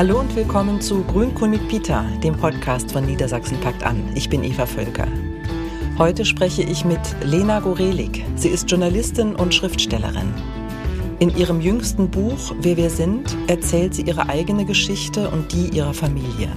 Hallo 0.00 0.18
und 0.18 0.34
willkommen 0.34 0.80
zu 0.80 1.04
Grünkohl 1.04 1.48
mit 1.48 1.68
Peter, 1.68 2.02
dem 2.24 2.34
Podcast 2.34 2.90
von 2.90 3.04
Niedersachsen 3.04 3.60
packt 3.60 3.82
an. 3.82 4.02
Ich 4.14 4.30
bin 4.30 4.42
Eva 4.42 4.64
Völker. 4.64 5.06
Heute 5.98 6.24
spreche 6.24 6.62
ich 6.62 6.86
mit 6.86 7.00
Lena 7.22 7.60
Gorelik. 7.60 8.24
Sie 8.34 8.48
ist 8.48 8.70
Journalistin 8.70 9.36
und 9.36 9.54
Schriftstellerin. 9.54 10.32
In 11.18 11.36
ihrem 11.36 11.60
jüngsten 11.60 12.08
Buch 12.10 12.54
Wer 12.62 12.78
wir 12.78 12.88
sind 12.88 13.36
erzählt 13.46 13.94
sie 13.94 14.00
ihre 14.00 14.26
eigene 14.30 14.64
Geschichte 14.64 15.28
und 15.28 15.52
die 15.52 15.76
ihrer 15.76 15.92
Familie. 15.92 16.48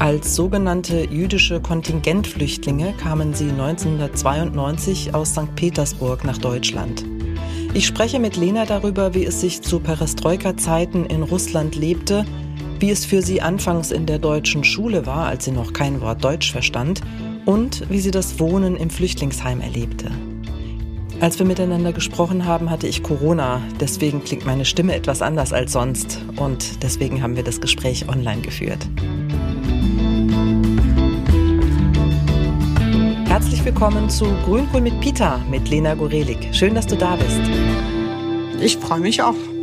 Als 0.00 0.34
sogenannte 0.34 1.04
jüdische 1.08 1.60
Kontingentflüchtlinge 1.60 2.92
kamen 2.94 3.34
sie 3.34 3.50
1992 3.50 5.14
aus 5.14 5.30
St. 5.30 5.54
Petersburg 5.54 6.24
nach 6.24 6.38
Deutschland. 6.38 7.04
Ich 7.72 7.86
spreche 7.86 8.18
mit 8.18 8.36
Lena 8.36 8.66
darüber, 8.66 9.14
wie 9.14 9.24
es 9.26 9.40
sich 9.40 9.62
zu 9.62 9.78
Perestroika-Zeiten 9.78 11.06
in 11.06 11.22
Russland 11.22 11.76
lebte 11.76 12.24
wie 12.80 12.90
es 12.90 13.04
für 13.04 13.22
sie 13.22 13.40
anfangs 13.40 13.90
in 13.90 14.06
der 14.06 14.18
deutschen 14.18 14.64
Schule 14.64 15.06
war, 15.06 15.26
als 15.26 15.44
sie 15.44 15.52
noch 15.52 15.72
kein 15.72 16.00
Wort 16.00 16.24
Deutsch 16.24 16.52
verstand, 16.52 17.00
und 17.44 17.90
wie 17.90 18.00
sie 18.00 18.10
das 18.10 18.38
Wohnen 18.38 18.76
im 18.76 18.90
Flüchtlingsheim 18.90 19.60
erlebte. 19.60 20.10
Als 21.20 21.38
wir 21.38 21.46
miteinander 21.46 21.92
gesprochen 21.92 22.44
haben, 22.44 22.70
hatte 22.70 22.86
ich 22.86 23.02
Corona, 23.02 23.62
deswegen 23.80 24.24
klingt 24.24 24.44
meine 24.44 24.64
Stimme 24.64 24.94
etwas 24.94 25.22
anders 25.22 25.52
als 25.52 25.72
sonst 25.72 26.20
und 26.36 26.82
deswegen 26.82 27.22
haben 27.22 27.36
wir 27.36 27.44
das 27.44 27.60
Gespräch 27.60 28.08
online 28.08 28.42
geführt. 28.42 28.86
Herzlich 33.26 33.64
willkommen 33.64 34.10
zu 34.10 34.26
Grünkohl 34.44 34.80
mit 34.80 35.00
Pita 35.00 35.40
mit 35.50 35.68
Lena 35.68 35.94
Gorelik. 35.94 36.48
Schön, 36.52 36.74
dass 36.74 36.86
du 36.86 36.96
da 36.96 37.16
bist. 37.16 37.40
Ich 38.60 38.76
freue 38.76 39.00
mich 39.00 39.22
auch. 39.22 39.53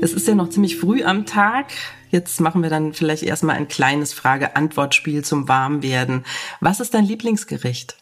Es 0.00 0.12
ist 0.12 0.28
ja 0.28 0.34
noch 0.34 0.50
ziemlich 0.50 0.76
früh 0.76 1.02
am 1.02 1.26
Tag. 1.26 1.66
Jetzt 2.10 2.40
machen 2.40 2.62
wir 2.62 2.70
dann 2.70 2.94
vielleicht 2.94 3.22
erstmal 3.22 3.56
ein 3.56 3.68
kleines 3.68 4.12
Frage-Antwort-Spiel 4.12 5.24
zum 5.24 5.48
Warmwerden. 5.48 6.24
Was 6.60 6.80
ist 6.80 6.94
dein 6.94 7.04
Lieblingsgericht? 7.04 7.96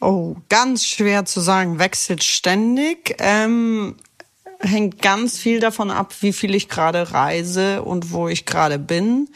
Oh, 0.00 0.36
ganz 0.48 0.84
schwer 0.86 1.26
zu 1.26 1.40
sagen, 1.40 1.78
wechselt 1.78 2.24
ständig. 2.24 3.16
Ähm, 3.18 3.96
hängt 4.58 5.00
ganz 5.02 5.38
viel 5.38 5.60
davon 5.60 5.90
ab, 5.90 6.14
wie 6.20 6.32
viel 6.32 6.54
ich 6.54 6.68
gerade 6.68 7.12
reise 7.12 7.82
und 7.82 8.12
wo 8.12 8.28
ich 8.28 8.46
gerade 8.46 8.78
bin. 8.78 9.28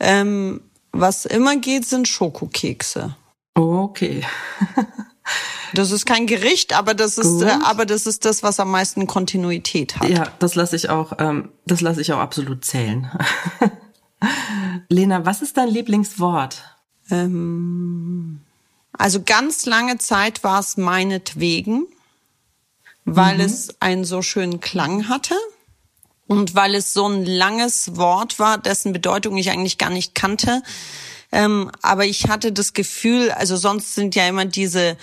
Ähm, 0.00 0.60
was 0.92 1.24
immer 1.24 1.56
geht, 1.56 1.86
sind 1.86 2.08
Schokokekse. 2.08 3.16
Okay. 3.54 4.22
Das 5.74 5.90
ist 5.90 6.06
kein 6.06 6.26
Gericht, 6.26 6.74
aber 6.74 6.94
das 6.94 7.18
ist, 7.18 7.42
äh, 7.42 7.58
aber 7.64 7.86
das 7.86 8.06
ist 8.06 8.24
das, 8.24 8.42
was 8.42 8.60
am 8.60 8.70
meisten 8.70 9.06
Kontinuität 9.06 9.98
hat. 9.98 10.08
Ja, 10.08 10.28
das 10.38 10.54
lasse 10.54 10.76
ich 10.76 10.88
auch, 10.88 11.14
ähm, 11.18 11.50
das 11.66 11.80
lasse 11.80 12.00
ich 12.00 12.12
auch 12.12 12.18
absolut 12.18 12.64
zählen. 12.64 13.10
Lena, 14.88 15.26
was 15.26 15.42
ist 15.42 15.56
dein 15.56 15.68
Lieblingswort? 15.68 16.62
Ähm, 17.10 18.40
also 18.92 19.22
ganz 19.22 19.66
lange 19.66 19.98
Zeit 19.98 20.44
war 20.44 20.60
es 20.60 20.76
meinetwegen, 20.76 21.86
weil 23.04 23.36
mhm. 23.36 23.40
es 23.40 23.80
einen 23.80 24.04
so 24.04 24.22
schönen 24.22 24.60
Klang 24.60 25.08
hatte. 25.08 25.34
Und 26.28 26.56
weil 26.56 26.74
es 26.74 26.92
so 26.92 27.08
ein 27.08 27.24
langes 27.24 27.96
Wort 27.96 28.40
war, 28.40 28.58
dessen 28.58 28.92
Bedeutung 28.92 29.36
ich 29.36 29.50
eigentlich 29.50 29.78
gar 29.78 29.90
nicht 29.90 30.16
kannte. 30.16 30.62
Ähm, 31.36 31.70
aber 31.82 32.06
ich 32.06 32.28
hatte 32.28 32.50
das 32.50 32.72
Gefühl, 32.72 33.30
also 33.30 33.58
sonst 33.58 33.94
sind 33.94 34.14
ja 34.14 34.26
immer 34.26 34.46
diese 34.46 34.96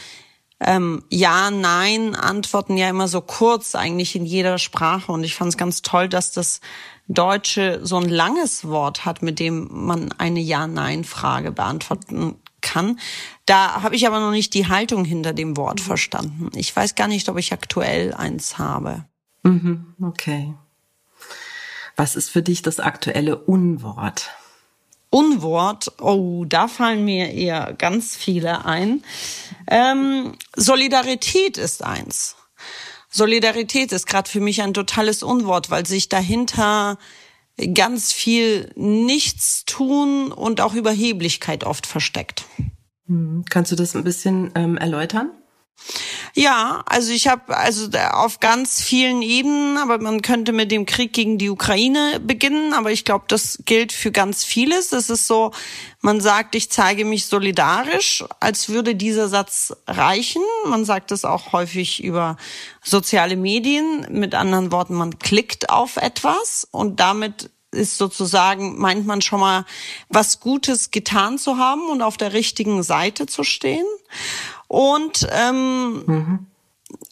ähm, 0.59 1.03
Ja, 1.12 1.52
Nein 1.52 2.16
Antworten 2.16 2.76
ja 2.76 2.89
immer 2.89 3.08
so 3.08 3.22
kurz 3.22 3.76
eigentlich 3.76 4.16
in 4.16 4.26
jeder 4.26 4.58
Sprache. 4.58 5.11
Und 5.11 5.23
ich 5.23 5.36
fand 5.36 5.50
es 5.50 5.58
ganz 5.58 5.84
toll, 5.84 6.09
dass 6.09 6.31
das 6.31 6.59
Deutsche 7.08 7.81
so 7.84 7.98
ein 7.98 8.09
langes 8.09 8.67
Wort 8.67 9.05
hat, 9.05 9.21
mit 9.21 9.38
dem 9.38 9.67
man 9.70 10.11
eine 10.14 10.39
Ja-Nein-Frage 10.39 11.52
beantworten 11.52 12.38
kann. 12.61 12.98
Da 13.45 13.83
habe 13.83 13.95
ich 13.95 14.08
aber 14.08 14.20
noch 14.20 14.32
nicht 14.32 14.55
die 14.55 14.67
Haltung 14.67 15.05
hinter 15.05 15.33
dem 15.33 15.55
Wort 15.55 15.82
verstanden. 15.82 16.50
Ich 16.55 16.76
weiß 16.76 16.95
gar 16.95 17.08
nicht, 17.08 17.30
ob 17.30 17.38
ich 17.38 17.54
aktuell 17.54 18.11
eins 18.11 18.58
habe. 18.58 19.05
Mhm, 19.44 19.94
okay. 20.02 20.55
Was 21.95 22.15
ist 22.15 22.32
für 22.32 22.42
dich 22.42 22.64
das 22.64 22.80
aktuelle 22.80 23.38
Unwort? 23.38 24.32
Unwort, 25.14 25.92
oh, 26.02 26.44
da 26.44 26.68
fallen 26.68 27.06
mir 27.06 27.32
eher 27.32 27.74
ganz 27.78 28.16
viele 28.16 28.66
ein. 28.66 29.04
Ähm, 29.68 30.34
Solidarität 30.56 31.60
ist 31.60 31.84
eins. 31.84 32.36
Solidarität 33.10 33.92
ist 33.92 34.08
gerade 34.08 34.28
für 34.28 34.40
mich 34.40 34.64
ein 34.64 34.74
totales 34.74 35.22
Unwort, 35.22 35.70
weil 35.70 35.86
sich 35.86 36.10
dahinter 36.10 36.98
ganz 37.76 38.12
viel 38.12 38.72
Nichtstun 38.76 40.32
und 40.32 40.62
auch 40.62 40.74
Überheblichkeit 40.74 41.64
oft 41.64 41.86
versteckt. 41.86 42.45
Hm, 43.06 43.45
kannst 43.48 43.72
du 43.72 43.76
das 43.76 43.95
ein 43.95 44.04
bisschen 44.04 44.52
ähm, 44.56 44.78
erläutern? 44.78 45.30
Ja, 46.36 46.82
also 46.88 47.11
ich 47.11 47.28
habe 47.28 47.56
also 47.56 47.88
auf 48.11 48.39
ganz 48.39 48.82
vielen 48.82 49.22
Ebenen, 49.22 49.78
aber 49.78 50.00
man 50.00 50.23
könnte 50.23 50.52
mit 50.52 50.72
dem 50.72 50.88
Krieg 50.88 51.14
gegen 51.14 51.38
die 51.38 51.52
Ukraine 51.52 52.20
beginnen, 52.20 52.73
aber 52.73 52.92
ich 52.92 53.06
glaube, 53.06 53.26
das 53.28 53.60
gilt 53.66 53.92
für 53.92 54.12
ganz 54.12 54.44
vieles. 54.44 54.94
Es 54.94 55.12
ist 55.12 55.28
so, 55.28 55.52
man 56.02 56.22
sagt, 56.22 56.56
ich 56.56 56.72
zeige 56.72 57.06
mich 57.06 57.28
solidarisch, 57.28 58.23
als 58.39 58.70
würde 58.70 58.95
dieser 58.95 59.28
Satz 59.28 59.76
reichen. 59.86 60.42
Man 60.66 60.86
sagt 60.86 61.12
es 61.12 61.23
auch 61.23 61.52
häufig 61.52 62.04
über 62.04 62.38
soziale 62.83 63.36
Medien. 63.36 64.08
Mit 64.10 64.33
anderen 64.33 64.72
Worten, 64.72 64.95
man 64.95 65.20
klickt 65.20 65.70
auf 65.70 65.98
etwas 65.98 66.67
und 66.72 67.00
damit 67.00 67.52
ist 67.70 67.98
sozusagen, 67.98 68.80
meint 68.80 69.06
man 69.06 69.22
schon 69.22 69.39
mal, 69.39 69.66
was 70.10 70.39
Gutes 70.39 70.92
getan 70.92 71.38
zu 71.38 71.58
haben 71.58 71.89
und 71.89 72.02
auf 72.02 72.17
der 72.17 72.33
richtigen 72.33 72.83
Seite 72.83 73.26
zu 73.26 73.44
stehen 73.44 73.86
und 74.73 75.28
ähm, 75.32 76.04
mhm. 76.08 76.48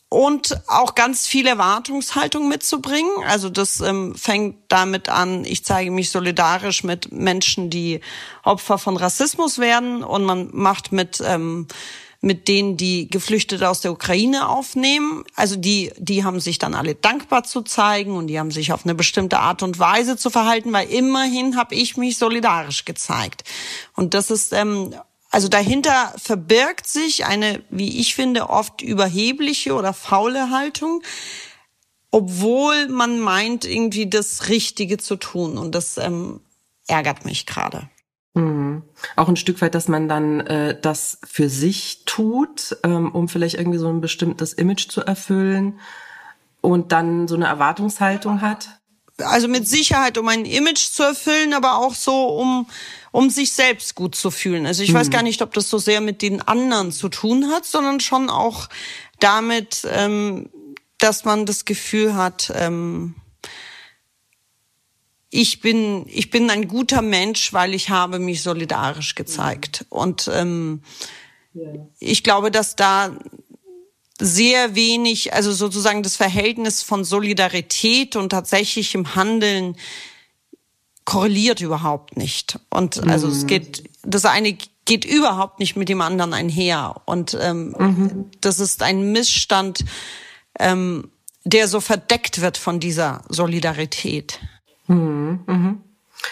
und 0.09 0.61
auch 0.67 0.95
ganz 0.95 1.27
viel 1.27 1.45
Erwartungshaltung 1.45 2.47
mitzubringen. 2.47 3.11
Also 3.27 3.51
das 3.51 3.81
ähm, 3.81 4.15
fängt 4.15 4.57
damit 4.67 5.09
an, 5.09 5.45
ich 5.45 5.63
zeige 5.63 5.91
mich 5.91 6.09
solidarisch 6.09 6.83
mit 6.83 7.11
Menschen, 7.11 7.69
die 7.69 7.99
Opfer 8.43 8.79
von 8.79 8.97
Rassismus 8.97 9.59
werden 9.59 10.03
und 10.03 10.25
man 10.25 10.49
macht 10.53 10.91
mit 10.91 11.21
ähm, 11.23 11.67
mit 12.23 12.47
denen, 12.47 12.77
die 12.77 13.09
Geflüchtete 13.09 13.67
aus 13.67 13.81
der 13.81 13.91
Ukraine 13.91 14.47
aufnehmen. 14.47 15.23
Also 15.35 15.55
die, 15.55 15.91
die 15.97 16.23
haben 16.23 16.39
sich 16.39 16.59
dann 16.59 16.75
alle 16.75 16.93
dankbar 16.93 17.43
zu 17.43 17.63
zeigen 17.63 18.15
und 18.15 18.27
die 18.27 18.39
haben 18.39 18.51
sich 18.51 18.73
auf 18.73 18.85
eine 18.85 18.93
bestimmte 18.93 19.39
Art 19.39 19.63
und 19.63 19.79
Weise 19.79 20.17
zu 20.17 20.29
verhalten, 20.29 20.71
weil 20.71 20.87
immerhin 20.87 21.57
habe 21.57 21.73
ich 21.73 21.97
mich 21.97 22.19
solidarisch 22.19 22.85
gezeigt. 22.85 23.43
Und 23.95 24.13
das 24.13 24.29
ist 24.29 24.53
ähm, 24.53 24.93
also 25.31 25.47
dahinter 25.47 26.13
verbirgt 26.17 26.85
sich 26.87 27.25
eine, 27.25 27.63
wie 27.69 27.99
ich 27.99 28.15
finde, 28.15 28.49
oft 28.49 28.81
überhebliche 28.81 29.73
oder 29.73 29.93
faule 29.93 30.51
Haltung, 30.51 31.01
obwohl 32.11 32.89
man 32.89 33.19
meint, 33.19 33.63
irgendwie 33.63 34.09
das 34.09 34.49
Richtige 34.49 34.97
zu 34.97 35.15
tun. 35.15 35.57
Und 35.57 35.73
das 35.73 35.97
ähm, 35.97 36.41
ärgert 36.87 37.23
mich 37.23 37.45
gerade. 37.45 37.89
Mhm. 38.33 38.83
Auch 39.15 39.29
ein 39.29 39.37
Stück 39.37 39.61
weit, 39.61 39.73
dass 39.73 39.87
man 39.87 40.09
dann 40.09 40.41
äh, 40.41 40.79
das 40.79 41.19
für 41.25 41.49
sich 41.49 42.03
tut, 42.05 42.77
ähm, 42.83 43.11
um 43.13 43.29
vielleicht 43.29 43.55
irgendwie 43.55 43.77
so 43.77 43.87
ein 43.87 44.01
bestimmtes 44.01 44.51
Image 44.53 44.89
zu 44.89 45.01
erfüllen 45.01 45.79
und 46.59 46.91
dann 46.91 47.29
so 47.29 47.35
eine 47.35 47.47
Erwartungshaltung 47.47 48.41
hat. 48.41 48.67
Also 49.17 49.47
mit 49.47 49.67
Sicherheit, 49.67 50.17
um 50.17 50.27
ein 50.27 50.45
Image 50.45 50.91
zu 50.91 51.03
erfüllen, 51.03 51.53
aber 51.53 51.77
auch 51.77 51.93
so, 51.93 52.27
um 52.27 52.67
um 53.11 53.29
sich 53.29 53.51
selbst 53.51 53.95
gut 53.95 54.15
zu 54.15 54.31
fühlen. 54.31 54.65
Also 54.65 54.83
ich 54.83 54.91
mhm. 54.91 54.95
weiß 54.95 55.09
gar 55.09 55.23
nicht, 55.23 55.41
ob 55.41 55.53
das 55.53 55.69
so 55.69 55.77
sehr 55.77 56.01
mit 56.01 56.21
den 56.21 56.41
anderen 56.41 56.91
zu 56.91 57.09
tun 57.09 57.49
hat, 57.49 57.65
sondern 57.65 57.99
schon 57.99 58.29
auch 58.29 58.69
damit, 59.19 59.85
ähm, 59.89 60.49
dass 60.97 61.25
man 61.25 61.45
das 61.45 61.65
Gefühl 61.65 62.15
hat, 62.15 62.51
ähm, 62.55 63.15
ich 65.33 65.61
bin 65.61 66.05
ich 66.07 66.29
bin 66.29 66.49
ein 66.49 66.67
guter 66.67 67.01
Mensch, 67.01 67.53
weil 67.53 67.73
ich 67.73 67.89
habe 67.89 68.19
mich 68.19 68.43
solidarisch 68.43 69.15
gezeigt. 69.15 69.85
Und 69.89 70.29
ähm, 70.33 70.81
ja. 71.53 71.87
ich 71.99 72.23
glaube, 72.23 72.51
dass 72.51 72.75
da 72.75 73.17
sehr 74.19 74.75
wenig, 74.75 75.33
also 75.33 75.51
sozusagen 75.51 76.03
das 76.03 76.15
Verhältnis 76.15 76.83
von 76.83 77.03
Solidarität 77.03 78.15
und 78.15 78.29
tatsächlichem 78.29 79.15
Handeln 79.15 79.75
korreliert 81.05 81.61
überhaupt 81.61 82.17
nicht. 82.17 82.59
Und 82.69 83.07
also 83.07 83.27
mhm. 83.27 83.33
es 83.33 83.47
geht, 83.47 83.83
das 84.03 84.25
eine 84.25 84.57
geht 84.85 85.05
überhaupt 85.05 85.59
nicht 85.59 85.75
mit 85.75 85.89
dem 85.89 86.01
anderen 86.01 86.33
einher. 86.33 87.01
Und 87.05 87.37
ähm, 87.39 87.75
mhm. 87.77 88.25
das 88.41 88.59
ist 88.59 88.83
ein 88.83 89.11
Missstand, 89.11 89.85
ähm, 90.59 91.11
der 91.43 91.67
so 91.67 91.79
verdeckt 91.79 92.41
wird 92.41 92.57
von 92.57 92.79
dieser 92.79 93.23
Solidarität. 93.29 94.39
Mhm. 94.87 95.39
Mhm. 95.47 95.83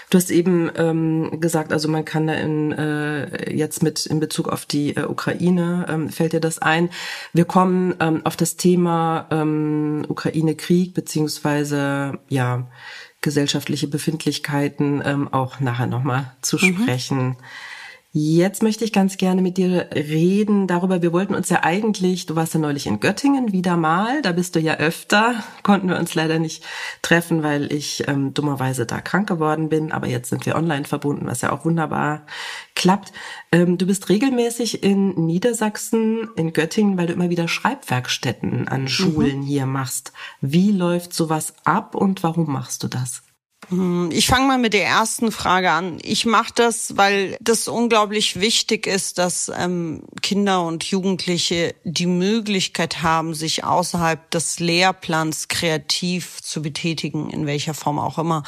Du 0.10 0.18
hast 0.18 0.30
eben 0.30 0.72
ähm, 0.75 1.39
gesagt, 1.39 1.74
also 1.74 1.88
man 1.88 2.06
kann 2.06 2.27
da 2.27 2.33
in, 2.33 2.72
äh, 2.72 3.51
jetzt 3.51 3.81
mit 3.81 4.06
in 4.06 4.19
Bezug 4.19 4.48
auf 4.48 4.65
die 4.65 4.95
äh, 4.95 5.06
Ukraine 5.06 5.86
ähm, 5.89 6.10
fällt 6.10 6.33
dir 6.33 6.39
das 6.39 6.60
ein. 6.60 6.89
Wir 7.33 7.45
kommen 7.45 7.95
ähm, 8.00 8.22
auf 8.24 8.36
das 8.36 8.56
Thema 8.56 9.27
ähm, 9.31 10.06
Ukraine-Krieg 10.07 10.94
beziehungsweise 10.94 12.19
ja 12.27 12.68
gesellschaftliche 13.21 13.88
Befindlichkeiten 13.88 15.01
ähm, 15.04 15.27
auch 15.33 15.60
nachher 15.60 15.88
nochmal 15.88 16.31
zu 16.42 16.57
mhm. 16.57 16.83
sprechen. 16.83 17.38
Jetzt 18.11 18.63
möchte 18.63 18.83
ich 18.83 18.91
ganz 18.91 19.17
gerne 19.17 19.44
mit 19.44 19.57
dir 19.57 19.88
reden 19.94 20.65
darüber. 20.65 21.03
Wir 21.03 21.13
wollten 21.13 21.35
uns 21.35 21.50
ja 21.50 21.63
eigentlich, 21.63 22.25
du 22.25 22.35
warst 22.35 22.56
ja 22.56 22.59
neulich 22.59 22.88
in 22.88 23.00
Göttingen 23.00 23.51
wieder 23.51 23.77
mal, 23.77 24.23
da 24.23 24.31
bist 24.31 24.56
du 24.56 24.59
ja 24.59 24.77
öfter, 24.77 25.35
konnten 25.63 25.89
wir 25.89 26.00
uns 26.00 26.15
leider 26.15 26.39
nicht 26.39 26.65
treffen, 27.03 27.44
weil 27.44 27.71
ich 27.71 28.07
ähm, 28.07 28.33
dummerweise 28.33 28.88
da 28.88 29.00
krank 29.00 29.29
geworden 29.29 29.69
bin. 29.69 29.91
Aber 29.91 30.07
jetzt 30.07 30.29
sind 30.29 30.47
wir 30.47 30.56
online 30.56 30.85
verbunden, 30.85 31.27
was 31.27 31.41
ja 31.41 31.51
auch 31.51 31.65
wunderbar 31.65 32.25
klappt. 32.73 33.13
Ähm, 33.51 33.77
du 33.77 33.85
bist 33.85 34.09
regelmäßig 34.09 34.81
in 34.81 35.09
Niedersachsen, 35.27 36.29
in 36.35 36.51
Göttingen, 36.51 36.97
weil 36.97 37.05
du 37.05 37.13
immer 37.13 37.29
wieder 37.29 37.47
Schreibwerkstätten 37.47 38.67
an 38.67 38.81
mhm. 38.81 38.88
Schulen 38.88 39.38
mhm. 39.41 39.44
hier 39.44 39.67
machst. 39.67 40.13
Wie 40.41 40.71
läuft 40.71 41.13
sowas 41.13 41.53
ab 41.63 41.94
und 41.94 42.23
warum 42.23 42.51
machst 42.51 42.81
du 42.81 42.88
das? 42.88 43.21
Hm, 43.69 44.10
ich 44.12 44.25
fange 44.27 44.48
mal 44.48 44.57
mit 44.57 44.74
der 44.74 44.86
ersten 44.86 45.31
Frage 45.31 45.71
an. 45.71 46.00
Ich 46.01 46.25
mache 46.25 46.51
das, 46.56 46.98
weil 46.98 47.38
das 47.39 47.68
unglaublich 47.68 48.39
wichtig 48.39 48.88
ist, 48.88 49.19
dass 49.19 49.51
ähm, 49.56 50.04
Kinder 50.21 50.66
und 50.66 50.83
Jugendliche 50.83 51.75
die 51.83 52.07
Möglichkeit 52.07 53.04
haben, 53.04 53.33
sich 53.33 53.63
außerhalb 53.63 54.30
des 54.31 54.60
Lehrplans 54.60 55.48
kreativ 55.48 56.42
zu 56.42 56.62
betätigen, 56.62 57.30
in 57.30 57.45
welcher 57.45 57.75
Form 57.75 58.00
auch 58.00 58.18
immer, 58.18 58.44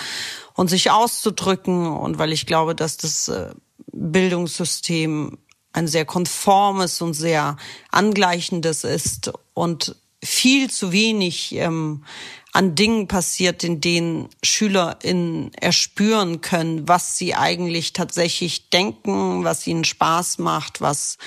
und 0.56 0.69
sich 0.69 0.89
auszudrücken. 0.89 1.85
Und 1.85 2.17
weil 2.17 2.31
ich 2.31 2.47
glaube, 2.47 2.74
dass 2.74 2.97
das 2.97 3.27
äh, 3.27 3.51
Bildungssystem 3.91 5.38
ein 5.74 5.88
sehr 5.88 6.06
konformes 6.06 7.01
und 7.01 7.13
sehr 7.13 7.57
angleichendes 7.91 8.83
ist 8.83 9.31
und 9.53 9.95
viel 10.24 10.69
zu 10.69 10.91
wenig 10.91 11.56
ähm, 11.56 12.03
an 12.51 12.75
Dingen 12.75 13.07
passiert, 13.07 13.63
in 13.63 13.80
denen 13.80 14.30
SchülerInnen 14.44 15.53
erspüren 15.53 16.42
können, 16.42 16.88
was 16.88 17.18
sie 17.18 17.33
eigentlich 17.36 17.94
tatsächlich 17.94 18.69
denken, 18.69 19.44
was 19.44 19.65
ihnen 19.68 19.86
Spaß 19.86 20.39
macht, 20.39 20.81
was, 20.81 21.18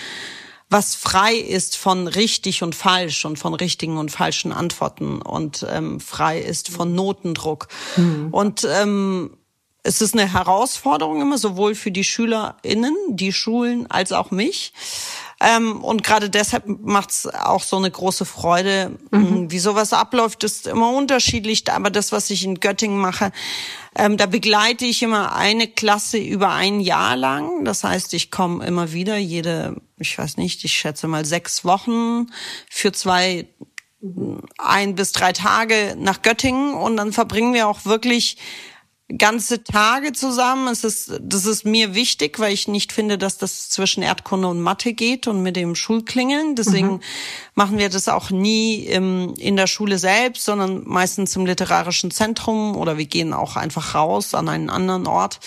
was 0.68 0.94
frei 0.94 1.34
ist 1.34 1.76
von 1.76 2.08
richtig 2.08 2.62
und 2.62 2.74
falsch 2.74 3.24
und 3.24 3.38
von 3.38 3.54
richtigen 3.54 3.96
und 3.96 4.10
falschen 4.10 4.52
Antworten 4.52 5.22
und 5.22 5.66
ähm, 5.70 5.98
frei 5.98 6.40
ist 6.40 6.68
von 6.68 6.94
Notendruck. 6.94 7.68
Mhm. 7.96 8.28
Und 8.30 8.68
ähm, 8.70 9.38
es 9.82 10.00
ist 10.00 10.14
eine 10.14 10.30
Herausforderung 10.30 11.20
immer, 11.20 11.38
sowohl 11.38 11.74
für 11.74 11.90
die 11.90 12.04
SchülerInnen, 12.04 12.96
die 13.08 13.32
Schulen, 13.32 13.90
als 13.90 14.12
auch 14.12 14.30
mich. 14.30 14.72
Ähm, 15.40 15.82
und 15.82 16.02
gerade 16.02 16.30
deshalb 16.30 16.64
macht's 16.66 17.26
auch 17.26 17.62
so 17.62 17.76
eine 17.76 17.90
große 17.90 18.24
Freude. 18.24 18.98
Mhm. 19.10 19.50
Wie 19.50 19.58
sowas 19.58 19.92
abläuft, 19.92 20.44
ist 20.44 20.66
immer 20.66 20.90
unterschiedlich. 20.90 21.70
Aber 21.70 21.90
das, 21.90 22.12
was 22.12 22.30
ich 22.30 22.44
in 22.44 22.60
Göttingen 22.60 22.98
mache, 22.98 23.32
ähm, 23.96 24.16
da 24.16 24.26
begleite 24.26 24.84
ich 24.84 25.02
immer 25.02 25.34
eine 25.34 25.68
Klasse 25.68 26.18
über 26.18 26.50
ein 26.50 26.80
Jahr 26.80 27.16
lang. 27.16 27.64
Das 27.64 27.84
heißt, 27.84 28.14
ich 28.14 28.30
komme 28.30 28.64
immer 28.64 28.92
wieder 28.92 29.16
jede, 29.16 29.76
ich 29.98 30.16
weiß 30.16 30.36
nicht, 30.36 30.64
ich 30.64 30.72
schätze 30.72 31.08
mal 31.08 31.24
sechs 31.24 31.64
Wochen 31.64 32.26
für 32.68 32.92
zwei 32.92 33.46
ein 34.58 34.94
bis 34.94 35.12
drei 35.12 35.32
Tage 35.32 35.96
nach 35.98 36.22
Göttingen 36.22 36.74
und 36.74 36.96
dann 36.96 37.12
verbringen 37.12 37.54
wir 37.54 37.68
auch 37.68 37.84
wirklich 37.84 38.36
ganze 39.18 39.62
Tage 39.62 40.12
zusammen. 40.12 40.68
Es 40.68 40.82
ist, 40.82 41.12
das 41.20 41.44
ist 41.44 41.66
mir 41.66 41.94
wichtig, 41.94 42.38
weil 42.38 42.52
ich 42.52 42.68
nicht 42.68 42.92
finde, 42.92 43.18
dass 43.18 43.36
das 43.36 43.68
zwischen 43.68 44.02
Erdkunde 44.02 44.48
und 44.48 44.60
Mathe 44.60 44.94
geht 44.94 45.26
und 45.26 45.42
mit 45.42 45.56
dem 45.56 45.74
Schulklingeln. 45.74 46.56
Deswegen 46.56 46.94
mhm. 46.94 47.00
machen 47.54 47.78
wir 47.78 47.90
das 47.90 48.08
auch 48.08 48.30
nie 48.30 48.84
im, 48.84 49.34
in 49.38 49.56
der 49.56 49.66
Schule 49.66 49.98
selbst, 49.98 50.44
sondern 50.44 50.82
meistens 50.86 51.36
im 51.36 51.44
literarischen 51.44 52.10
Zentrum 52.10 52.76
oder 52.76 52.96
wir 52.96 53.06
gehen 53.06 53.34
auch 53.34 53.56
einfach 53.56 53.94
raus 53.94 54.34
an 54.34 54.48
einen 54.48 54.70
anderen 54.70 55.06
Ort 55.06 55.40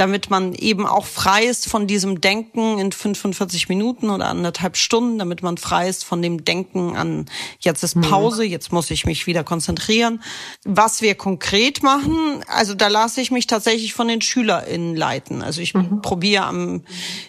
damit 0.00 0.30
man 0.30 0.54
eben 0.54 0.86
auch 0.86 1.04
frei 1.04 1.44
ist 1.44 1.68
von 1.68 1.86
diesem 1.86 2.22
Denken 2.22 2.78
in 2.78 2.90
45 2.90 3.68
Minuten 3.68 4.08
oder 4.08 4.28
anderthalb 4.28 4.78
Stunden, 4.78 5.18
damit 5.18 5.42
man 5.42 5.58
frei 5.58 5.90
ist 5.90 6.06
von 6.06 6.22
dem 6.22 6.42
Denken 6.42 6.96
an, 6.96 7.26
jetzt 7.58 7.84
ist 7.84 7.96
mhm. 7.96 8.00
Pause, 8.00 8.44
jetzt 8.44 8.72
muss 8.72 8.90
ich 8.90 9.04
mich 9.04 9.26
wieder 9.26 9.44
konzentrieren. 9.44 10.22
Was 10.64 11.02
wir 11.02 11.16
konkret 11.16 11.82
machen, 11.82 12.42
also 12.46 12.72
da 12.72 12.88
lasse 12.88 13.20
ich 13.20 13.30
mich 13.30 13.46
tatsächlich 13.46 13.92
von 13.92 14.08
den 14.08 14.22
SchülerInnen 14.22 14.96
leiten. 14.96 15.42
Also 15.42 15.60
ich 15.60 15.74
mhm. 15.74 16.00
probiere 16.00 16.44
am, 16.44 16.82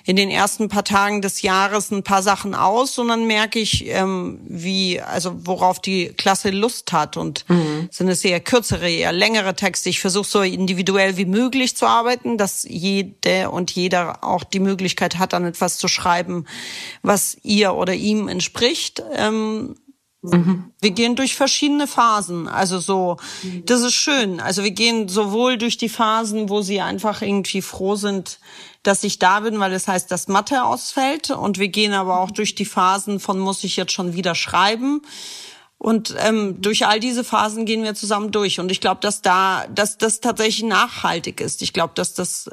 in 0.06 0.15
den 0.15 0.29
ersten 0.29 0.69
paar 0.69 0.85
Tagen 0.85 1.21
des 1.21 1.41
Jahres 1.41 1.91
ein 1.91 2.03
paar 2.03 2.23
Sachen 2.23 2.56
aus 2.56 2.97
und 2.97 3.09
dann 3.09 3.27
merke 3.27 3.59
ich, 3.59 3.85
ähm, 3.88 4.39
wie, 4.47 5.01
also 5.01 5.45
worauf 5.45 5.81
die 5.81 6.13
Klasse 6.15 6.51
Lust 6.51 6.94
hat 6.94 7.18
und 7.18 7.44
mhm. 7.50 7.89
sind 7.91 8.07
es 8.07 8.23
eher 8.23 8.39
kürzere, 8.39 8.89
eher 8.89 9.12
längere 9.12 9.57
Texte. 9.57 9.89
Ich 9.89 10.00
versuche 10.00 10.29
so 10.29 10.41
individuell 10.41 11.18
wie 11.18 11.25
möglich 11.25 11.75
zu 11.75 11.85
arbeiten, 11.85 12.38
dass 12.62 12.72
jede 12.72 13.50
und 13.50 13.72
jeder 13.72 14.24
auch 14.24 14.44
die 14.44 14.60
Möglichkeit 14.60 15.18
hat, 15.18 15.34
dann 15.34 15.46
etwas 15.46 15.78
zu 15.78 15.88
schreiben, 15.88 16.46
was 17.02 17.38
ihr 17.44 17.74
oder 17.75 17.94
ihm 17.94 18.28
entspricht. 18.28 19.04
Ähm, 19.13 19.75
mhm. 20.22 20.72
Wir 20.80 20.92
gehen 20.92 21.16
durch 21.16 21.36
verschiedene 21.36 21.88
Phasen. 21.88 22.48
Also 22.48 22.80
so, 22.80 23.18
das 23.66 23.81
ist 23.81 23.94
schön. 23.94 24.40
Also 24.40 24.63
wir 24.63 24.72
gehen 24.72 25.08
sowohl 25.08 25.58
durch 25.58 25.78
die 25.78 25.90
Phasen, 25.90 26.50
wo 26.50 26.62
sie 26.62 26.81
einfach 26.81 27.22
irgendwie 27.22 27.62
froh 27.62 27.96
sind, 27.96 28.40
dass 28.84 29.04
ich 29.04 29.19
da 29.19 29.42
bin, 29.42 29.60
weil 29.60 29.74
es 29.74 29.86
das 29.86 29.94
heißt, 29.94 30.12
dass 30.12 30.28
Mathe 30.28 30.64
ausfällt. 30.64 31.31
Und 31.31 31.60
wir 31.60 31.69
gehen 31.69 31.94
aber 31.94 32.19
auch 32.19 32.31
durch 32.31 32.56
die 32.56 32.66
Phasen 32.66 33.19
von 33.19 33.40
muss 33.40 33.64
ich 33.64 33.75
jetzt 33.75 33.94
schon 33.94 34.14
wieder 34.14 34.36
schreiben. 34.36 35.02
Und 35.81 36.13
ähm, 36.19 36.62
durch 36.62 36.86
all 36.86 37.00
diese 37.00 37.24
Phasen 37.24 37.66
gehen 37.66 37.81
wir 37.81 37.95
zusammen 37.95 38.30
durch. 38.30 38.60
Und 38.60 38.72
ich 38.72 38.81
glaube, 38.81 39.01
dass 39.01 39.24
da, 39.24 39.66
dass 39.74 39.98
das 39.98 40.19
tatsächlich 40.19 40.63
nachhaltig 40.63 41.42
ist. 41.42 41.63
Ich 41.63 41.74
glaube, 41.74 41.94
dass 41.95 42.13
das 42.13 42.51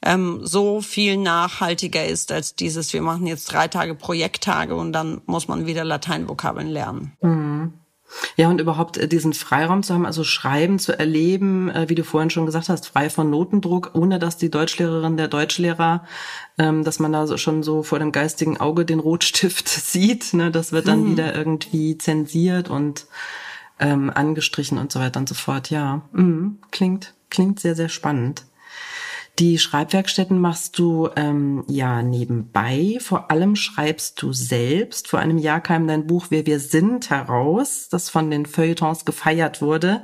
ähm, 0.00 0.46
so 0.46 0.80
viel 0.80 1.16
nachhaltiger 1.16 2.06
ist 2.06 2.30
als 2.30 2.54
dieses, 2.54 2.92
wir 2.92 3.02
machen 3.02 3.26
jetzt 3.26 3.46
drei 3.52 3.66
Tage 3.66 3.96
Projekttage 3.96 4.76
und 4.76 4.92
dann 4.92 5.22
muss 5.26 5.48
man 5.48 5.66
wieder 5.66 5.82
Lateinvokabeln 5.82 6.68
lernen. 6.68 7.16
Mhm. 7.20 7.72
Ja, 8.36 8.48
und 8.48 8.60
überhaupt 8.60 8.96
äh, 8.96 9.08
diesen 9.08 9.32
Freiraum 9.32 9.82
zu 9.82 9.94
haben, 9.94 10.06
also 10.06 10.24
Schreiben 10.24 10.78
zu 10.78 10.98
erleben, 10.98 11.70
äh, 11.70 11.88
wie 11.88 11.94
du 11.94 12.04
vorhin 12.04 12.30
schon 12.30 12.46
gesagt 12.46 12.68
hast, 12.68 12.86
frei 12.86 13.10
von 13.10 13.30
Notendruck, 13.30 13.90
ohne 13.94 14.18
dass 14.18 14.36
die 14.36 14.50
Deutschlehrerin, 14.50 15.16
der 15.16 15.28
Deutschlehrer, 15.28 16.04
ähm, 16.58 16.84
dass 16.84 16.98
man 16.98 17.12
da 17.12 17.38
schon 17.38 17.62
so 17.62 17.82
vor 17.82 17.98
dem 17.98 18.12
geistigen 18.12 18.58
Auge 18.58 18.84
den 18.84 19.00
Rotstift 19.00 19.68
sieht. 19.68 20.34
Ne? 20.34 20.50
Das 20.50 20.72
wird 20.72 20.88
dann 20.88 21.04
hm. 21.04 21.10
wieder 21.12 21.34
irgendwie 21.34 21.98
zensiert 21.98 22.70
und 22.70 23.06
ähm, 23.78 24.10
angestrichen 24.14 24.78
und 24.78 24.92
so 24.92 25.00
weiter 25.00 25.20
und 25.20 25.28
so 25.28 25.34
fort. 25.34 25.70
Ja, 25.70 26.02
mhm. 26.12 26.58
klingt, 26.70 27.14
klingt 27.30 27.60
sehr, 27.60 27.74
sehr 27.74 27.88
spannend. 27.88 28.44
Die 29.38 29.58
Schreibwerkstätten 29.58 30.40
machst 30.40 30.78
du 30.78 31.10
ähm, 31.14 31.62
ja 31.68 32.00
nebenbei. 32.00 32.96
Vor 33.00 33.30
allem 33.30 33.54
schreibst 33.54 34.22
du 34.22 34.32
selbst. 34.32 35.08
Vor 35.08 35.18
einem 35.18 35.36
Jahr 35.36 35.60
kam 35.60 35.86
dein 35.86 36.06
Buch 36.06 36.28
Wer 36.30 36.46
wir 36.46 36.58
sind 36.58 37.10
heraus, 37.10 37.88
das 37.90 38.08
von 38.08 38.30
den 38.30 38.46
Feuilletons 38.46 39.04
gefeiert 39.04 39.60
wurde. 39.60 40.02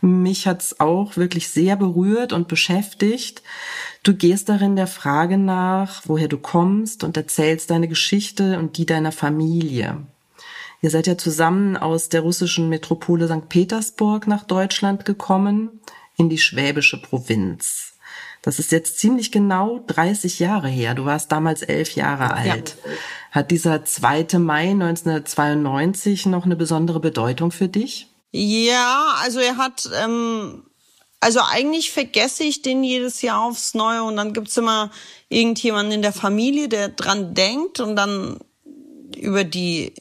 Mich 0.00 0.48
hat's 0.48 0.80
auch 0.80 1.16
wirklich 1.16 1.50
sehr 1.50 1.76
berührt 1.76 2.32
und 2.32 2.48
beschäftigt. 2.48 3.44
Du 4.02 4.12
gehst 4.12 4.48
darin 4.48 4.74
der 4.74 4.88
Frage 4.88 5.38
nach, 5.38 6.02
woher 6.06 6.26
du 6.26 6.38
kommst 6.38 7.04
und 7.04 7.16
erzählst 7.16 7.70
deine 7.70 7.86
Geschichte 7.86 8.58
und 8.58 8.76
die 8.76 8.86
deiner 8.86 9.12
Familie. 9.12 10.04
Ihr 10.82 10.90
seid 10.90 11.06
ja 11.06 11.16
zusammen 11.16 11.76
aus 11.76 12.08
der 12.08 12.22
russischen 12.22 12.68
Metropole 12.68 13.28
St. 13.28 13.48
Petersburg 13.48 14.26
nach 14.26 14.42
Deutschland 14.42 15.04
gekommen, 15.04 15.80
in 16.16 16.28
die 16.28 16.38
schwäbische 16.38 17.00
Provinz. 17.00 17.83
Das 18.44 18.58
ist 18.58 18.72
jetzt 18.72 18.98
ziemlich 18.98 19.32
genau 19.32 19.82
30 19.86 20.38
Jahre 20.38 20.68
her. 20.68 20.94
Du 20.94 21.06
warst 21.06 21.32
damals 21.32 21.62
elf 21.62 21.94
Jahre 21.94 22.34
alt. 22.34 22.76
Ja. 22.84 22.90
Hat 23.30 23.50
dieser 23.50 23.86
2. 23.86 24.38
Mai 24.38 24.72
1992 24.72 26.26
noch 26.26 26.44
eine 26.44 26.54
besondere 26.54 27.00
Bedeutung 27.00 27.52
für 27.52 27.68
dich? 27.68 28.08
Ja, 28.32 29.14
also 29.22 29.38
er 29.40 29.56
hat, 29.56 29.88
ähm, 29.98 30.66
also 31.20 31.40
eigentlich 31.40 31.90
vergesse 31.90 32.44
ich 32.44 32.60
den 32.60 32.84
jedes 32.84 33.22
Jahr 33.22 33.42
aufs 33.42 33.72
Neue 33.72 34.02
und 34.02 34.16
dann 34.16 34.34
gibt's 34.34 34.58
immer 34.58 34.90
irgendjemanden 35.30 35.92
in 35.94 36.02
der 36.02 36.12
Familie, 36.12 36.68
der 36.68 36.90
dran 36.90 37.32
denkt 37.32 37.80
und 37.80 37.96
dann 37.96 38.40
über 39.16 39.44
die 39.44 39.94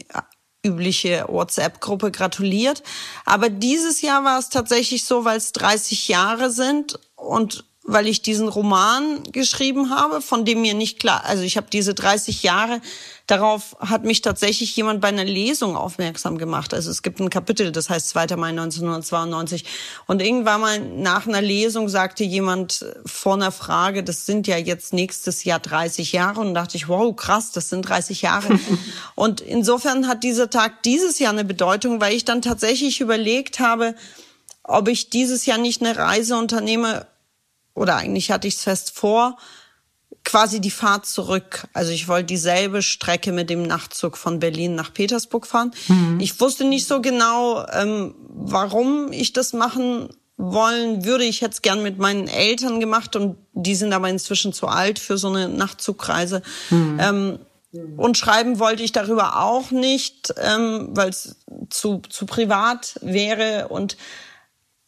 übliche 0.66 1.28
WhatsApp-Gruppe 1.30 2.12
gratuliert. 2.12 2.84
Aber 3.24 3.50
dieses 3.50 4.02
Jahr 4.02 4.26
war 4.26 4.38
es 4.38 4.50
tatsächlich 4.50 5.06
so, 5.06 5.24
weil 5.24 5.38
es 5.38 5.54
30 5.54 6.10
Jahre 6.10 6.52
sind 6.52 7.00
und 7.16 7.64
weil 7.86 8.08
ich 8.08 8.22
diesen 8.22 8.48
Roman 8.48 9.24
geschrieben 9.32 9.90
habe, 9.90 10.22
von 10.22 10.46
dem 10.46 10.62
mir 10.62 10.74
nicht 10.74 11.00
klar, 11.00 11.24
also 11.26 11.44
ich 11.44 11.58
habe 11.58 11.68
diese 11.72 11.94
30 11.94 12.42
Jahre, 12.42 12.80
darauf 13.28 13.76
hat 13.80 14.04
mich 14.06 14.22
tatsächlich 14.22 14.76
jemand 14.76 15.02
bei 15.02 15.10
einer 15.10 15.26
Lesung 15.26 15.76
aufmerksam 15.76 16.38
gemacht. 16.38 16.74
Also 16.74 16.90
es 16.92 17.02
gibt 17.04 17.20
ein 17.20 17.30
Kapitel, 17.30 17.72
das 17.72 17.90
heißt 17.90 18.10
2. 18.10 18.36
Mai 18.38 18.50
1992. 18.50 19.66
Und 20.08 20.22
irgendwann 20.22 20.62
mal 20.62 20.80
nach 20.80 21.28
einer 21.28 21.42
Lesung 21.42 21.90
sagte 21.90 22.24
jemand 22.24 22.86
vor 23.06 23.34
einer 23.34 23.52
Frage, 23.52 24.04
das 24.04 24.26
sind 24.26 24.48
ja 24.48 24.58
jetzt 24.58 24.94
nächstes 24.94 25.44
Jahr 25.44 25.60
30 25.60 26.12
Jahre. 26.12 26.42
Und 26.42 26.54
dachte 26.54 26.78
ich, 26.78 26.88
wow, 26.88 27.16
krass, 27.16 27.52
das 27.52 27.70
sind 27.70 27.84
30 27.84 28.22
Jahre. 28.22 28.60
und 29.16 29.42
insofern 29.42 30.08
hat 30.08 30.24
dieser 30.24 30.50
Tag 30.50 30.84
dieses 30.84 31.20
Jahr 31.20 31.32
eine 31.32 31.46
Bedeutung, 31.46 32.02
weil 32.02 32.14
ich 32.14 32.26
dann 32.26 32.42
tatsächlich 32.42 33.02
überlegt 33.02 33.60
habe, 33.60 33.96
ob 34.64 34.88
ich 34.88 35.10
dieses 35.10 35.46
Jahr 35.46 35.58
nicht 35.58 35.82
eine 35.82 35.98
Reise 35.98 36.38
unternehme, 36.38 37.06
oder 37.74 37.98
eigentlich 37.98 38.32
hatte 38.32 38.48
ich 38.48 38.56
es 38.56 38.64
fest 38.64 38.92
vor, 38.96 39.38
quasi 40.24 40.62
die 40.62 40.72
Fahrt 40.72 41.06
zurück. 41.06 41.68
Also 41.74 41.92
ich 41.92 42.08
wollte 42.08 42.26
dieselbe 42.26 42.82
Strecke 42.82 43.32
mit 43.32 43.50
dem 43.50 43.64
Nachtzug 43.64 44.18
von 44.18 44.40
Berlin 44.40 44.76
nach 44.76 44.94
Petersburg 44.94 45.46
fahren. 45.46 45.72
Mhm. 45.88 46.20
Ich 46.20 46.40
wusste 46.40 46.64
nicht 46.64 46.88
so 46.88 47.02
genau, 47.02 47.66
ähm, 47.68 48.16
warum 48.30 49.12
ich 49.12 49.34
das 49.34 49.54
machen 49.54 50.10
wollen 50.38 51.06
würde. 51.06 51.26
Ich 51.26 51.42
hätte 51.42 51.54
es 51.54 51.62
gern 51.62 51.84
mit 51.84 52.00
meinen 52.00 52.28
Eltern 52.28 52.80
gemacht 52.80 53.16
und 53.16 53.38
die 53.54 53.76
sind 53.76 53.94
aber 53.94 54.10
inzwischen 54.10 54.54
zu 54.54 54.68
alt 54.68 55.00
für 55.00 55.18
so 55.18 55.28
eine 55.28 55.50
Nachtzugreise. 55.50 56.42
Mhm. 56.70 57.00
Ähm, 57.00 57.40
und 57.98 58.18
schreiben 58.18 58.60
wollte 58.60 58.84
ich 58.84 58.92
darüber 58.92 59.42
auch 59.42 59.72
nicht, 59.72 60.34
ähm, 60.38 60.90
weil 60.92 61.10
es 61.10 61.38
zu, 61.70 62.02
zu 62.08 62.28
privat 62.28 63.00
wäre 63.02 63.68
und 63.70 63.98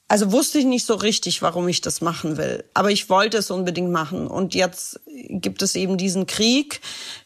also 0.07 0.31
wusste 0.31 0.59
ich 0.59 0.65
nicht 0.65 0.85
so 0.85 0.93
richtig, 0.93 1.41
warum 1.41 1.67
ich 1.67 1.81
das 1.81 1.99
machen 1.99 2.37
will. 2.37 2.63
Aber 2.75 2.91
ich 2.91 3.09
wollte 3.09 3.37
es 3.37 3.49
unbedingt 3.49 3.91
machen. 3.91 4.27
Und 4.27 4.53
jetzt 4.53 4.99
gibt 5.29 5.63
es 5.63 5.75
eben 5.75 5.97
diesen 5.97 6.27
Krieg, 6.27 6.81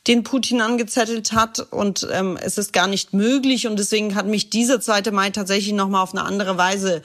den 0.08 0.24
Putin 0.24 0.62
angezettelt 0.62 1.34
hat. 1.34 1.60
Und 1.60 2.08
ähm, 2.12 2.38
es 2.42 2.58
ist 2.58 2.72
gar 2.72 2.88
nicht 2.88 3.14
möglich. 3.14 3.68
Und 3.68 3.78
deswegen 3.78 4.16
hat 4.16 4.28
mich 4.28 4.50
dieser 4.50 4.80
2. 4.80 5.12
Mai 5.12 5.30
tatsächlich 5.32 5.74
nochmal 5.74 6.04
auf 6.04 6.14
eine 6.14 6.24
andere 6.24 6.58
Weise 6.58 7.02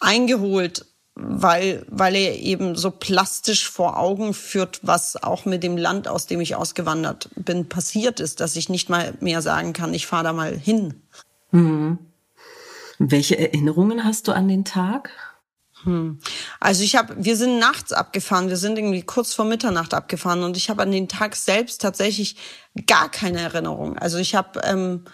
eingeholt, 0.00 0.84
weil, 1.14 1.86
weil 1.88 2.14
er 2.14 2.38
eben 2.38 2.76
so 2.76 2.90
plastisch 2.90 3.70
vor 3.70 3.98
Augen 3.98 4.34
führt, 4.34 4.80
was 4.82 5.22
auch 5.22 5.46
mit 5.46 5.62
dem 5.62 5.78
Land, 5.78 6.08
aus 6.08 6.26
dem 6.26 6.42
ich 6.42 6.56
ausgewandert 6.56 7.30
bin, 7.36 7.70
passiert 7.70 8.20
ist, 8.20 8.40
dass 8.40 8.54
ich 8.56 8.68
nicht 8.68 8.90
mal 8.90 9.14
mehr 9.20 9.40
sagen 9.40 9.72
kann, 9.72 9.94
ich 9.94 10.06
fahre 10.06 10.24
da 10.24 10.32
mal 10.34 10.54
hin. 10.54 11.02
Mhm. 11.52 11.98
Welche 13.10 13.38
Erinnerungen 13.38 14.04
hast 14.04 14.28
du 14.28 14.32
an 14.32 14.48
den 14.48 14.64
Tag? 14.64 15.10
Hm. 15.82 16.18
Also 16.60 16.82
ich 16.82 16.96
habe, 16.96 17.14
wir 17.18 17.36
sind 17.36 17.58
nachts 17.58 17.92
abgefahren, 17.92 18.48
wir 18.48 18.56
sind 18.56 18.78
irgendwie 18.78 19.02
kurz 19.02 19.34
vor 19.34 19.44
Mitternacht 19.44 19.92
abgefahren 19.92 20.42
und 20.42 20.56
ich 20.56 20.70
habe 20.70 20.82
an 20.82 20.90
den 20.90 21.08
Tag 21.08 21.36
selbst 21.36 21.80
tatsächlich 21.80 22.36
gar 22.86 23.10
keine 23.10 23.40
Erinnerung. 23.40 23.98
Also 23.98 24.18
ich 24.18 24.34
habe, 24.34 24.60
ähm, 24.64 25.04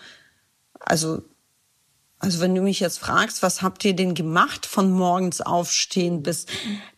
also 0.79 1.23
also 2.23 2.41
wenn 2.41 2.55
du 2.55 2.61
mich 2.61 2.81
jetzt 2.81 2.99
fragst, 2.99 3.43
was 3.43 3.63
habt 3.63 3.83
ihr 3.83 3.97
denn 3.97 4.15
gemacht 4.15 4.67
von 4.67 4.91
morgens 4.93 5.41
aufstehen 5.41 6.23
bis, 6.23 6.45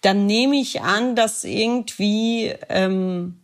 dann 0.01 0.27
nehme 0.27 0.57
ich 0.57 0.83
an, 0.83 1.15
dass 1.15 1.45
irgendwie 1.45 2.53
ähm, 2.69 3.42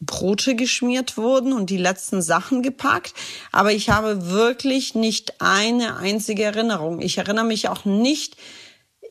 Brote 0.00 0.54
geschmiert 0.54 1.16
wurden 1.16 1.52
und 1.52 1.70
die 1.70 1.78
letzten 1.78 2.22
Sachen 2.22 2.62
gepackt. 2.62 3.14
Aber 3.52 3.72
ich 3.72 3.90
habe 3.90 4.28
wirklich 4.30 4.94
nicht 4.94 5.40
eine 5.40 5.96
einzige 5.96 6.44
Erinnerung. 6.44 7.00
Ich 7.00 7.18
erinnere 7.18 7.46
mich 7.46 7.68
auch 7.68 7.84
nicht 7.84 8.36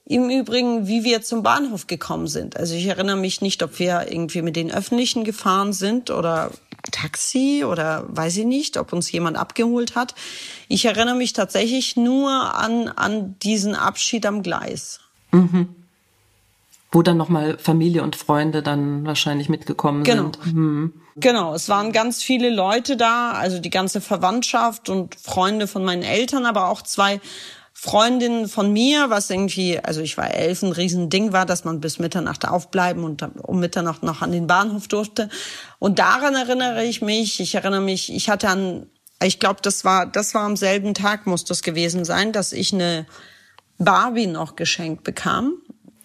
im 0.06 0.30
Übrigen, 0.30 0.88
wie 0.88 1.04
wir 1.04 1.24
zum 1.24 1.42
Bahnhof 1.42 1.88
gekommen 1.88 2.28
sind. 2.28 2.58
Also 2.58 2.76
ich 2.76 2.86
erinnere 2.86 3.18
mich 3.18 3.42
nicht, 3.42 3.64
ob 3.64 3.80
wir 3.80 4.12
irgendwie 4.12 4.44
mit 4.44 4.56
den 4.56 4.72
Öffentlichen 4.72 5.24
gefahren 5.24 5.74
sind 5.74 6.12
oder 6.12 6.52
Taxi 6.92 7.64
oder 7.66 8.06
weiß 8.08 8.38
ich 8.38 8.46
nicht, 8.46 8.78
ob 8.78 8.94
uns 8.94 9.12
jemand 9.12 9.38
abgeholt 9.38 9.96
hat. 9.96 10.14
Ich 10.68 10.86
erinnere 10.86 11.16
mich 11.16 11.34
tatsächlich 11.34 11.96
nur 11.96 12.30
an, 12.30 12.90
an 12.90 13.40
diesen 13.40 13.74
Abschied 13.74 14.28
am 14.28 14.44
Gleis. 14.44 15.00
Mhm 15.32 15.70
wo 16.96 17.02
dann 17.02 17.18
nochmal 17.18 17.58
Familie 17.58 18.04
und 18.04 18.16
Freunde 18.16 18.64
dann 18.64 19.06
wahrscheinlich 19.06 19.50
mitgekommen 19.50 20.06
genau. 20.06 20.24
sind. 20.24 20.40
Hm. 20.46 20.94
Genau, 21.18 21.54
es 21.54 21.68
waren 21.68 21.92
ganz 21.92 22.24
viele 22.24 22.50
Leute 22.50 22.96
da, 22.96 23.32
also 23.32 23.60
die 23.60 23.70
ganze 23.70 24.00
Verwandtschaft 24.00 24.88
und 24.88 25.14
Freunde 25.16 25.68
von 25.68 25.84
meinen 25.84 26.04
Eltern, 26.04 26.46
aber 26.46 26.70
auch 26.70 26.82
zwei 26.82 27.20
Freundinnen 27.74 28.48
von 28.48 28.72
mir, 28.72 29.10
was 29.10 29.30
irgendwie, 29.30 29.78
also 29.78 30.00
ich 30.00 30.18
war 30.18 30.34
elf, 30.34 30.64
ein 30.64 30.72
Riesending 30.72 31.34
war, 31.34 31.46
dass 31.46 31.66
man 31.66 31.82
bis 31.82 32.00
Mitternacht 32.00 32.48
aufbleiben 32.48 33.04
und 33.04 33.28
um 33.44 33.60
Mitternacht 33.60 34.02
noch 34.02 34.22
an 34.22 34.32
den 34.32 34.48
Bahnhof 34.48 34.88
durfte. 34.88 35.28
Und 35.80 36.00
daran 36.00 36.34
erinnere 36.34 36.86
ich 36.86 37.02
mich. 37.02 37.42
Ich 37.42 37.56
erinnere 37.56 37.82
mich, 37.82 38.14
ich 38.14 38.30
hatte 38.30 38.48
an, 38.48 38.88
ich 39.22 39.42
glaube, 39.42 39.60
das 39.62 39.84
war, 39.84 40.06
das 40.06 40.34
war 40.34 40.44
am 40.44 40.56
selben 40.56 40.94
Tag 40.94 41.28
muss 41.28 41.44
das 41.44 41.62
gewesen 41.62 42.06
sein, 42.06 42.32
dass 42.32 42.54
ich 42.54 42.74
eine 42.74 43.06
Barbie 43.78 44.28
noch 44.28 44.56
geschenkt 44.56 45.04
bekam. 45.04 45.58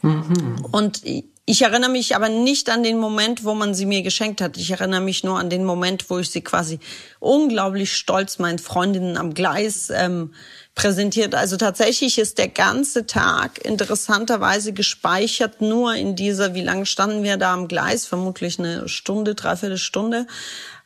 Mhm. 0.02 0.64
Und 0.70 1.02
ich 1.50 1.62
erinnere 1.62 1.90
mich 1.90 2.14
aber 2.14 2.28
nicht 2.28 2.70
an 2.70 2.84
den 2.84 2.98
Moment, 2.98 3.44
wo 3.44 3.54
man 3.54 3.74
sie 3.74 3.86
mir 3.86 4.02
geschenkt 4.02 4.40
hat. 4.40 4.56
Ich 4.56 4.70
erinnere 4.70 5.00
mich 5.00 5.24
nur 5.24 5.38
an 5.38 5.50
den 5.50 5.64
Moment, 5.64 6.08
wo 6.08 6.18
ich 6.18 6.30
sie 6.30 6.42
quasi 6.42 6.78
unglaublich 7.18 7.92
stolz 7.92 8.38
meinen 8.38 8.60
Freundinnen 8.60 9.16
am 9.16 9.34
Gleis 9.34 9.90
ähm, 9.90 10.32
präsentiert. 10.76 11.34
Also 11.34 11.56
tatsächlich 11.56 12.18
ist 12.18 12.38
der 12.38 12.46
ganze 12.46 13.06
Tag 13.06 13.64
interessanterweise 13.64 14.72
gespeichert 14.72 15.60
nur 15.60 15.94
in 15.94 16.14
dieser, 16.14 16.54
wie 16.54 16.62
lange 16.62 16.86
standen 16.86 17.24
wir 17.24 17.36
da 17.36 17.52
am 17.52 17.66
Gleis? 17.66 18.06
Vermutlich 18.06 18.60
eine 18.60 18.88
Stunde, 18.88 19.34
dreiviertel 19.34 19.78
Stunde. 19.78 20.28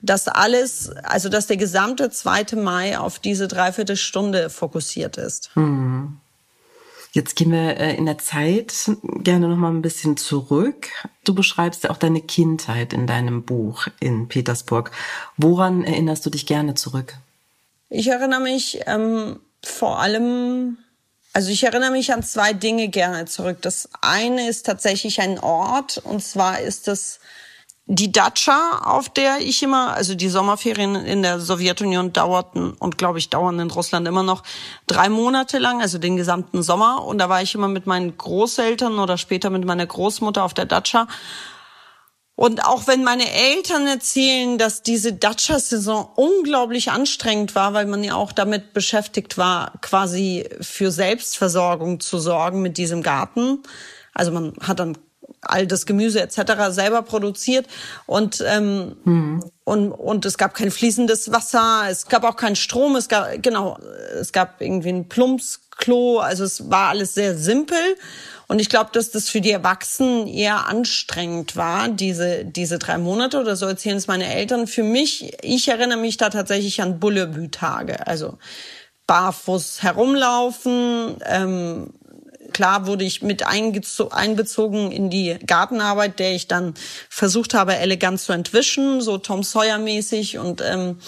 Das 0.01 0.29
alles, 0.29 0.91
also 1.03 1.29
dass 1.29 1.47
der 1.47 1.59
gesamte 1.59 2.09
2. 2.09 2.57
Mai 2.57 2.99
auf 2.99 3.19
diese 3.19 3.49
dreiviertel 3.49 3.97
Stunde 3.97 4.49
fokussiert 4.49 5.19
ist. 5.19 5.51
Mhm. 5.57 6.21
Jetzt 7.15 7.37
gehen 7.37 7.53
wir 7.53 7.77
äh, 7.77 7.95
in 7.95 8.07
der 8.07 8.19
Zeit 8.19 8.91
gerne 9.23 9.47
noch 9.47 9.57
mal 9.57 9.71
ein 9.71 9.83
bisschen 9.83 10.17
zurück. 10.17 10.89
Du 11.23 11.33
beschreibst 11.33 11.85
ja 11.85 11.91
auch 11.91 11.97
deine 11.97 12.21
Kindheit 12.21 12.93
in 12.93 13.07
deinem 13.07 13.45
Buch 13.45 13.87
in 14.01 14.27
Petersburg. 14.27 14.91
Woran 15.37 15.85
erinnerst 15.85 16.27
du 16.27 16.31
dich 16.31 16.45
gerne 16.45 16.75
zurück? 16.75 17.15
Ich 17.89 18.09
erinnere 18.09 18.41
mich 18.41 18.81
ähm, 18.87 19.39
vor 19.63 20.01
allem, 20.01 20.79
also 21.33 21.53
ich 21.53 21.63
erinnere 21.63 21.93
mich 21.93 22.13
an 22.13 22.25
zwei 22.25 22.53
Dinge 22.53 22.89
gerne 22.89 23.27
zurück. 23.27 23.59
Das 23.63 23.89
eine 24.01 24.49
ist 24.49 24.67
tatsächlich 24.67 25.21
ein 25.21 25.39
Ort 25.39 25.99
und 25.99 26.21
zwar 26.21 26.63
ist 26.63 26.89
es 26.89 27.21
die 27.87 28.11
Datscha, 28.11 28.81
auf 28.85 29.11
der 29.11 29.41
ich 29.41 29.63
immer, 29.63 29.93
also 29.95 30.15
die 30.15 30.31
Sommerferien 30.31 30.95
in 30.95 31.23
der 31.23 31.39
Sowjetunion 31.39 32.15
dauerten 32.15 32.73
und 32.73 32.97
glaube 32.97 33.19
ich 33.19 33.29
dauern 33.29 33.59
in 33.61 33.71
Russland 33.71 34.09
immer 34.09 34.23
noch 34.23 34.43
drei 34.87 35.11
Monate 35.11 35.59
lang, 35.59 35.83
also 35.83 35.99
den 35.99 36.17
gesamten 36.17 36.63
Sommer. 36.63 37.05
Und 37.05 37.19
da 37.19 37.29
war 37.29 37.43
ich 37.43 37.55
immer 37.55 37.69
mit 37.69 37.87
meinen 37.87 38.17
Großeltern 38.17 38.99
oder 38.99 39.19
später 39.19 39.51
mit 39.51 39.67
meiner 39.67 39.87
Großmutter 39.87 40.45
auf 40.45 40.55
der 40.55 40.65
Datscha. 40.65 41.07
Und 42.37 42.65
auch 42.65 42.87
wenn 42.87 43.05
meine 43.05 43.31
Eltern 43.31 43.87
erzählen, 43.87 44.59
dass 44.59 44.83
diese 44.83 45.13
Datscha-Saison 45.13 46.09
unglaublich 46.17 46.91
anstrengend 46.91 47.55
war, 47.55 47.75
weil 47.75 47.87
man 47.87 48.03
ja 48.03 48.17
auch 48.17 48.33
damit 48.33 48.73
beschäftigt 48.73 49.39
war, 49.39 49.73
quasi 49.83 50.49
für 50.61 50.91
Selbstversorgung 50.91 52.01
zu 52.01 52.19
sorgen 52.19 52.61
mit 52.63 52.77
diesem 52.77 53.03
Garten. 53.03 53.63
Also 54.15 54.33
man 54.33 54.55
hat 54.61 54.81
dann 54.81 54.97
all 55.51 55.67
das 55.67 55.87
Gemüse 55.87 56.21
etc. 56.21 56.71
selber 56.71 57.03
produziert 57.03 57.67
und 58.07 58.43
ähm, 58.47 58.97
hm. 59.05 59.45
und 59.65 59.93
und 59.93 60.25
es 60.25 60.39
gab 60.39 60.55
kein 60.55 60.71
fließendes 60.71 61.33
Wasser, 61.33 61.85
es 61.89 62.09
gab 62.09 62.25
auch 62.25 62.37
keinen 62.37 62.57
Strom, 62.57 62.97
es 62.97 63.09
gab 63.09 63.43
genau, 63.43 63.79
es 64.19 64.33
gab 64.33 64.61
irgendwie 64.61 64.91
ein 64.91 65.09
Plumpsklo, 65.09 66.19
also 66.19 66.45
es 66.45 66.71
war 66.71 66.89
alles 66.89 67.15
sehr 67.15 67.37
simpel 67.37 67.79
und 68.47 68.61
ich 68.61 68.69
glaube, 68.69 68.91
dass 68.93 69.11
das 69.11 69.29
für 69.29 69.41
die 69.41 69.51
Erwachsenen 69.51 70.27
eher 70.27 70.67
anstrengend 70.67 71.57
war, 71.57 71.89
diese 71.89 72.45
diese 72.45 72.79
drei 72.79 72.99
Monate 72.99 73.41
oder 73.41 73.57
so 73.57 73.67
erzählen 73.67 73.97
es 73.97 74.07
meine 74.07 74.33
Eltern. 74.33 74.67
Für 74.67 74.83
mich, 74.83 75.33
ich 75.43 75.69
erinnere 75.69 75.99
mich 75.99 76.17
da 76.17 76.31
tatsächlich 76.31 76.83
an 76.83 77.01
Bullebü-Tage, 77.01 78.07
also 78.07 78.39
barfuß 79.07 79.83
herumlaufen, 79.83 81.17
ähm, 81.27 81.91
klar 82.55 82.87
wurde 82.87 83.05
ich 83.05 83.21
mit 83.21 83.47
einbezogen 83.47 84.91
in 84.91 85.11
die 85.11 85.37
Gartenarbeit, 85.47 86.19
der 86.19 86.35
ich 86.35 86.49
dann 86.49 86.73
versucht 87.11 87.53
habe, 87.53 87.77
elegant 87.77 88.21
zu 88.21 88.33
entwischen, 88.33 89.03
so 89.03 89.19
Tom 89.19 89.43
Sawyer 89.43 89.79
mäßig 89.79 90.39
und 90.39 90.63
ähm, 90.63 90.99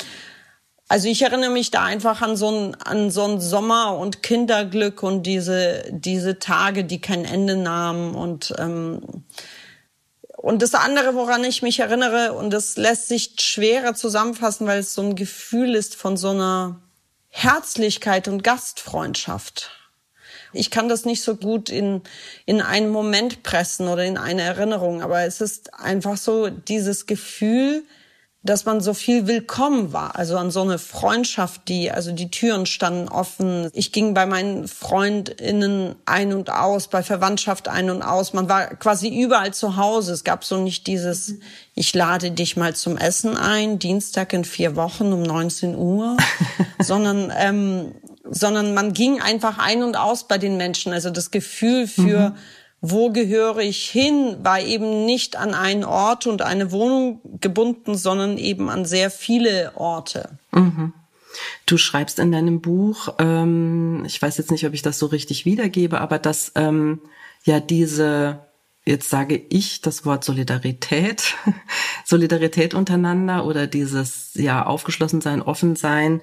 also 0.89 1.09
ich 1.09 1.23
erinnere 1.23 1.51
mich 1.51 1.71
da 1.71 1.83
einfach 1.83 2.21
an 2.23 2.37
so 2.37 2.51
ein 2.51 2.75
an 2.77 3.11
so 3.11 3.25
ein 3.25 3.41
Sommer 3.41 3.97
und 3.97 4.23
Kinderglück 4.23 5.03
und 5.03 5.25
diese 5.25 5.85
diese 5.91 6.39
Tage, 6.39 6.85
die 6.85 7.01
kein 7.01 7.25
Ende 7.25 7.57
nahmen 7.57 8.15
und 8.15 8.55
ähm, 8.59 9.01
und 10.37 10.63
das 10.63 10.75
andere, 10.75 11.17
woran 11.17 11.43
ich 11.43 11.63
mich 11.63 11.81
erinnere, 11.81 12.35
und 12.35 12.51
das 12.51 12.77
lässt 12.77 13.09
sich 13.09 13.33
schwerer 13.41 13.95
zusammenfassen, 13.95 14.67
weil 14.69 14.79
es 14.79 14.95
so 14.95 15.03
ein 15.03 15.17
Gefühl 15.17 15.75
ist 15.75 15.97
von 15.97 16.17
so 16.17 16.29
einer 16.31 16.81
Herzlichkeit 17.31 18.29
und 18.29 18.45
Gastfreundschaft. 18.45 19.76
Ich 20.57 20.71
kann 20.71 20.89
das 20.89 21.05
nicht 21.05 21.23
so 21.23 21.37
gut 21.37 21.69
in, 21.69 22.03
in 22.45 22.61
einen 22.61 22.91
Moment 22.91 23.43
pressen 23.43 23.89
oder 23.89 24.05
in 24.05 24.19
eine 24.19 24.43
Erinnerung, 24.43 25.03
aber 25.03 25.23
es 25.23 25.41
ist 25.41 25.75
einfach 25.75 26.17
so 26.17 26.49
dieses 26.49 27.07
Gefühl, 27.07 27.85
dass 28.47 28.65
man 28.65 28.81
so 28.81 28.95
viel 28.95 29.27
willkommen 29.27 29.93
war. 29.93 30.17
Also 30.17 30.39
an 30.39 30.51
so 30.51 30.63
eine 30.63 30.79
Freundschaft, 30.79 31.69
die, 31.69 31.91
also 31.91 32.13
die 32.13 32.31
Türen 32.31 32.67
standen 32.67 33.09
offen. 33.09 33.71
Ich 33.75 33.93
ging 33.93 34.15
bei 34.15 34.25
meinen 34.25 34.69
FreundInnen 34.69 35.97
ein 36.07 36.33
und 36.33 36.51
aus, 36.51 36.89
bei 36.89 37.03
Verwandtschaft 37.03 37.69
ein 37.69 37.91
und 37.91 38.03
aus. 38.03 38.33
Man 38.33 38.49
war 38.49 38.69
quasi 38.77 39.09
überall 39.09 39.53
zu 39.53 39.77
Hause. 39.77 40.13
Es 40.13 40.25
gab 40.25 40.45
so 40.45 40.59
nicht 40.59 40.87
dieses, 40.87 41.35
ich 41.75 41.93
lade 41.95 42.31
dich 42.31 42.57
mal 42.57 42.75
zum 42.75 42.97
Essen 42.97 43.37
ein, 43.37 43.79
Dienstag 43.79 44.33
in 44.33 44.45
vier 44.45 44.77
Wochen 44.77 45.13
um 45.13 45.23
19 45.23 45.75
Uhr, 45.75 46.17
sondern 46.81 47.33
ähm, 47.37 47.95
sondern 48.31 48.75
man 48.75 48.93
ging 48.93 49.21
einfach 49.21 49.59
ein 49.59 49.83
und 49.83 49.97
aus 49.97 50.29
bei 50.29 50.39
den 50.39 50.57
Menschen. 50.57 50.93
Also 50.93 51.11
das 51.11 51.31
Gefühl 51.31 51.87
für, 51.87 52.31
mhm. 52.31 52.37
wo 52.81 53.11
gehöre 53.11 53.59
ich 53.59 53.89
hin, 53.89 54.37
war 54.43 54.61
eben 54.61 55.05
nicht 55.05 55.37
an 55.37 55.55
einen 55.55 55.85
Ort 55.85 56.27
und 56.27 56.43
eine 56.43 56.73
Wohnung 56.73 57.21
gebunden, 57.41 57.97
sondern 57.97 58.39
eben 58.39 58.69
an 58.69 58.85
sehr 58.85 59.11
viele 59.11 59.73
Orte. 59.77 60.39
Mhm. 60.53 60.93
Du 61.67 61.77
schreibst 61.77 62.19
in 62.19 62.33
deinem 62.33 62.61
Buch, 62.61 63.15
ähm, 63.19 64.05
ich 64.07 64.21
weiß 64.21 64.39
jetzt 64.39 64.51
nicht, 64.51 64.67
ob 64.67 64.73
ich 64.73 64.83
das 64.83 64.99
so 64.99 65.07
richtig 65.07 65.45
wiedergebe, 65.45 66.01
aber 66.01 66.19
dass 66.19 66.53
ähm, 66.55 67.01
ja 67.45 67.61
diese, 67.61 68.41
jetzt 68.85 69.11
sage 69.11 69.43
ich 69.49 69.81
das 69.81 70.05
Wort 70.07 70.25
Solidarität, 70.25 71.35
Solidarität 72.05 72.75
untereinander 72.75 73.45
oder 73.45 73.67
dieses 73.67 74.31
ja 74.35 74.65
aufgeschlossen 74.65 75.21
sein, 75.21 75.43
offen 75.43 75.77
sein, 75.77 76.21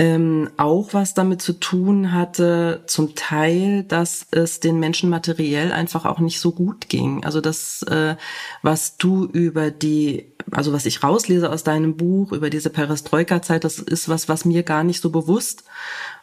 ähm, 0.00 0.48
auch 0.56 0.94
was 0.94 1.12
damit 1.12 1.42
zu 1.42 1.52
tun 1.52 2.12
hatte, 2.12 2.84
zum 2.86 3.14
Teil, 3.16 3.82
dass 3.82 4.26
es 4.30 4.58
den 4.58 4.80
Menschen 4.80 5.10
materiell 5.10 5.72
einfach 5.72 6.06
auch 6.06 6.20
nicht 6.20 6.40
so 6.40 6.52
gut 6.52 6.88
ging. 6.88 7.22
Also 7.22 7.42
das, 7.42 7.82
äh, 7.82 8.16
was 8.62 8.96
du 8.96 9.26
über 9.26 9.70
die, 9.70 10.32
also 10.52 10.72
was 10.72 10.86
ich 10.86 11.02
rauslese 11.02 11.50
aus 11.50 11.64
deinem 11.64 11.98
Buch 11.98 12.32
über 12.32 12.48
diese 12.48 12.70
Perestroika-Zeit, 12.70 13.62
das 13.62 13.78
ist 13.78 14.08
was, 14.08 14.26
was 14.26 14.46
mir 14.46 14.62
gar 14.62 14.84
nicht 14.84 15.02
so 15.02 15.10
bewusst 15.10 15.64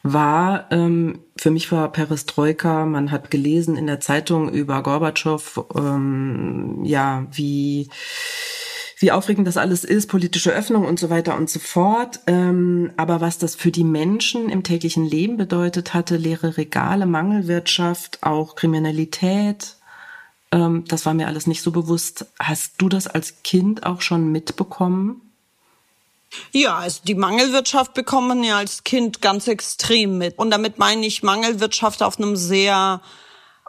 war. 0.02 0.66
Ähm, 0.72 1.20
für 1.38 1.52
mich 1.52 1.72
war 1.72 1.92
Perestroika, 1.92 2.84
man 2.84 3.12
hat 3.12 3.30
gelesen 3.30 3.78
in 3.78 3.86
der 3.86 4.00
Zeitung 4.00 4.50
über 4.50 4.82
Gorbatschow, 4.82 5.68
ähm, 5.76 6.80
ja, 6.84 7.28
wie 7.32 7.90
wie 9.00 9.12
aufregend 9.12 9.48
das 9.48 9.58
alles 9.58 9.84
ist, 9.84 10.08
politische 10.08 10.52
Öffnung 10.52 10.86
und 10.86 11.00
so 11.00 11.10
weiter 11.10 11.38
und 11.38 11.50
so 11.50 11.60
fort. 11.60 12.20
Ähm, 12.26 12.92
aber 12.98 13.22
was 13.22 13.38
das 13.38 13.56
für 13.56 13.72
die 13.72 13.84
Menschen 13.84 14.50
im 14.50 14.64
täglichen 14.64 15.06
Leben 15.06 15.38
bedeutet 15.38 15.94
hatte, 15.94 16.18
leere 16.18 16.58
Regale, 16.58 17.06
Mangelwirtschaft, 17.06 18.24
auch 18.24 18.56
Kriminalität, 18.56 19.76
ähm, 20.52 20.84
das 20.88 21.06
war 21.06 21.14
mir 21.14 21.28
alles 21.28 21.46
nicht 21.46 21.62
so 21.62 21.72
bewusst. 21.72 22.26
Hast 22.40 22.74
du 22.80 22.90
das 22.90 23.08
als 23.08 23.44
Kind 23.44 23.86
auch 23.86 24.02
schon 24.02 24.32
mitbekommen? 24.32 25.22
Ja, 26.52 26.78
also 26.78 27.02
die 27.04 27.16
Mangelwirtschaft 27.16 27.94
bekommt 27.94 28.28
man 28.30 28.44
ja 28.44 28.58
als 28.58 28.84
Kind 28.84 29.22
ganz 29.22 29.48
extrem 29.48 30.18
mit. 30.18 30.38
Und 30.40 30.52
damit 30.52 30.80
meine 30.80 31.06
ich 31.06 31.24
Mangelwirtschaft 31.24 32.02
auf 32.02 32.18
einem 32.18 32.36
sehr 32.36 33.02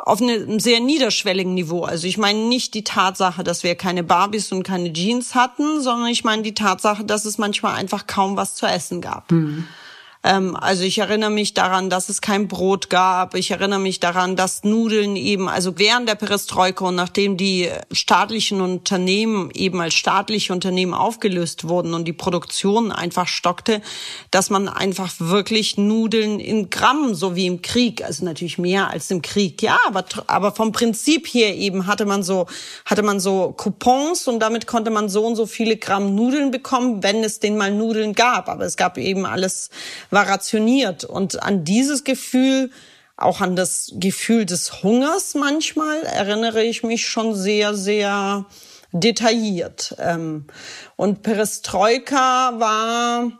auf 0.09 0.23
einem 0.23 0.59
sehr 0.59 0.81
niederschwelligen 0.81 1.53
Niveau. 1.53 1.85
Also 1.85 2.07
ich 2.07 2.17
meine 2.17 2.39
nicht 2.39 2.73
die 2.73 2.83
Tatsache, 2.83 3.45
dass 3.45 3.63
wir 3.63 3.75
keine 3.75 4.03
Barbies 4.03 4.51
und 4.53 4.63
keine 4.63 4.93
Jeans 4.93 5.35
hatten, 5.35 5.83
sondern 5.83 6.09
ich 6.09 6.25
meine 6.25 6.43
die 6.43 6.55
Tatsache, 6.55 7.05
dass 7.05 7.27
es 7.27 7.37
manchmal 7.37 7.75
einfach 7.75 8.07
kaum 8.07 8.37
was 8.37 8.55
zu 8.55 8.65
essen 8.65 9.03
gab. 9.03 9.31
Mhm. 9.31 9.69
Ähm, 10.25 10.57
also 10.57 10.83
ich 10.83 10.99
erinnere 10.99 11.31
mich 11.31 11.55
daran, 11.55 11.91
dass 11.91 12.09
es 12.09 12.21
kein 12.21 12.49
Brot 12.49 12.91
gab. 12.91 13.35
Ich 13.35 13.51
erinnere 13.51 13.79
mich 13.79 14.01
daran, 14.01 14.37
dass 14.37 14.65
Nudeln 14.65 15.17
eben, 15.17 15.49
also 15.49 15.79
während 15.79 16.09
der 16.09 16.17
Perestroika 16.17 16.87
und 16.87 16.97
nachdem 16.97 17.37
die 17.37 17.69
staatlichen 17.93 18.61
Unternehmen 18.61 19.51
eben 19.55 19.81
als 19.81 19.95
staatliche 19.95 20.53
Unternehmen 20.53 20.95
aufgelöst 20.95 21.69
wurden 21.69 21.95
und 21.95 22.07
die 22.07 22.13
Produktion 22.13 22.91
einfach 22.91 23.29
stockte, 23.29 23.81
dass 24.31 24.51
man 24.51 24.69
einfach 24.69 25.13
wirklich 25.19 25.79
Nudeln 25.79 26.41
in 26.41 26.71
Gramm, 26.71 27.15
so 27.15 27.37
wie 27.37 27.47
im 27.47 27.63
Krieg, 27.63 28.05
also 28.05 28.25
natürlich 28.25 28.59
mehr 28.59 28.91
als 28.91 29.11
im 29.11 29.23
Krieg, 29.23 29.63
ja, 29.63 29.79
aber, 29.87 30.05
aber 30.27 30.53
vom 30.53 30.73
Prinzip 30.73 31.27
her 31.29 31.55
eben 31.57 31.87
hatte 31.87 32.07
man 32.07 32.23
so, 32.23 32.47
hatte 32.85 33.03
man 33.03 33.21
so 33.21 33.55
Coupons 33.57 34.27
und 34.27 34.41
damit 34.41 34.67
konnte 34.67 34.91
man 34.91 35.09
so 35.09 35.25
und 35.25 35.37
so 35.37 35.47
viele 35.47 35.77
Gramm 35.77 36.15
Nudeln 36.15 36.51
bekommen, 36.51 37.03
wenn 37.03 37.23
es 37.23 37.39
denn 37.39 37.57
mal 37.57 37.73
Nudeln 37.73 38.15
gab. 38.15 38.49
Aber 38.49 38.65
es 38.65 38.77
gab 38.77 38.99
eben 38.99 39.25
alles 39.25 39.71
war 40.11 40.29
rationiert. 40.29 41.05
Und 41.05 41.43
an 41.43 41.65
dieses 41.65 42.05
Gefühl, 42.05 42.71
auch 43.17 43.41
an 43.41 43.57
das 43.57 43.93
Gefühl 43.95 44.47
des 44.47 44.83
Hungers 44.83 45.35
manchmal, 45.35 46.03
erinnere 46.03 46.63
ich 46.63 46.83
mich 46.83 47.07
schon 47.07 47.35
sehr, 47.35 47.75
sehr 47.75 48.47
detailliert. 48.93 49.97
Ähm, 49.99 50.47
und 50.97 51.23
Perestroika 51.23 52.55
war 52.59 53.33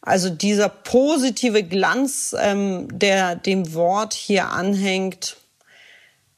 also 0.00 0.28
dieser 0.28 0.68
positive 0.68 1.62
Glanz, 1.62 2.36
ähm, 2.38 2.88
der 2.92 3.36
dem 3.36 3.72
Wort 3.72 4.12
hier 4.12 4.50
anhängt, 4.50 5.38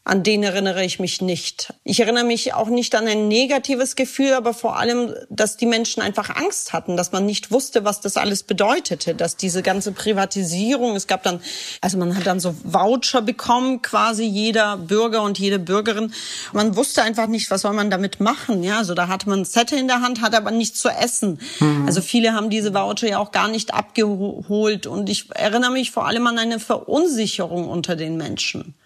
an 0.07 0.23
den 0.23 0.45
erinnere 0.45 0.85
ich 0.85 1.01
mich 1.01 1.21
nicht. 1.21 1.75
Ich 1.83 1.99
erinnere 1.99 2.23
mich 2.23 2.55
auch 2.55 2.69
nicht 2.69 2.95
an 2.95 3.09
ein 3.09 3.27
negatives 3.27 3.97
Gefühl, 3.97 4.35
aber 4.35 4.55
vor 4.55 4.79
allem, 4.79 5.13
dass 5.31 5.57
die 5.57 5.67
Menschen 5.67 6.01
einfach 6.01 6.31
Angst 6.31 6.73
hatten, 6.73 6.97
dass 6.97 7.11
man 7.11 7.27
nicht 7.27 7.51
wusste, 7.51 7.85
was 7.85 8.03
das 8.03 8.17
alles 8.17 8.45
bedeutete, 8.45 9.17
dass 9.17 9.37
diese 9.37 9.65
ganze 9.65 9.91
Privatisierung, 9.91 10.95
es 10.95 11.09
gab 11.09 11.25
dann, 11.25 11.41
also 11.81 11.99
man 11.99 12.17
hat 12.17 12.25
dann 12.25 12.39
so 12.39 12.55
Voucher 12.63 13.21
bekommen, 13.21 13.83
quasi 13.83 14.23
jeder 14.23 14.77
Bürger 14.77 15.23
und 15.23 15.41
jede 15.41 15.59
Bürgerin. 15.59 16.13
Man 16.53 16.77
wusste 16.77 17.03
einfach 17.03 17.27
nicht, 17.27 17.51
was 17.51 17.63
soll 17.63 17.73
man 17.73 17.91
damit 17.91 18.21
machen, 18.21 18.63
ja. 18.63 18.79
Also 18.79 18.95
da 18.95 19.09
hatte 19.09 19.29
man 19.29 19.45
Sette 19.45 19.75
in 19.75 19.89
der 19.89 20.03
Hand, 20.03 20.21
hatte 20.21 20.37
aber 20.37 20.53
nichts 20.53 20.79
zu 20.79 20.89
essen. 20.89 21.41
Mhm. 21.59 21.85
Also 21.85 22.01
viele 22.01 22.33
haben 22.33 22.49
diese 22.49 22.73
Voucher 22.73 23.09
ja 23.09 23.19
auch 23.19 23.33
gar 23.33 23.49
nicht 23.49 23.75
abgeholt 23.75 24.87
und 24.87 25.11
ich 25.11 25.35
erinnere 25.35 25.73
mich 25.73 25.91
vor 25.91 26.07
allem 26.07 26.29
an 26.29 26.39
eine 26.39 26.61
Verunsicherung 26.61 27.69
unter 27.69 27.97
den 27.97 28.17
Menschen 28.17 28.77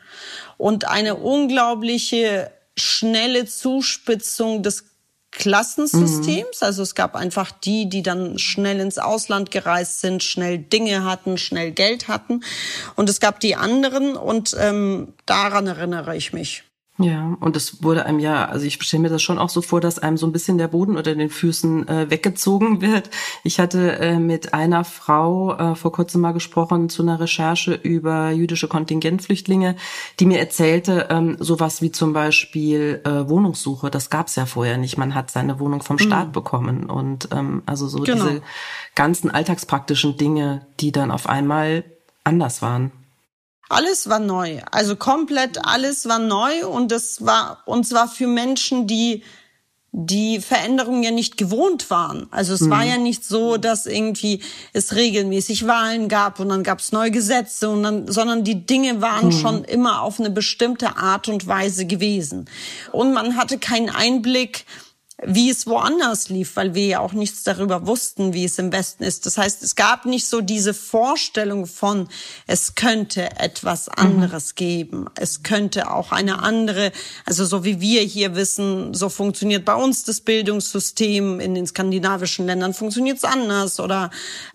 und 0.61 0.87
eine 0.87 1.17
unglaubliche 1.17 2.51
schnelle 2.77 3.47
Zuspitzung 3.47 4.63
des 4.63 4.85
Klassensystems. 5.31 6.61
Mhm. 6.61 6.67
Also 6.67 6.83
es 6.83 6.95
gab 6.95 7.15
einfach 7.15 7.51
die, 7.51 7.89
die 7.89 8.03
dann 8.03 8.39
schnell 8.39 8.81
ins 8.81 8.99
Ausland 8.99 9.51
gereist 9.51 10.01
sind, 10.01 10.23
schnell 10.23 10.59
Dinge 10.59 11.05
hatten, 11.05 11.39
schnell 11.39 11.71
Geld 11.71 12.09
hatten. 12.09 12.43
Und 12.95 13.09
es 13.09 13.21
gab 13.21 13.41
die 13.41 13.57
anderen 13.57 14.17
und 14.17 14.55
ähm, 14.59 15.15
daran 15.27 15.67
erinnere 15.67 16.17
ich 16.17 16.33
mich. 16.33 16.65
Ja, 17.03 17.37
und 17.41 17.57
es 17.57 17.83
wurde 17.83 18.05
einem 18.05 18.19
ja, 18.19 18.45
also 18.45 18.67
ich 18.67 18.75
stelle 18.83 19.03
mir 19.03 19.09
das 19.09 19.23
schon 19.23 19.39
auch 19.39 19.49
so 19.49 19.63
vor, 19.63 19.81
dass 19.81 19.99
einem 19.99 20.19
so 20.19 20.27
ein 20.27 20.33
bisschen 20.33 20.59
der 20.59 20.69
Boden 20.69 20.97
unter 20.97 21.15
den 21.15 21.31
Füßen 21.31 21.89
äh, 21.89 22.11
weggezogen 22.11 22.83
wird. 22.83 23.09
Ich 23.43 23.59
hatte 23.59 23.99
äh, 23.99 24.19
mit 24.19 24.53
einer 24.53 24.85
Frau 24.85 25.57
äh, 25.57 25.75
vor 25.77 25.93
kurzem 25.93 26.21
mal 26.21 26.33
gesprochen 26.33 26.91
zu 26.91 27.03
einer 27.03 27.19
Recherche 27.19 27.73
über 27.73 28.33
jüdische 28.33 28.69
Kontingentflüchtlinge, 28.69 29.77
die 30.19 30.27
mir 30.27 30.41
erzählte, 30.41 31.09
ähm, 31.11 31.37
sowas 31.41 31.81
wie 31.81 31.91
zum 31.91 32.13
Beispiel 32.13 33.01
äh, 33.05 33.29
Wohnungssuche, 33.29 33.91
das 33.91 34.11
gab's 34.11 34.37
ja 34.37 34.45
vorher 34.45 34.77
nicht. 34.77 34.99
Man 34.99 35.15
hat 35.15 35.31
seine 35.31 35.59
Wohnung 35.59 35.83
vom 35.83 35.99
Staat 35.99 36.29
mhm. 36.29 36.33
bekommen 36.33 36.91
und 36.91 37.29
ähm, 37.33 37.63
also 37.65 37.89
so 37.89 38.01
genau. 38.01 38.27
diese 38.27 38.43
ganzen 38.95 39.31
alltagspraktischen 39.31 40.19
Dinge, 40.19 40.67
die 40.81 40.93
dann 40.93 41.11
auf 41.11 41.29
einmal 41.29 41.85
anders 42.25 42.61
waren. 42.61 42.93
Alles 43.71 44.09
war 44.09 44.19
neu. 44.19 44.61
Also 44.73 44.97
komplett 44.97 45.65
alles 45.65 46.09
war 46.09 46.19
neu 46.19 46.67
und 46.67 46.91
das 46.91 47.25
war, 47.25 47.63
und 47.67 47.87
zwar 47.87 48.09
für 48.09 48.27
Menschen, 48.27 48.89
die 48.89 49.23
die 49.93 50.41
Veränderungen 50.41 51.03
ja 51.03 51.11
nicht 51.11 51.37
gewohnt 51.37 51.89
waren. 51.91 52.29
Also 52.31 52.53
es 52.55 52.61
mhm. 52.63 52.71
war 52.71 52.85
ja 52.85 52.97
nicht 52.97 53.25
so, 53.25 53.57
dass 53.57 53.87
irgendwie 53.87 54.41
es 54.73 54.95
regelmäßig 54.95 55.67
Wahlen 55.67 56.09
gab 56.09 56.39
und 56.39 56.49
dann 56.49 56.63
gab 56.63 56.79
es 56.81 56.93
neue 56.93 57.11
Gesetze 57.11 57.69
und 57.71 57.83
dann, 57.83 58.09
sondern 58.09 58.45
die 58.45 58.67
Dinge 58.67 59.01
waren 59.01 59.27
mhm. 59.27 59.33
schon 59.33 59.65
immer 59.65 60.03
auf 60.03 60.21
eine 60.21 60.31
bestimmte 60.31 60.97
Art 60.97 61.29
und 61.29 61.47
Weise 61.47 61.87
gewesen. 61.87 62.49
Und 62.93 63.13
man 63.13 63.37
hatte 63.37 63.59
keinen 63.59 63.91
Einblick, 63.91 64.65
wie 65.25 65.51
es 65.51 65.67
woanders 65.67 66.29
lief, 66.29 66.57
weil 66.57 66.75
wir 66.75 66.87
ja 66.87 67.01
auch 67.01 67.13
nichts 67.13 67.43
darüber 67.43 67.87
wussten, 67.87 68.33
wie 68.33 68.45
es 68.45 68.59
im 68.59 68.73
Westen 68.73 69.05
ist. 69.05 69.27
Das 69.27 69.37
heißt, 69.37 69.63
es 69.63 69.77
gab 69.77 70.07
nicht 70.07 70.27
so 70.27 70.41
diese 70.41 70.73
Vorstellung 70.73 71.67
von, 71.67 72.09
es 72.47 72.75
könnte 72.75 73.39
etwas 73.39 73.89
mhm. 73.89 73.95
anderes 73.97 74.53
mhm. 74.53 74.57
geben. 74.57 75.07
Es 75.17 75.43
könnte 75.43 75.91
auch 75.91 76.13
eine 76.13 76.43
andere, 76.43 76.93
also 77.27 77.45
so 77.45 77.65
wie 77.65 77.81
wir 77.81 78.03
hier 78.03 78.35
wissen, 78.35 78.95
so 78.95 79.09
funktioniert 79.09 79.65
bei 79.65 79.75
uns 79.75 80.05
das 80.05 80.21
Bildungssystem, 80.21 81.41
in 81.41 81.55
den 81.55 81.67
skandinavischen 81.67 82.47
Ländern 82.47 82.73
funktioniert 82.73 83.19
es 83.19 83.25
anders 83.25 83.81
oder, 83.81 84.11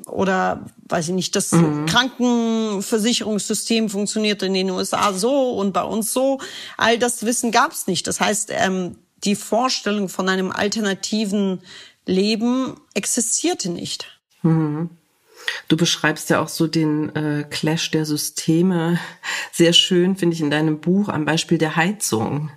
oder, 0.08 0.66
weiß 0.90 1.10
ich 1.10 1.14
nicht, 1.14 1.36
das 1.36 1.52
mhm. 1.52 1.86
Krankenversicherungssystem 1.86 3.90
funktioniert 3.90 4.42
in 4.42 4.54
den 4.54 4.72
USA 4.72 5.14
so 5.14 5.52
und 5.52 5.74
bei 5.74 5.84
uns 5.84 6.12
so. 6.12 6.40
All 6.78 6.98
das 6.98 7.26
Wissen 7.26 7.52
gab 7.52 7.72
es 7.72 7.88
nicht. 7.88 8.08
Das 8.08 8.20
heißt, 8.20 8.50
ähm, 8.52 8.96
die 9.26 9.36
Vorstellung 9.36 10.10
von 10.10 10.30
einem 10.30 10.52
alternativen 10.52 11.62
Leben 12.06 12.80
existierte 12.94 13.70
nicht. 13.70 14.20
Mhm. 14.44 14.90
Du 15.68 15.78
beschreibst 15.78 16.30
ja 16.32 16.42
auch 16.42 16.48
so 16.48 16.66
den 16.66 17.16
äh, 17.16 17.46
Clash 17.50 17.92
der 17.92 18.06
Systeme 18.06 19.00
sehr 19.52 19.74
schön, 19.74 20.16
finde 20.16 20.36
ich, 20.36 20.42
in 20.42 20.50
deinem 20.50 20.80
Buch 20.80 21.10
am 21.10 21.26
Beispiel 21.26 21.58
der 21.58 21.76
Heizung. 21.76 22.50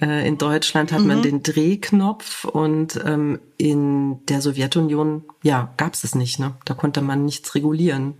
Äh, 0.00 0.26
in 0.26 0.38
Deutschland 0.38 0.92
hat 0.92 1.00
mhm. 1.00 1.06
man 1.08 1.22
den 1.22 1.42
Drehknopf 1.42 2.44
und 2.44 2.98
ähm, 3.04 3.38
in 3.58 4.24
der 4.26 4.40
Sowjetunion, 4.40 5.24
ja, 5.42 5.74
gab 5.76 5.92
es 5.92 6.04
es 6.04 6.14
nicht. 6.14 6.38
Ne? 6.38 6.54
Da 6.64 6.74
konnte 6.74 7.02
man 7.02 7.24
nichts 7.24 7.54
regulieren. 7.54 8.14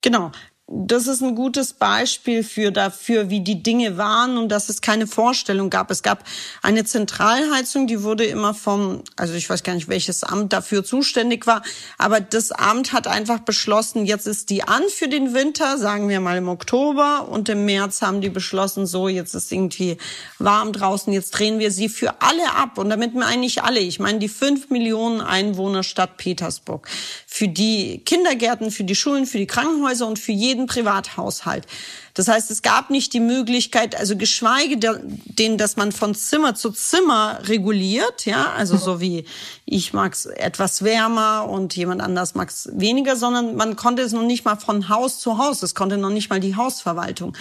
Genau 0.00 0.32
das 0.72 1.08
ist 1.08 1.20
ein 1.20 1.34
gutes 1.34 1.72
Beispiel 1.72 2.44
für 2.44 2.70
dafür, 2.70 3.28
wie 3.28 3.40
die 3.40 3.60
Dinge 3.60 3.96
waren 3.96 4.38
und 4.38 4.50
dass 4.50 4.68
es 4.68 4.80
keine 4.80 5.08
Vorstellung 5.08 5.68
gab. 5.68 5.90
Es 5.90 6.04
gab 6.04 6.22
eine 6.62 6.84
Zentralheizung, 6.84 7.88
die 7.88 8.04
wurde 8.04 8.24
immer 8.24 8.54
vom, 8.54 9.02
also 9.16 9.34
ich 9.34 9.50
weiß 9.50 9.64
gar 9.64 9.74
nicht, 9.74 9.88
welches 9.88 10.22
Amt 10.22 10.52
dafür 10.52 10.84
zuständig 10.84 11.48
war, 11.48 11.62
aber 11.98 12.20
das 12.20 12.52
Amt 12.52 12.92
hat 12.92 13.08
einfach 13.08 13.40
beschlossen, 13.40 14.06
jetzt 14.06 14.28
ist 14.28 14.48
die 14.48 14.62
an 14.62 14.84
für 14.88 15.08
den 15.08 15.34
Winter, 15.34 15.76
sagen 15.76 16.08
wir 16.08 16.20
mal 16.20 16.38
im 16.38 16.48
Oktober 16.48 17.28
und 17.28 17.48
im 17.48 17.64
März 17.64 18.00
haben 18.00 18.20
die 18.20 18.30
beschlossen, 18.30 18.86
so 18.86 19.08
jetzt 19.08 19.34
ist 19.34 19.50
irgendwie 19.50 19.96
warm 20.38 20.72
draußen, 20.72 21.12
jetzt 21.12 21.32
drehen 21.32 21.58
wir 21.58 21.72
sie 21.72 21.88
für 21.88 22.22
alle 22.22 22.54
ab 22.54 22.78
und 22.78 22.90
damit 22.90 23.16
meine 23.16 23.44
ich 23.44 23.64
alle. 23.64 23.80
Ich 23.80 23.98
meine 23.98 24.20
die 24.20 24.28
fünf 24.28 24.70
Millionen 24.70 25.20
Einwohner 25.20 25.82
Stadt 25.82 26.16
Petersburg, 26.16 26.86
für 27.26 27.48
die 27.48 28.02
Kindergärten, 28.04 28.70
für 28.70 28.84
die 28.84 28.94
Schulen, 28.94 29.26
für 29.26 29.38
die 29.38 29.48
Krankenhäuser 29.48 30.06
und 30.06 30.20
für 30.20 30.32
jeden 30.32 30.59
Privathaushalt. 30.66 31.66
Das 32.14 32.28
heißt, 32.28 32.50
es 32.50 32.62
gab 32.62 32.90
nicht 32.90 33.12
die 33.12 33.20
Möglichkeit, 33.20 33.98
also 33.98 34.16
geschweige 34.16 34.76
denn, 34.78 35.58
dass 35.58 35.76
man 35.76 35.92
von 35.92 36.14
Zimmer 36.14 36.54
zu 36.54 36.70
Zimmer 36.70 37.38
reguliert, 37.44 38.26
ja, 38.26 38.52
also 38.52 38.76
so 38.76 39.00
wie 39.00 39.24
ich 39.64 39.92
mag's 39.92 40.26
etwas 40.26 40.82
wärmer 40.82 41.48
und 41.48 41.76
jemand 41.76 42.02
anders 42.02 42.34
mag's 42.34 42.68
weniger, 42.72 43.16
sondern 43.16 43.54
man 43.56 43.76
konnte 43.76 44.02
es 44.02 44.12
noch 44.12 44.22
nicht 44.22 44.44
mal 44.44 44.56
von 44.56 44.88
Haus 44.88 45.20
zu 45.20 45.38
Haus, 45.38 45.62
es 45.62 45.74
konnte 45.74 45.98
noch 45.98 46.10
nicht 46.10 46.30
mal 46.30 46.40
die 46.40 46.56
Hausverwaltung. 46.56 47.36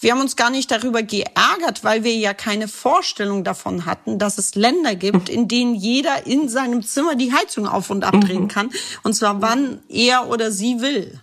Wir 0.00 0.12
haben 0.12 0.20
uns 0.20 0.36
gar 0.36 0.50
nicht 0.50 0.70
darüber 0.70 1.02
geärgert, 1.02 1.82
weil 1.82 2.04
wir 2.04 2.14
ja 2.14 2.34
keine 2.34 2.68
Vorstellung 2.68 3.42
davon 3.42 3.86
hatten, 3.86 4.18
dass 4.18 4.38
es 4.38 4.54
Länder 4.54 4.94
gibt, 4.96 5.28
in 5.28 5.48
denen 5.48 5.74
jeder 5.74 6.26
in 6.26 6.48
seinem 6.48 6.82
Zimmer 6.82 7.14
die 7.14 7.32
Heizung 7.32 7.66
auf 7.66 7.90
und 7.90 8.04
abdrehen 8.04 8.42
mhm. 8.42 8.48
kann. 8.48 8.70
Und 9.02 9.14
zwar 9.14 9.40
wann 9.40 9.80
er 9.88 10.28
oder 10.28 10.50
sie 10.50 10.80
will. 10.80 11.20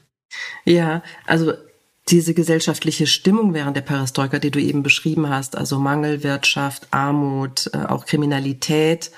Ja, 0.66 1.04
also 1.26 1.54
diese 2.10 2.34
gesellschaftliche 2.34 3.08
Stimmung 3.08 3.54
während 3.54 3.78
der 3.78 3.82
Perestroika, 3.82 4.40
die 4.40 4.52
du 4.52 4.60
eben 4.60 4.84
beschrieben 4.84 5.30
hast, 5.30 5.56
also 5.56 5.80
Mangelwirtschaft, 5.80 6.88
Armut, 6.92 7.70
äh, 7.74 7.78
auch 7.86 8.06
Kriminalität, 8.06 9.12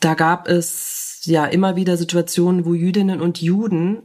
da 0.00 0.14
gab 0.14 0.48
es 0.48 1.20
ja 1.24 1.44
immer 1.44 1.76
wieder 1.76 1.96
Situationen, 1.96 2.64
wo 2.64 2.74
Jüdinnen 2.74 3.20
und 3.20 3.40
Juden 3.40 4.02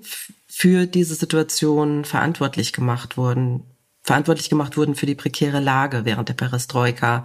für 0.47 0.85
diese 0.85 1.15
Situation 1.15 2.05
verantwortlich 2.05 2.73
gemacht 2.73 3.17
wurden, 3.17 3.63
verantwortlich 4.03 4.49
gemacht 4.49 4.77
wurden 4.77 4.95
für 4.95 5.05
die 5.05 5.15
prekäre 5.15 5.59
Lage 5.59 6.05
während 6.05 6.29
der 6.29 6.33
Perestroika. 6.33 7.23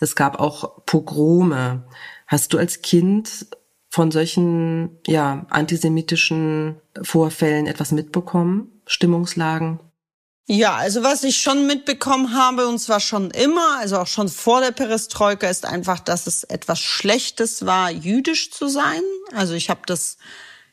Es 0.00 0.16
gab 0.16 0.38
auch 0.38 0.84
Pogrome. 0.84 1.84
Hast 2.26 2.52
du 2.52 2.58
als 2.58 2.82
Kind 2.82 3.46
von 3.90 4.10
solchen 4.10 4.98
ja 5.06 5.46
antisemitischen 5.50 6.76
Vorfällen 7.02 7.66
etwas 7.66 7.92
mitbekommen? 7.92 8.82
Stimmungslagen? 8.86 9.80
Ja, 10.50 10.76
also 10.76 11.02
was 11.02 11.24
ich 11.24 11.36
schon 11.36 11.66
mitbekommen 11.66 12.34
habe, 12.34 12.68
und 12.68 12.78
zwar 12.78 13.00
schon 13.00 13.30
immer, 13.32 13.78
also 13.80 13.98
auch 13.98 14.06
schon 14.06 14.30
vor 14.30 14.62
der 14.62 14.70
Perestroika, 14.70 15.46
ist 15.46 15.66
einfach, 15.66 16.00
dass 16.00 16.26
es 16.26 16.42
etwas 16.42 16.80
Schlechtes 16.80 17.66
war, 17.66 17.90
jüdisch 17.90 18.50
zu 18.50 18.66
sein. 18.66 19.02
Also 19.34 19.52
ich 19.52 19.68
habe 19.68 19.82
das 19.84 20.16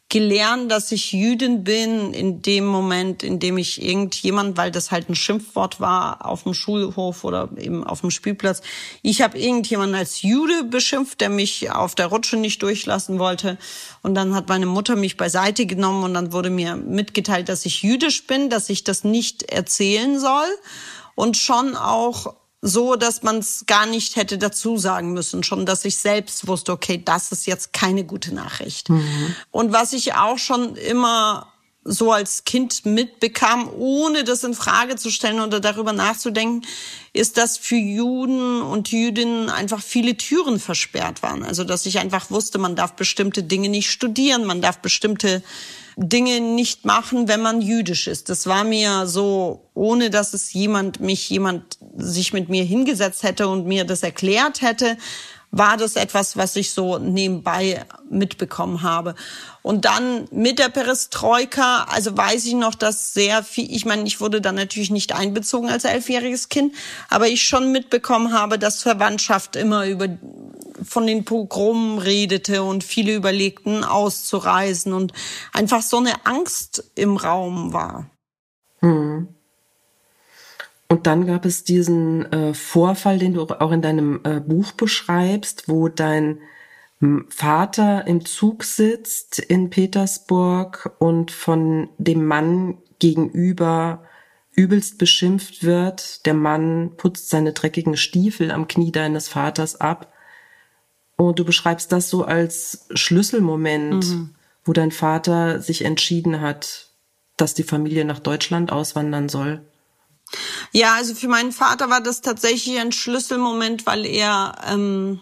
gelernt, 0.10 0.72
dass 0.72 0.92
ich 0.92 1.12
Jüdin 1.12 1.64
bin 1.64 2.14
in 2.14 2.42
dem 2.42 2.66
Moment, 2.66 3.24
in 3.24 3.40
dem 3.40 3.58
ich 3.58 3.82
irgendjemand, 3.82 4.56
weil 4.56 4.72
das 4.72 4.92
halt 4.92 5.10
ein 5.10 5.16
Schimpfwort 5.16 5.80
war 5.80 6.26
auf 6.26 6.44
dem 6.44 6.54
Schulhof 6.54 7.24
oder 7.24 7.50
eben 7.58 7.84
auf 7.84 8.02
dem 8.02 8.12
Spielplatz, 8.12 8.62
ich 9.02 9.22
habe 9.22 9.40
irgendjemanden 9.40 9.96
als 9.96 10.22
Jude 10.22 10.64
beschimpft, 10.64 11.22
der 11.22 11.30
mich 11.30 11.72
auf 11.72 11.96
der 11.96 12.08
Rutsche 12.08 12.38
nicht 12.38 12.62
durchlassen 12.62 13.18
wollte. 13.18 13.58
Und 14.04 14.14
dann 14.16 14.36
hat 14.36 14.48
meine 14.48 14.68
Mutter 14.68 14.96
mich 14.96 15.18
beiseite 15.18 15.66
genommen 15.66 16.04
und 16.04 16.14
dann 16.14 16.32
wurde 16.32 16.52
mir 16.52 16.76
mitgeteilt, 16.76 17.50
dass 17.50 17.66
ich 17.66 17.82
jüdisch 17.82 18.28
bin, 18.28 18.50
dass 18.50 18.70
ich 18.70 18.84
das 18.84 19.04
nicht 19.04 19.44
erzählen 19.52 20.20
soll 20.20 20.48
und 21.16 21.36
schon 21.36 21.76
auch 21.76 22.36
so, 22.62 22.96
dass 22.96 23.22
man 23.22 23.38
es 23.40 23.66
gar 23.68 23.86
nicht 23.86 24.16
hätte 24.16 24.38
dazu 24.38 24.78
sagen 24.78 25.14
müssen, 25.14 25.44
schon, 25.44 25.66
dass 25.66 25.86
ich 25.86 25.98
selbst 25.98 26.48
wusste, 26.48 26.72
okay, 26.72 27.02
das 27.04 27.32
ist 27.32 27.46
jetzt 27.46 27.74
keine 27.74 28.04
gute 28.04 28.34
Nachricht. 28.34 28.90
Mhm. 28.90 29.36
Und 29.52 29.72
was 29.72 29.94
ich 29.94 30.14
auch 30.16 30.38
schon 30.38 30.76
immer 30.76 31.52
so 31.88 32.12
als 32.12 32.46
Kind 32.46 32.84
mitbekam, 32.86 33.70
ohne 33.78 34.24
das 34.24 34.44
in 34.44 34.56
Frage 34.56 34.96
zu 34.96 35.12
stellen 35.12 35.40
oder 35.40 35.60
darüber 35.60 35.94
nachzudenken, 35.94 36.66
ist, 37.14 37.38
dass 37.38 37.60
für 37.60 37.76
Juden 37.76 38.64
und 38.64 38.92
Jüdinnen 38.92 39.52
einfach 39.52 39.82
viele 39.84 40.18
Türen 40.18 40.60
versperrt 40.60 41.22
waren. 41.22 41.44
Also, 41.44 41.64
dass 41.64 41.86
ich 41.86 42.00
einfach 42.00 42.32
wusste, 42.32 42.58
man 42.58 42.76
darf 42.76 42.94
bestimmte 42.94 43.44
Dinge 43.44 43.70
nicht 43.70 43.92
studieren, 43.92 44.46
man 44.46 44.62
darf 44.62 44.80
bestimmte 44.80 45.44
Dinge 45.98 46.42
nicht 46.42 46.86
machen, 46.86 47.28
wenn 47.28 47.42
man 47.42 47.62
jüdisch 47.62 48.08
ist. 48.08 48.30
Das 48.30 48.48
war 48.48 48.64
mir 48.64 49.08
so, 49.08 49.70
ohne 49.74 50.10
dass 50.10 50.34
es 50.34 50.52
jemand, 50.52 51.00
mich 51.00 51.30
jemand 51.30 51.78
sich 51.96 52.34
mit 52.34 52.50
mir 52.50 52.64
hingesetzt 52.64 53.24
hätte 53.24 53.48
und 53.48 53.66
mir 53.66 53.86
das 53.86 54.04
erklärt 54.04 54.62
hätte, 54.62 54.98
war 55.56 55.78
das 55.78 55.96
etwas, 55.96 56.36
was 56.36 56.58
ich 56.58 56.72
so 56.72 56.98
nebenbei 56.98 57.86
mitbekommen 58.10 58.82
habe. 58.82 59.16
Und 59.62 59.86
dann 59.86 60.28
mit 60.30 60.60
der 60.60 60.68
Perestroika, 60.68 61.86
also 61.90 62.16
weiß 62.16 62.46
ich 62.46 62.56
noch, 62.56 62.76
dass 62.76 63.14
sehr 63.14 63.42
viel, 63.42 63.74
ich 63.74 63.86
meine, 63.86 64.04
ich 64.04 64.20
wurde 64.20 64.42
dann 64.42 64.56
natürlich 64.56 64.92
nicht 64.92 65.16
einbezogen 65.16 65.70
als 65.70 65.86
elfjähriges 65.86 66.50
Kind, 66.50 66.76
aber 67.10 67.30
ich 67.30 67.46
schon 67.46 67.72
mitbekommen 67.72 68.34
habe, 68.34 68.60
dass 68.60 68.82
Verwandtschaft 68.82 69.56
immer 69.56 69.88
über 69.88 70.10
von 70.84 71.08
den 71.08 71.24
Pogromen 71.24 72.00
redete 72.00 72.62
und 72.62 72.84
viele 72.84 73.16
überlegten, 73.16 73.86
auszureisen 73.86 74.92
und 74.92 75.14
einfach 75.54 75.82
so 75.82 75.98
eine 75.98 76.26
Angst 76.26 76.84
im 76.96 77.16
Raum 77.16 77.72
war. 77.72 78.10
Hm. 78.82 79.35
Und 80.96 81.08
dann 81.08 81.28
gab 81.28 81.44
es 81.44 81.66
diesen 81.66 82.32
äh, 82.32 82.54
Vorfall, 82.54 83.20
den 83.20 83.34
du 83.34 83.44
auch 83.44 83.74
in 83.74 83.82
deinem 83.82 84.22
äh, 84.24 84.40
Buch 84.40 84.72
beschreibst, 84.72 85.68
wo 85.68 85.90
dein 85.90 86.40
Vater 87.28 88.08
im 88.08 88.24
Zug 88.24 88.64
sitzt 88.64 89.40
in 89.40 89.70
Petersburg 89.70 90.96
und 91.00 91.32
von 91.32 91.90
dem 91.98 92.26
Mann 92.26 92.78
gegenüber 93.00 94.06
übelst 94.54 94.98
beschimpft 94.98 95.66
wird. 95.66 96.26
Der 96.26 96.34
Mann 96.34 96.92
putzt 96.96 97.30
seine 97.30 97.52
dreckigen 97.52 97.98
Stiefel 97.98 98.50
am 98.50 98.70
Knie 98.70 98.94
deines 98.94 99.28
Vaters 99.28 99.82
ab. 99.82 100.14
Und 101.18 101.40
du 101.40 101.44
beschreibst 101.44 101.92
das 101.92 102.10
so 102.10 102.24
als 102.24 102.88
Schlüsselmoment, 102.94 104.08
mhm. 104.08 104.36
wo 104.64 104.72
dein 104.72 104.92
Vater 104.92 105.60
sich 105.60 105.84
entschieden 105.84 106.40
hat, 106.40 106.92
dass 107.36 107.54
die 107.54 107.64
Familie 107.64 108.06
nach 108.06 108.20
Deutschland 108.20 108.72
auswandern 108.72 109.28
soll. 109.28 109.60
Ja, 110.72 110.96
also 110.96 111.16
für 111.16 111.28
meinen 111.28 111.52
Vater 111.52 111.90
war 111.90 112.02
das 112.02 112.22
tatsächlich 112.22 112.80
ein 112.80 112.92
Schlüsselmoment, 112.92 113.86
weil 113.86 114.06
er, 114.06 114.56
ähm, 114.68 115.20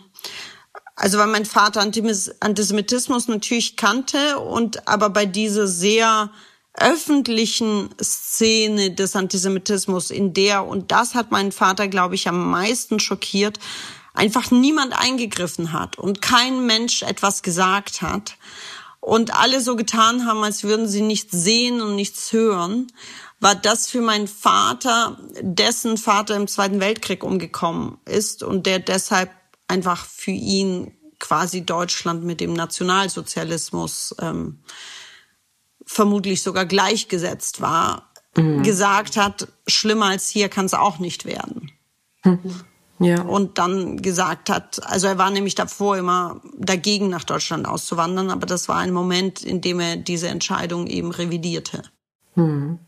also 0.96 1.18
weil 1.18 1.28
mein 1.28 1.46
Vater 1.46 1.82
Antisemitismus 1.82 3.28
natürlich 3.28 3.76
kannte 3.76 4.40
und 4.40 4.88
aber 4.88 5.10
bei 5.10 5.26
dieser 5.26 5.68
sehr 5.68 6.32
öffentlichen 6.76 7.90
Szene 8.02 8.92
des 8.92 9.16
Antisemitismus, 9.16 10.10
in 10.10 10.34
der, 10.34 10.66
und 10.66 10.92
das 10.92 11.14
hat 11.14 11.32
meinen 11.32 11.52
Vater, 11.52 11.88
glaube 11.88 12.16
ich, 12.16 12.28
am 12.28 12.50
meisten 12.50 13.00
schockiert, 13.00 13.60
einfach 14.14 14.52
niemand 14.52 14.94
eingegriffen 14.98 15.72
hat 15.72 15.98
und 15.98 16.22
kein 16.22 16.66
Mensch 16.66 17.04
etwas 17.04 17.44
gesagt 17.44 18.02
hat 18.02 18.38
und 19.00 19.36
alle 19.36 19.62
so 19.62 19.76
getan 19.76 20.26
haben, 20.26 20.44
als 20.44 20.64
würden 20.64 20.88
sie 20.88 21.02
nichts 21.02 21.32
sehen 21.32 21.82
und 21.82 21.96
nichts 21.96 22.32
hören, 22.32 22.88
war 23.44 23.56
das 23.56 23.88
für 23.88 24.02
meinen 24.02 24.28
Vater, 24.28 25.18
dessen 25.42 25.98
Vater 25.98 26.36
im 26.36 26.48
Zweiten 26.48 26.80
Weltkrieg 26.80 27.24
umgekommen 27.24 27.98
ist 28.06 28.42
und 28.42 28.66
der 28.66 28.80
deshalb 28.80 29.32
einfach 29.68 30.06
für 30.06 30.32
ihn 30.32 30.94
quasi 31.20 31.66
Deutschland 31.66 32.24
mit 32.24 32.40
dem 32.40 32.54
Nationalsozialismus 32.54 34.16
ähm, 34.20 34.60
vermutlich 35.86 36.42
sogar 36.42 36.66
gleichgesetzt 36.66 37.60
war, 37.60 38.14
mhm. 38.38 38.64
gesagt 38.64 39.18
hat, 39.18 39.50
schlimmer 39.68 40.06
als 40.08 40.30
hier 40.30 40.48
kann 40.48 40.66
es 40.66 40.74
auch 40.74 41.00
nicht 41.00 41.26
werden. 41.26 41.72
Mhm. 42.24 42.62
Ja. 43.00 43.24
Und 43.24 43.58
dann 43.58 44.02
gesagt 44.02 44.50
hat, 44.50 44.86
also 44.86 45.08
er 45.08 45.18
war 45.18 45.32
nämlich 45.32 45.56
davor 45.56 45.98
immer 45.98 46.40
dagegen, 46.58 47.10
nach 47.10 47.26
Deutschland 47.26 47.68
auszuwandern, 47.68 48.30
aber 48.30 48.46
das 48.46 48.70
war 48.70 48.78
ein 48.78 48.94
Moment, 48.94 49.44
in 49.44 49.60
dem 49.60 49.82
er 49.82 49.98
diese 49.98 50.30
Entscheidung 50.30 50.88
eben 50.88 51.12
revidierte. 51.12 51.84
Hm. 52.36 52.80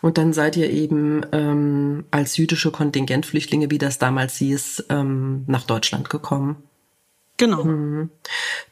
Und 0.00 0.18
dann 0.18 0.32
seid 0.32 0.56
ihr 0.56 0.70
eben 0.70 1.24
ähm, 1.32 2.04
als 2.10 2.36
jüdische 2.36 2.70
Kontingentflüchtlinge, 2.70 3.70
wie 3.70 3.78
das 3.78 3.98
damals 3.98 4.36
hieß, 4.36 4.86
ähm, 4.90 5.44
nach 5.46 5.64
Deutschland 5.64 6.10
gekommen. 6.10 6.56
Genau. 7.36 7.64
Mhm. 7.64 8.10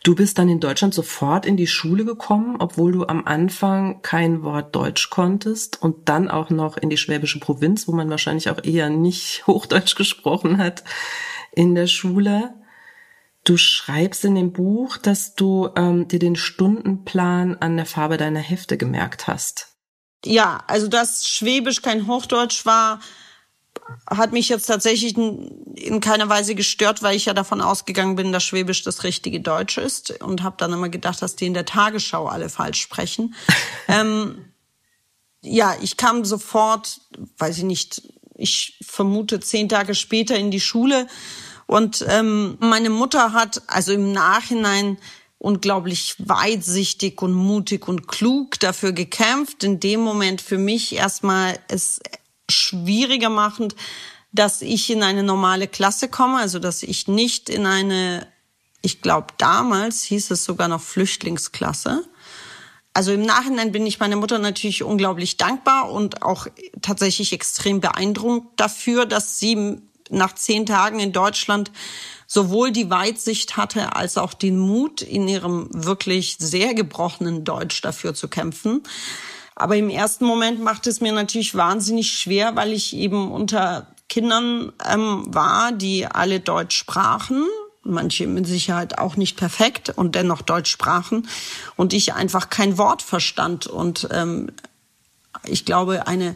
Du 0.05 0.15
bist 0.15 0.39
dann 0.39 0.49
in 0.49 0.61
Deutschland 0.61 0.95
sofort 0.95 1.47
in 1.47 1.57
die 1.57 1.67
Schule 1.67 2.05
gekommen, 2.05 2.57
obwohl 2.61 2.93
du 2.93 3.07
am 3.07 3.25
Anfang 3.27 4.03
kein 4.03 4.45
Wort 4.45 4.75
Deutsch 4.77 5.11
konntest 5.11 5.83
und 5.83 6.09
dann 6.09 6.31
auch 6.31 6.51
noch 6.51 6.77
in 6.77 6.89
die 6.89 6.97
schwäbische 6.97 7.41
Provinz, 7.41 7.89
wo 7.89 7.93
man 7.93 8.09
wahrscheinlich 8.09 8.51
auch 8.51 8.63
eher 8.63 8.89
nicht 8.89 9.45
Hochdeutsch 9.47 9.97
gesprochen 9.97 10.59
hat 10.59 10.85
in 11.51 11.75
der 11.75 11.89
Schule. 11.89 12.55
Du 13.45 13.57
schreibst 13.57 14.25
in 14.25 14.37
dem 14.37 14.53
Buch, 14.53 14.97
dass 14.97 15.35
du 15.35 15.69
ähm, 15.75 16.07
dir 16.07 16.21
den 16.21 16.37
Stundenplan 16.37 17.57
an 17.57 17.77
der 17.77 17.87
Farbe 17.87 18.17
deiner 18.17 18.39
Hefte 18.39 18.79
gemerkt 18.79 19.27
hast. 19.27 19.72
Ja, 20.25 20.63
also 20.67 20.89
dass 20.89 21.27
Schwäbisch 21.27 21.83
kein 21.83 22.07
Hochdeutsch 22.07 22.65
war, 22.65 23.01
hat 24.09 24.33
mich 24.33 24.49
jetzt 24.49 24.67
tatsächlich 24.67 25.17
in 25.17 26.01
keiner 26.01 26.29
Weise 26.29 26.55
gestört, 26.55 27.03
weil 27.03 27.17
ich 27.17 27.27
ja 27.27 27.35
davon 27.35 27.61
ausgegangen 27.61 28.17
bin, 28.17 28.33
dass 28.33 28.45
Schwäbisch 28.45 28.83
das 28.83 29.03
richtige 29.03 29.41
Deutsch 29.41 29.79
ist 29.79 30.23
und 30.23 30.43
habe 30.43 30.57
dann 30.59 30.73
immer 30.73 30.89
gedacht, 30.89 31.21
dass 31.23 31.37
die 31.37 31.47
in 31.47 31.55
der 31.55 31.65
Tagesschau 31.65 32.27
alle 32.27 32.49
falsch 32.49 32.81
sprechen. 32.81 33.35
ähm, 33.89 34.53
ja, 35.41 35.75
ich 35.83 35.97
kam 35.97 36.25
sofort, 36.25 37.01
weiß 37.39 37.59
ich 37.59 37.65
nicht, 37.65 38.03
ich 38.37 38.79
vermute 38.87 39.41
zehn 39.41 39.69
Tage 39.69 39.95
später 39.95 40.37
in 40.37 40.51
die 40.51 40.61
Schule 40.61 41.07
und 41.67 42.05
ähm, 42.09 42.57
meine 42.61 42.91
Mutter 42.91 43.33
hat 43.33 43.63
also 43.67 43.93
im 43.93 44.13
Nachhinein 44.13 44.99
unglaublich 45.43 46.15
weitsichtig 46.19 47.21
und 47.21 47.33
mutig 47.35 47.89
und 47.89 48.07
klug 48.07 48.61
dafür 48.61 48.93
gekämpft. 48.93 49.65
In 49.65 49.81
dem 49.81 50.01
Moment 50.01 50.41
für 50.41 50.59
mich 50.59 50.95
erstmal 50.95 51.59
es 51.67 52.01
schwieriger 52.49 53.29
machend, 53.29 53.75
dass 54.31 54.63
ich 54.63 54.89
in 54.89 55.03
eine 55.03 55.25
normale 55.25 55.67
Klasse 55.67 56.09
komme, 56.09 56.39
also 56.39 56.61
dass 56.61 56.85
ich 56.85 57.09
nicht 57.09 57.51
in 57.51 57.67
eine, 57.67 58.29
ich 58.83 59.03
glaube 59.03 59.35
damals 59.37 60.03
hieß 60.05 60.31
es 60.31 60.45
sogar 60.45 60.69
noch 60.69 60.81
Flüchtlingsklasse. 60.81 62.05
Also 62.95 63.11
im 63.11 63.23
Nachhinein 63.23 63.73
bin 63.73 63.85
ich 63.85 63.99
meiner 63.99 64.17
Mutter 64.17 64.39
natürlich 64.39 64.85
unglaublich 64.85 65.39
dankbar 65.39 65.91
und 65.91 66.23
auch 66.23 66.47
tatsächlich 66.83 67.33
extrem 67.33 67.81
beeindruckt 67.81 68.61
dafür, 68.61 69.07
dass 69.07 69.41
sie 69.41 69.81
nach 70.09 70.35
zehn 70.35 70.67
Tagen 70.67 71.01
in 71.01 71.13
Deutschland 71.13 71.73
sowohl 72.33 72.73
die 72.73 72.89
Weitsicht 72.89 73.59
hatte 73.59 73.95
als 73.95 74.17
auch 74.17 74.33
den 74.33 74.59
Mut, 74.59 75.03
in 75.03 75.29
ihrem 75.29 75.69
wirklich 75.71 76.37
sehr 76.39 76.73
gebrochenen 76.73 77.45
Deutsch 77.45 77.83
dafür 77.83 78.15
zu 78.15 78.27
kämpfen. 78.27 78.83
Aber 79.55 79.77
im 79.77 79.91
ersten 79.91 80.25
Moment 80.25 80.59
macht 80.59 80.87
es 80.87 81.03
mir 81.03 81.13
natürlich 81.13 81.55
wahnsinnig 81.55 82.11
schwer, 82.17 82.57
weil 82.57 82.73
ich 82.73 82.97
eben 82.97 83.31
unter 83.31 83.87
Kindern 84.09 84.73
ähm, 84.91 85.25
war, 85.27 85.73
die 85.73 86.07
alle 86.07 86.41
Deutsch 86.41 86.75
sprachen. 86.75 87.45
Manche 87.83 88.27
mit 88.27 88.47
Sicherheit 88.47 88.97
auch 88.97 89.17
nicht 89.17 89.37
perfekt 89.37 89.93
und 89.95 90.15
dennoch 90.15 90.41
Deutsch 90.41 90.71
sprachen. 90.71 91.29
Und 91.77 91.93
ich 91.93 92.15
einfach 92.15 92.49
kein 92.49 92.79
Wort 92.79 93.03
verstand. 93.03 93.67
Und 93.67 94.09
ähm, 94.11 94.51
ich 95.45 95.67
glaube, 95.67 96.07
eine 96.07 96.35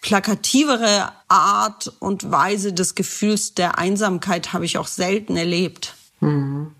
plakativere 0.00 1.12
Art 1.28 1.92
und 1.98 2.30
Weise 2.30 2.72
des 2.72 2.94
Gefühls 2.94 3.54
der 3.54 3.78
Einsamkeit 3.78 4.52
habe 4.52 4.64
ich 4.64 4.78
auch 4.78 4.86
selten 4.86 5.36
erlebt. 5.36 5.94
Mhm. 6.20 6.72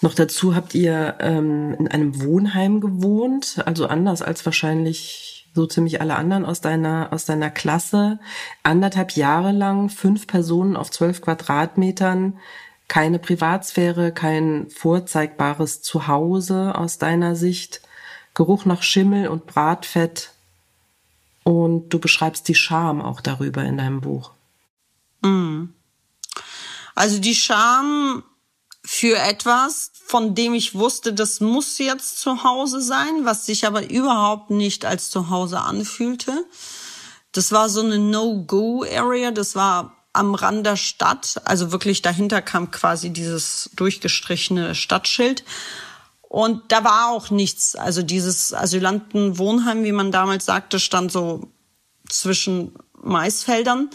Noch 0.00 0.14
dazu 0.14 0.54
habt 0.54 0.74
ihr 0.74 1.16
ähm, 1.18 1.74
in 1.78 1.88
einem 1.88 2.22
Wohnheim 2.22 2.80
gewohnt, 2.80 3.62
also 3.66 3.86
anders 3.86 4.22
als 4.22 4.44
wahrscheinlich 4.44 5.48
so 5.54 5.66
ziemlich 5.66 6.00
alle 6.00 6.16
anderen 6.16 6.44
aus 6.44 6.60
deiner, 6.60 7.08
aus 7.12 7.24
deiner 7.24 7.50
Klasse. 7.50 8.18
Anderthalb 8.62 9.12
Jahre 9.12 9.52
lang, 9.52 9.88
fünf 9.88 10.26
Personen 10.26 10.76
auf 10.76 10.90
zwölf 10.90 11.22
Quadratmetern, 11.22 12.38
keine 12.88 13.18
Privatsphäre, 13.18 14.12
kein 14.12 14.68
vorzeigbares 14.70 15.82
Zuhause 15.82 16.74
aus 16.76 16.98
deiner 16.98 17.34
Sicht, 17.34 17.80
Geruch 18.34 18.64
nach 18.64 18.82
Schimmel 18.82 19.28
und 19.28 19.46
Bratfett. 19.46 20.33
Und 21.44 21.90
du 21.90 21.98
beschreibst 21.98 22.48
die 22.48 22.54
Scham 22.54 23.00
auch 23.00 23.20
darüber 23.20 23.62
in 23.62 23.76
deinem 23.76 24.00
Buch. 24.00 24.32
Mm. 25.22 25.66
Also 26.94 27.18
die 27.18 27.34
Scham 27.34 28.24
für 28.84 29.16
etwas, 29.18 29.90
von 30.06 30.34
dem 30.34 30.54
ich 30.54 30.74
wusste, 30.74 31.12
das 31.12 31.40
muss 31.40 31.78
jetzt 31.78 32.20
zu 32.20 32.44
Hause 32.44 32.80
sein, 32.80 33.24
was 33.24 33.46
sich 33.46 33.66
aber 33.66 33.90
überhaupt 33.90 34.50
nicht 34.50 34.84
als 34.84 35.10
zu 35.10 35.30
Hause 35.30 35.60
anfühlte. 35.60 36.44
Das 37.32 37.50
war 37.50 37.68
so 37.68 37.80
eine 37.80 37.98
No-Go-Area, 37.98 39.30
das 39.30 39.56
war 39.56 39.96
am 40.12 40.34
Rand 40.34 40.64
der 40.64 40.76
Stadt, 40.76 41.40
also 41.44 41.72
wirklich 41.72 42.00
dahinter 42.00 42.40
kam 42.40 42.70
quasi 42.70 43.10
dieses 43.10 43.70
durchgestrichene 43.74 44.74
Stadtschild. 44.74 45.44
Und 46.34 46.72
da 46.72 46.82
war 46.82 47.10
auch 47.10 47.30
nichts. 47.30 47.76
Also 47.76 48.02
dieses 48.02 48.52
Asylantenwohnheim, 48.52 49.84
wie 49.84 49.92
man 49.92 50.10
damals 50.10 50.44
sagte, 50.44 50.80
stand 50.80 51.12
so 51.12 51.52
zwischen 52.08 52.74
Maisfeldern. 53.00 53.88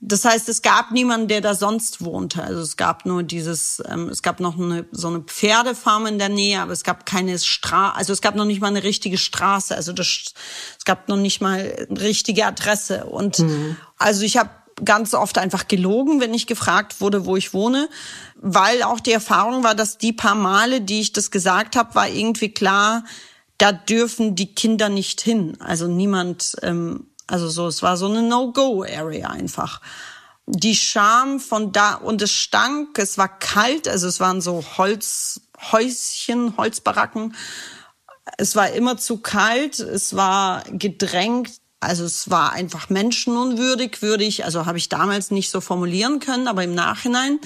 Das 0.00 0.24
heißt, 0.24 0.48
es 0.48 0.62
gab 0.62 0.92
niemanden, 0.92 1.28
der 1.28 1.42
da 1.42 1.54
sonst 1.54 2.02
wohnte. 2.02 2.42
Also 2.42 2.62
es 2.62 2.78
gab 2.78 3.04
nur 3.04 3.22
dieses, 3.22 3.82
ähm, 3.90 4.08
es 4.08 4.22
gab 4.22 4.40
noch 4.40 4.58
eine, 4.58 4.86
so 4.90 5.08
eine 5.08 5.20
Pferdefarm 5.20 6.06
in 6.06 6.18
der 6.18 6.30
Nähe, 6.30 6.62
aber 6.62 6.72
es 6.72 6.82
gab 6.82 7.04
keine 7.04 7.38
Straße, 7.38 7.94
also 7.94 8.14
es 8.14 8.22
gab 8.22 8.36
noch 8.36 8.46
nicht 8.46 8.62
mal 8.62 8.68
eine 8.68 8.82
richtige 8.82 9.18
Straße. 9.18 9.76
Also 9.76 9.92
das, 9.92 10.32
es 10.78 10.84
gab 10.86 11.08
noch 11.08 11.18
nicht 11.18 11.42
mal 11.42 11.86
eine 11.90 12.00
richtige 12.00 12.46
Adresse. 12.46 13.04
Und 13.04 13.40
mhm. 13.40 13.76
also 13.98 14.22
ich 14.22 14.38
habe 14.38 14.48
ganz 14.82 15.14
oft 15.14 15.38
einfach 15.38 15.68
gelogen, 15.68 16.20
wenn 16.20 16.34
ich 16.34 16.46
gefragt 16.46 17.00
wurde, 17.00 17.26
wo 17.26 17.36
ich 17.36 17.52
wohne, 17.54 17.88
weil 18.40 18.82
auch 18.82 19.00
die 19.00 19.12
Erfahrung 19.12 19.64
war, 19.64 19.74
dass 19.74 19.98
die 19.98 20.12
paar 20.12 20.34
Male, 20.34 20.80
die 20.80 21.00
ich 21.00 21.12
das 21.12 21.30
gesagt 21.30 21.76
habe, 21.76 21.94
war 21.94 22.08
irgendwie 22.08 22.52
klar, 22.52 23.04
da 23.58 23.72
dürfen 23.72 24.34
die 24.34 24.54
Kinder 24.54 24.88
nicht 24.88 25.20
hin. 25.20 25.56
Also 25.60 25.88
niemand 25.88 26.56
ähm, 26.62 27.06
also 27.26 27.48
so, 27.48 27.66
es 27.66 27.82
war 27.82 27.96
so 27.96 28.06
eine 28.06 28.22
No-Go-Area 28.22 29.28
einfach. 29.28 29.80
Die 30.46 30.76
Scham 30.76 31.40
von 31.40 31.72
da, 31.72 31.94
und 31.94 32.22
es 32.22 32.30
stank, 32.30 32.98
es 32.98 33.18
war 33.18 33.38
kalt, 33.38 33.88
also 33.88 34.06
es 34.06 34.20
waren 34.20 34.40
so 34.40 34.64
Holzhäuschen, 34.78 36.56
Holzbaracken. 36.56 37.34
Es 38.38 38.54
war 38.54 38.70
immer 38.70 38.96
zu 38.96 39.18
kalt, 39.18 39.80
es 39.80 40.14
war 40.14 40.62
gedrängt, 40.70 41.50
also 41.80 42.04
es 42.04 42.30
war 42.30 42.52
einfach 42.52 42.90
menschenunwürdig, 42.90 44.02
würde 44.02 44.24
ich, 44.24 44.44
also 44.44 44.66
habe 44.66 44.78
ich 44.78 44.88
damals 44.88 45.32
nicht 45.32 45.50
so 45.50 45.60
formulieren 45.60 46.20
können, 46.20 46.46
aber 46.46 46.62
im 46.62 46.74
Nachhinein 46.74 47.40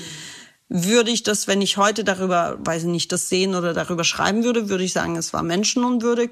würde 0.70 1.10
ich 1.10 1.24
das, 1.24 1.48
wenn 1.48 1.60
ich 1.60 1.76
heute 1.76 2.04
darüber, 2.04 2.56
weiß 2.60 2.84
ich 2.84 2.88
nicht, 2.88 3.12
das 3.12 3.28
sehen 3.28 3.56
oder 3.56 3.74
darüber 3.74 4.04
schreiben 4.04 4.44
würde, 4.44 4.68
würde 4.68 4.84
ich 4.84 4.92
sagen, 4.92 5.16
es 5.16 5.32
war 5.32 5.42
menschenunwürdig. 5.42 6.30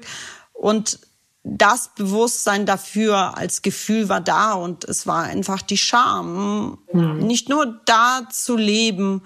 Und 0.53 0.99
das 1.43 1.91
Bewusstsein 1.93 2.65
dafür 2.65 3.37
als 3.37 3.61
Gefühl 3.61 4.07
war 4.07 4.21
da 4.21 4.53
und 4.53 4.85
es 4.85 5.05
war 5.05 5.23
einfach 5.23 5.61
die 5.61 5.77
Scham, 5.77 6.79
mhm. 6.91 7.19
nicht 7.19 7.49
nur 7.49 7.81
da 7.85 8.27
zu 8.31 8.55
leben 8.55 9.23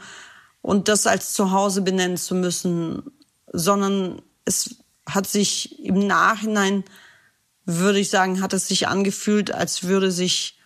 und 0.63 0.87
das 0.87 1.05
als 1.05 1.33
Zuhause 1.33 1.81
benennen 1.81 2.17
zu 2.17 2.33
müssen, 2.33 3.03
sondern 3.51 4.21
es 4.45 4.77
hat 5.05 5.27
sich 5.27 5.79
im 5.83 6.07
Nachhinein, 6.07 6.83
würde 7.65 7.99
ich 7.99 8.09
sagen, 8.09 8.41
hat 8.41 8.53
es 8.53 8.67
sich 8.67 8.87
angefühlt, 8.87 9.53
als 9.53 9.83
würde 9.83 10.11
sich 10.11 10.57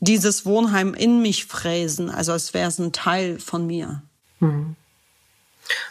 dieses 0.00 0.46
Wohnheim 0.46 0.94
in 0.94 1.22
mich 1.22 1.44
fräsen, 1.44 2.10
also 2.10 2.32
als 2.32 2.54
wäre 2.54 2.68
es 2.68 2.78
ein 2.78 2.92
Teil 2.92 3.38
von 3.38 3.66
mir. 3.66 4.02
Mhm. 4.40 4.76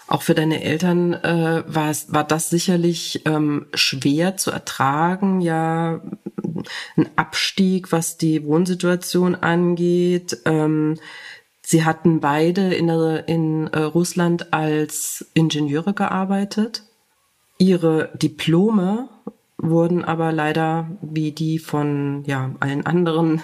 Auch 0.07 0.23
für 0.23 0.33
deine 0.33 0.61
Eltern 0.63 1.13
äh, 1.13 1.63
war, 1.67 1.89
es, 1.89 2.11
war 2.11 2.23
das 2.23 2.49
sicherlich 2.49 3.21
ähm, 3.25 3.67
schwer 3.73 4.35
zu 4.35 4.51
ertragen, 4.51 5.39
ja, 5.39 6.01
ein 6.97 7.09
Abstieg, 7.15 7.91
was 7.91 8.17
die 8.17 8.43
Wohnsituation 8.43 9.35
angeht. 9.35 10.39
Ähm, 10.45 10.97
sie 11.61 11.85
hatten 11.85 12.19
beide 12.19 12.73
in, 12.73 12.89
in 12.89 13.67
äh, 13.67 13.79
Russland 13.79 14.51
als 14.51 15.25
Ingenieure 15.33 15.93
gearbeitet. 15.93 16.83
Ihre 17.57 18.09
Diplome 18.15 19.09
wurden 19.61 20.03
aber 20.03 20.31
leider 20.31 20.89
wie 21.01 21.31
die 21.31 21.59
von 21.59 22.23
ja, 22.25 22.51
allen 22.59 22.85
anderen 22.85 23.41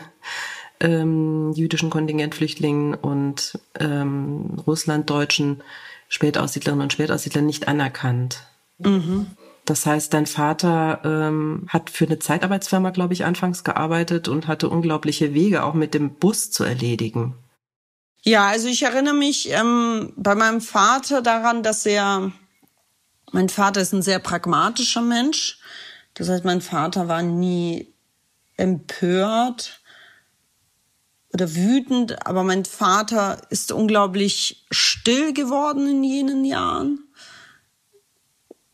ähm, 0.79 1.51
jüdischen 1.53 1.89
Kontingentflüchtlingen 1.89 2.95
und 2.95 3.59
ähm, 3.79 4.57
Russlanddeutschen 4.65 5.61
Spätaussiedlerinnen 6.07 6.83
und 6.83 6.93
Spätaussiedler 6.93 7.41
nicht 7.41 7.67
anerkannt. 7.67 8.43
Mhm. 8.77 9.27
Das 9.65 9.85
heißt, 9.85 10.13
dein 10.13 10.27
Vater 10.27 11.01
ähm, 11.03 11.65
hat 11.69 11.89
für 11.89 12.05
eine 12.05 12.19
Zeitarbeitsfirma, 12.19 12.91
glaube 12.91 13.13
ich, 13.13 13.25
anfangs 13.25 13.63
gearbeitet 13.63 14.27
und 14.27 14.47
hatte 14.47 14.69
unglaubliche 14.69 15.33
Wege 15.33 15.63
auch 15.63 15.73
mit 15.73 15.95
dem 15.95 16.13
Bus 16.15 16.51
zu 16.51 16.63
erledigen. 16.63 17.35
Ja, 18.21 18.47
also 18.47 18.67
ich 18.67 18.83
erinnere 18.83 19.15
mich 19.15 19.49
ähm, 19.51 20.13
bei 20.15 20.35
meinem 20.35 20.61
Vater 20.61 21.21
daran, 21.21 21.63
dass 21.63 21.85
er, 21.85 22.31
mein 23.31 23.49
Vater 23.49 23.81
ist 23.81 23.93
ein 23.93 24.03
sehr 24.03 24.19
pragmatischer 24.19 25.01
Mensch. 25.01 25.59
Das 26.15 26.29
heißt, 26.29 26.43
mein 26.43 26.61
Vater 26.61 27.07
war 27.07 27.21
nie 27.21 27.93
empört 28.57 29.81
oder 31.33 31.53
wütend, 31.53 32.25
aber 32.25 32.43
mein 32.43 32.63
Vater 32.63 33.41
ist 33.49 33.73
unglaublich 33.73 34.65
still 34.71 35.33
geworden 35.33 35.87
in 35.87 36.03
jenen 36.03 36.45
Jahren. 36.45 36.99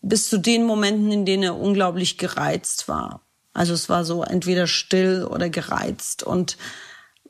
Bis 0.03 0.29
zu 0.29 0.37
den 0.37 0.65
Momenten, 0.65 1.11
in 1.11 1.25
denen 1.25 1.43
er 1.43 1.55
unglaublich 1.55 2.17
gereizt 2.17 2.87
war. 2.87 3.21
Also 3.53 3.73
es 3.73 3.89
war 3.89 4.05
so 4.05 4.23
entweder 4.23 4.67
still 4.67 5.27
oder 5.29 5.49
gereizt. 5.49 6.23
Und 6.23 6.57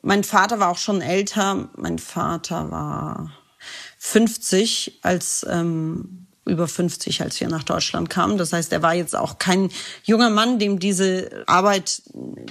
mein 0.02 0.24
Vater 0.24 0.60
war 0.60 0.70
auch 0.70 0.78
schon 0.78 1.02
älter. 1.02 1.70
Mein 1.78 2.00
Vater 2.00 2.70
war 2.70 3.32
50, 3.98 5.00
als 5.02 5.46
ähm, 5.50 6.21
über 6.46 6.68
50, 6.68 7.22
als 7.22 7.40
wir 7.40 7.48
nach 7.48 7.64
Deutschland 7.64 8.10
kamen. 8.10 8.38
Das 8.38 8.54
heißt, 8.54 8.72
er 8.74 8.82
war 8.82 8.94
jetzt 8.94 9.16
auch 9.16 9.38
kein 9.38 9.70
junger 10.04 10.30
Mann, 10.30 10.60
dem 10.60 10.80
diese 10.80 11.44
Arbeit, 11.48 12.02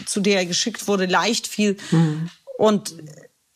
zu 0.06 0.20
der 0.20 0.38
er 0.38 0.46
geschickt 0.46 0.86
wurde, 0.88 1.06
leicht 1.06 1.46
fiel. 1.46 1.76
Mhm. 1.90 2.30
Und 2.56 2.94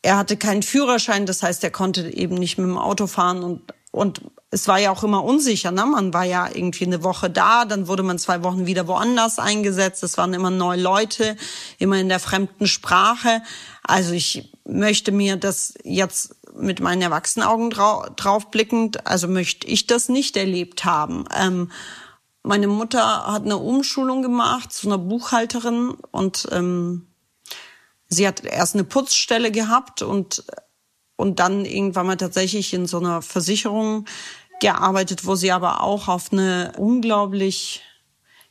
er 0.01 0.17
hatte 0.17 0.37
keinen 0.37 0.63
Führerschein, 0.63 1.25
das 1.25 1.41
heißt, 1.41 1.63
er 1.63 1.71
konnte 1.71 2.09
eben 2.09 2.35
nicht 2.35 2.57
mit 2.57 2.67
dem 2.67 2.77
Auto 2.77 3.07
fahren 3.07 3.43
und 3.43 3.61
und 3.95 4.21
es 4.51 4.67
war 4.67 4.77
ja 4.77 4.91
auch 4.91 5.03
immer 5.03 5.23
unsicher, 5.23 5.71
ne? 5.71 5.85
Man 5.85 6.13
war 6.13 6.25
ja 6.25 6.49
irgendwie 6.53 6.85
eine 6.85 7.01
Woche 7.01 7.29
da, 7.29 7.63
dann 7.63 7.87
wurde 7.87 8.03
man 8.03 8.19
zwei 8.19 8.43
Wochen 8.43 8.65
wieder 8.65 8.87
woanders 8.87 9.39
eingesetzt. 9.39 10.03
Es 10.03 10.17
waren 10.17 10.33
immer 10.33 10.49
neue 10.49 10.81
Leute, 10.81 11.37
immer 11.79 11.97
in 11.97 12.09
der 12.09 12.19
fremden 12.19 12.67
Sprache. 12.67 13.41
Also 13.83 14.11
ich 14.11 14.51
möchte 14.65 15.13
mir 15.13 15.37
das 15.37 15.75
jetzt 15.85 16.34
mit 16.57 16.79
meinen 16.79 17.01
Erwachsenenaugen 17.01 17.69
drau 17.69 18.05
draufblickend, 18.15 19.05
also 19.07 19.27
möchte 19.27 19.67
ich 19.67 19.87
das 19.87 20.09
nicht 20.09 20.37
erlebt 20.37 20.85
haben. 20.85 21.25
Ähm, 21.35 21.71
meine 22.43 22.67
Mutter 22.67 23.27
hat 23.27 23.43
eine 23.43 23.57
Umschulung 23.57 24.21
gemacht 24.21 24.71
zu 24.71 24.87
einer 24.87 24.97
Buchhalterin 24.97 25.95
und 26.11 26.47
ähm, 26.51 27.07
sie 28.07 28.27
hat 28.27 28.43
erst 28.43 28.75
eine 28.75 28.83
Putzstelle 28.83 29.51
gehabt 29.51 30.01
und 30.01 30.43
und 31.17 31.39
dann 31.39 31.65
irgendwann 31.65 32.07
mal 32.07 32.17
tatsächlich 32.17 32.73
in 32.73 32.87
so 32.87 32.97
einer 32.97 33.21
Versicherung 33.21 34.05
gearbeitet, 34.59 35.25
wo 35.25 35.35
sie 35.35 35.51
aber 35.51 35.81
auch 35.81 36.07
auf 36.07 36.31
eine 36.31 36.73
unglaublich 36.77 37.81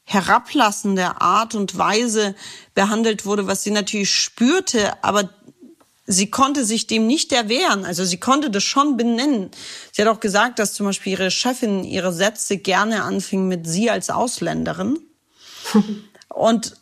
herablassende 0.04 1.20
Art 1.20 1.54
und 1.54 1.78
Weise 1.78 2.34
behandelt 2.74 3.24
wurde, 3.24 3.46
was 3.46 3.62
sie 3.62 3.70
natürlich 3.70 4.12
spürte, 4.12 5.02
aber 5.02 5.30
sie 6.06 6.30
konnte 6.30 6.64
sich 6.64 6.86
dem 6.86 7.06
nicht 7.06 7.32
erwehren. 7.32 7.84
Also 7.84 8.04
sie 8.04 8.18
konnte 8.18 8.50
das 8.50 8.62
schon 8.62 8.96
benennen. 8.96 9.50
Sie 9.92 10.02
hat 10.02 10.08
auch 10.08 10.20
gesagt, 10.20 10.58
dass 10.58 10.74
zum 10.74 10.86
Beispiel 10.86 11.12
ihre 11.12 11.30
Chefin 11.30 11.84
ihre 11.84 12.12
Sätze 12.12 12.58
gerne 12.58 13.02
anfing 13.02 13.48
mit 13.48 13.66
sie 13.66 13.90
als 13.90 14.10
Ausländerin. 14.10 14.98
und 16.28 16.76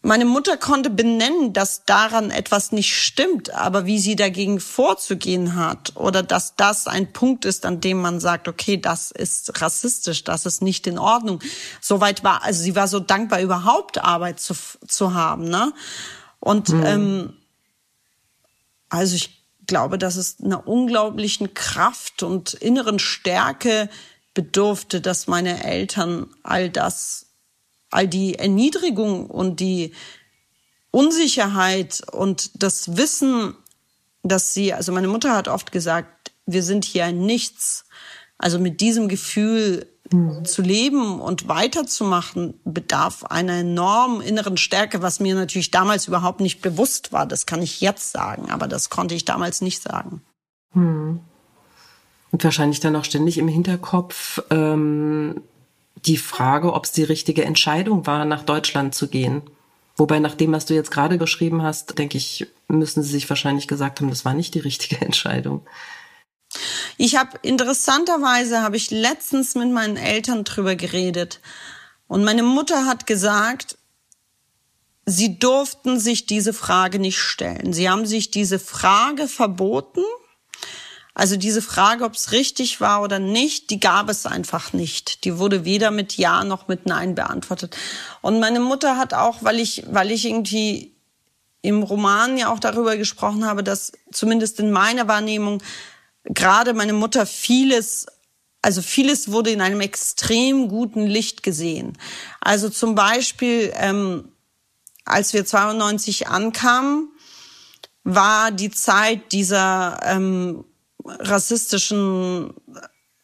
meine 0.00 0.24
Mutter 0.24 0.56
konnte 0.56 0.90
benennen, 0.90 1.52
dass 1.52 1.84
daran 1.84 2.30
etwas 2.30 2.70
nicht 2.70 2.94
stimmt, 2.94 3.52
aber 3.52 3.84
wie 3.84 3.98
sie 3.98 4.14
dagegen 4.14 4.60
vorzugehen 4.60 5.56
hat 5.56 5.96
oder 5.96 6.22
dass 6.22 6.54
das 6.54 6.86
ein 6.86 7.12
Punkt 7.12 7.44
ist, 7.44 7.66
an 7.66 7.80
dem 7.80 8.00
man 8.00 8.20
sagt, 8.20 8.46
okay, 8.46 8.76
das 8.76 9.10
ist 9.10 9.60
rassistisch, 9.60 10.22
das 10.22 10.46
ist 10.46 10.62
nicht 10.62 10.86
in 10.86 11.00
Ordnung. 11.00 11.40
Soweit 11.80 12.22
war, 12.22 12.44
also 12.44 12.62
sie 12.62 12.76
war 12.76 12.86
so 12.86 13.00
dankbar, 13.00 13.40
überhaupt 13.40 13.98
Arbeit 13.98 14.38
zu, 14.38 14.54
zu 14.86 15.14
haben, 15.14 15.48
ne? 15.48 15.72
Und 16.38 16.68
mhm. 16.68 16.86
ähm, 16.86 17.37
also 18.88 19.16
ich 19.16 19.42
glaube, 19.66 19.98
dass 19.98 20.16
es 20.16 20.40
einer 20.40 20.66
unglaublichen 20.66 21.54
Kraft 21.54 22.22
und 22.22 22.54
inneren 22.54 22.98
Stärke 22.98 23.88
bedurfte, 24.34 25.00
dass 25.00 25.26
meine 25.26 25.64
Eltern 25.64 26.28
all 26.42 26.70
das 26.70 27.26
all 27.90 28.06
die 28.06 28.34
Erniedrigung 28.34 29.26
und 29.26 29.60
die 29.60 29.94
Unsicherheit 30.90 32.02
und 32.12 32.62
das 32.62 32.96
Wissen, 32.96 33.54
dass 34.22 34.54
sie, 34.54 34.72
also 34.72 34.92
meine 34.92 35.08
Mutter 35.08 35.34
hat 35.34 35.48
oft 35.48 35.72
gesagt, 35.72 36.32
wir 36.46 36.62
sind 36.62 36.84
hier 36.84 37.12
Nichts. 37.12 37.84
Also 38.38 38.58
mit 38.58 38.80
diesem 38.80 39.08
Gefühl 39.08 39.86
mhm. 40.12 40.44
zu 40.44 40.62
leben 40.62 41.20
und 41.20 41.48
weiterzumachen, 41.48 42.54
bedarf 42.64 43.24
einer 43.24 43.58
enormen 43.58 44.20
inneren 44.20 44.56
Stärke, 44.56 45.02
was 45.02 45.20
mir 45.20 45.34
natürlich 45.34 45.70
damals 45.70 46.08
überhaupt 46.08 46.40
nicht 46.40 46.60
bewusst 46.60 47.12
war. 47.12 47.26
Das 47.26 47.46
kann 47.46 47.62
ich 47.62 47.80
jetzt 47.80 48.12
sagen, 48.12 48.50
aber 48.50 48.68
das 48.68 48.90
konnte 48.90 49.14
ich 49.14 49.24
damals 49.24 49.60
nicht 49.60 49.82
sagen. 49.82 50.22
Mhm. 50.74 51.20
Und 52.30 52.44
wahrscheinlich 52.44 52.80
dann 52.80 52.96
auch 52.96 53.04
ständig 53.04 53.38
im 53.38 53.48
Hinterkopf, 53.48 54.42
ähm, 54.50 55.42
die 56.04 56.16
Frage, 56.16 56.74
ob 56.74 56.84
es 56.84 56.92
die 56.92 57.02
richtige 57.02 57.44
Entscheidung 57.44 58.06
war, 58.06 58.24
nach 58.24 58.44
Deutschland 58.44 58.94
zu 58.94 59.08
gehen. 59.08 59.42
Wobei 59.96 60.20
nach 60.20 60.34
dem, 60.34 60.52
was 60.52 60.66
du 60.66 60.74
jetzt 60.74 60.90
gerade 60.90 61.18
geschrieben 61.18 61.62
hast, 61.62 61.98
denke 61.98 62.18
ich, 62.18 62.46
müssen 62.68 63.02
sie 63.02 63.10
sich 63.10 63.28
wahrscheinlich 63.28 63.66
gesagt 63.66 64.00
haben, 64.00 64.10
das 64.10 64.24
war 64.24 64.34
nicht 64.34 64.54
die 64.54 64.60
richtige 64.60 65.00
Entscheidung. 65.04 65.62
Ich 66.96 67.16
habe 67.16 67.38
interessanterweise 67.42 68.62
habe 68.62 68.76
ich 68.76 68.90
letztens 68.90 69.54
mit 69.54 69.70
meinen 69.70 69.96
Eltern 69.96 70.44
drüber 70.44 70.76
geredet 70.76 71.40
und 72.06 72.24
meine 72.24 72.42
Mutter 72.42 72.86
hat 72.86 73.06
gesagt, 73.06 73.78
sie 75.04 75.38
durften 75.38 76.00
sich 76.00 76.26
diese 76.26 76.52
Frage 76.52 76.98
nicht 76.98 77.20
stellen. 77.20 77.72
Sie 77.72 77.88
haben 77.88 78.06
sich 78.06 78.30
diese 78.30 78.58
Frage 78.58 79.28
verboten 79.28 80.02
also 81.18 81.36
diese 81.36 81.62
Frage, 81.62 82.04
ob 82.04 82.14
es 82.14 82.30
richtig 82.30 82.80
war 82.80 83.02
oder 83.02 83.18
nicht, 83.18 83.70
die 83.70 83.80
gab 83.80 84.08
es 84.08 84.24
einfach 84.24 84.72
nicht. 84.72 85.24
Die 85.24 85.36
wurde 85.36 85.64
weder 85.64 85.90
mit 85.90 86.16
Ja 86.16 86.44
noch 86.44 86.68
mit 86.68 86.86
Nein 86.86 87.16
beantwortet. 87.16 87.76
Und 88.22 88.38
meine 88.38 88.60
Mutter 88.60 88.96
hat 88.96 89.14
auch, 89.14 89.42
weil 89.42 89.58
ich, 89.58 89.82
weil 89.90 90.12
ich 90.12 90.26
irgendwie 90.26 90.94
im 91.60 91.82
Roman 91.82 92.38
ja 92.38 92.52
auch 92.52 92.60
darüber 92.60 92.96
gesprochen 92.96 93.44
habe, 93.44 93.64
dass 93.64 93.90
zumindest 94.12 94.60
in 94.60 94.70
meiner 94.70 95.08
Wahrnehmung 95.08 95.60
gerade 96.28 96.74
meine 96.74 96.92
Mutter 96.92 97.26
vieles 97.26 98.06
also 98.60 98.82
vieles 98.82 99.30
wurde 99.30 99.50
in 99.50 99.60
einem 99.60 99.80
extrem 99.80 100.68
guten 100.68 101.06
Licht 101.06 101.42
gesehen. 101.42 101.96
Also 102.40 102.68
zum 102.68 102.94
Beispiel, 102.94 103.72
ähm, 103.76 104.32
als 105.04 105.32
wir 105.32 105.46
92 105.46 106.28
ankamen, 106.28 107.08
war 108.04 108.50
die 108.50 108.70
Zeit 108.70 109.32
dieser 109.32 110.00
ähm, 110.02 110.64
rassistischen 111.04 112.52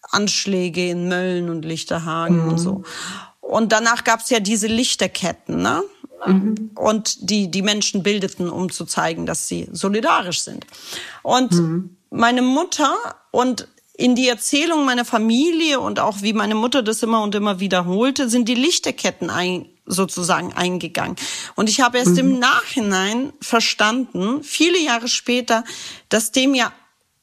Anschläge 0.03 0.89
in 0.89 1.09
Mölln 1.09 1.51
und 1.51 1.65
Lichterhagen 1.65 2.45
mhm. 2.45 2.49
und 2.49 2.59
so. 2.59 2.85
Und 3.41 3.73
danach 3.73 4.05
gab's 4.05 4.31
ja 4.31 4.41
diese 4.41 4.67
Lichterketten, 4.67 5.61
ne? 5.61 5.83
Mhm. 6.27 6.71
Und 6.75 7.29
die 7.29 7.51
die 7.51 7.61
Menschen 7.63 8.03
bildeten, 8.03 8.49
um 8.49 8.71
zu 8.71 8.87
zeigen, 8.87 9.27
dass 9.27 9.47
sie 9.49 9.69
solidarisch 9.73 10.41
sind. 10.41 10.67
Und 11.23 11.53
mhm. 11.53 11.94
Meine 12.15 12.43
Mutter 12.43 12.95
und 13.33 13.69
in 13.97 14.15
die 14.15 14.29
Erzählung 14.29 14.85
meiner 14.85 15.05
Familie 15.05 15.81
und 15.81 16.01
auch 16.01 16.23
wie 16.23 16.33
meine 16.33 16.55
Mutter 16.55 16.83
das 16.83 17.03
immer 17.03 17.23
und 17.23 17.35
immer 17.35 17.61
wiederholte, 17.61 18.29
sind 18.29 18.49
die 18.49 18.55
Lichterketten 18.55 19.31
ein, 19.31 19.69
sozusagen 19.87 20.53
eingegangen. 20.53 21.17
Und 21.55 21.69
ich 21.69 21.81
habe 21.81 21.99
erst 21.99 22.13
mhm. 22.13 22.19
im 22.19 22.39
Nachhinein 22.39 23.33
verstanden, 23.41 24.43
viele 24.43 24.79
Jahre 24.79 25.09
später, 25.09 25.65
dass 26.09 26.33
dem 26.33 26.55
ja 26.55 26.73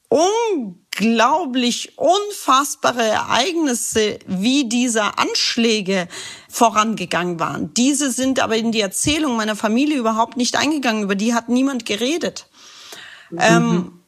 unglaublich 0.08 1.98
unfassbare 1.98 3.04
Ereignisse 3.04 4.20
wie 4.28 4.68
diese 4.68 5.18
Anschläge 5.18 6.10
vorangegangen 6.50 7.40
waren. 7.40 7.74
Diese 7.74 8.12
sind 8.12 8.42
aber 8.42 8.58
in 8.58 8.74
die 8.74 8.82
Erzählung 8.82 9.38
meiner 9.38 9.56
Familie 9.56 9.98
überhaupt 9.98 10.36
nicht 10.36 10.58
eingegangen, 10.58 11.04
über 11.04 11.16
die 11.16 11.34
hat 11.34 11.48
niemand 11.48 11.86
geredet. 11.86 12.48
Mhm. 13.30 13.40
Ähm, 13.40 14.01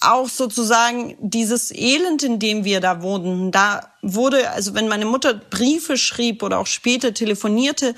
auch 0.00 0.28
sozusagen 0.28 1.16
dieses 1.20 1.70
Elend, 1.70 2.22
in 2.22 2.38
dem 2.38 2.64
wir 2.64 2.80
da 2.80 3.00
wohnten, 3.00 3.50
da 3.50 3.92
wurde, 4.02 4.50
also 4.50 4.74
wenn 4.74 4.88
meine 4.88 5.06
Mutter 5.06 5.32
Briefe 5.32 5.96
schrieb 5.96 6.42
oder 6.42 6.58
auch 6.58 6.66
später 6.66 7.14
telefonierte, 7.14 7.94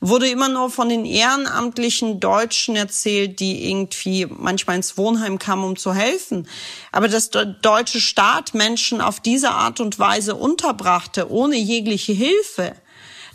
wurde 0.00 0.28
immer 0.28 0.48
nur 0.48 0.70
von 0.70 0.88
den 0.88 1.04
ehrenamtlichen 1.04 2.20
Deutschen 2.20 2.76
erzählt, 2.76 3.40
die 3.40 3.68
irgendwie 3.68 4.26
manchmal 4.26 4.76
ins 4.76 4.96
Wohnheim 4.96 5.40
kamen, 5.40 5.64
um 5.64 5.76
zu 5.76 5.92
helfen. 5.92 6.46
Aber 6.92 7.08
dass 7.08 7.30
der 7.30 7.46
deutsche 7.46 8.00
Staat 8.00 8.54
Menschen 8.54 9.00
auf 9.00 9.18
diese 9.18 9.50
Art 9.50 9.80
und 9.80 9.98
Weise 9.98 10.36
unterbrachte, 10.36 11.30
ohne 11.32 11.56
jegliche 11.56 12.12
Hilfe, 12.12 12.76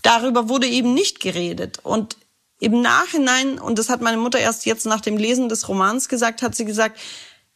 darüber 0.04 0.48
wurde 0.48 0.68
eben 0.68 0.94
nicht 0.94 1.20
geredet. 1.20 1.80
Und 1.84 2.16
im 2.60 2.82
Nachhinein, 2.82 3.60
und 3.60 3.78
das 3.78 3.90
hat 3.90 4.02
meine 4.02 4.18
Mutter 4.18 4.40
erst 4.40 4.66
jetzt 4.66 4.86
nach 4.86 5.02
dem 5.02 5.18
Lesen 5.18 5.50
des 5.50 5.68
Romans 5.68 6.08
gesagt, 6.08 6.42
hat 6.42 6.56
sie 6.56 6.64
gesagt, 6.64 6.98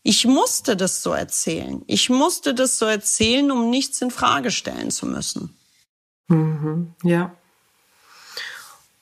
ich 0.03 0.25
musste 0.25 0.75
das 0.75 1.03
so 1.03 1.11
erzählen. 1.11 1.83
Ich 1.87 2.09
musste 2.09 2.53
das 2.53 2.79
so 2.79 2.85
erzählen, 2.85 3.51
um 3.51 3.69
nichts 3.69 4.01
in 4.01 4.11
Frage 4.11 4.51
stellen 4.51 4.91
zu 4.91 5.05
müssen. 5.05 5.57
Mhm, 6.27 6.93
ja. 7.03 7.33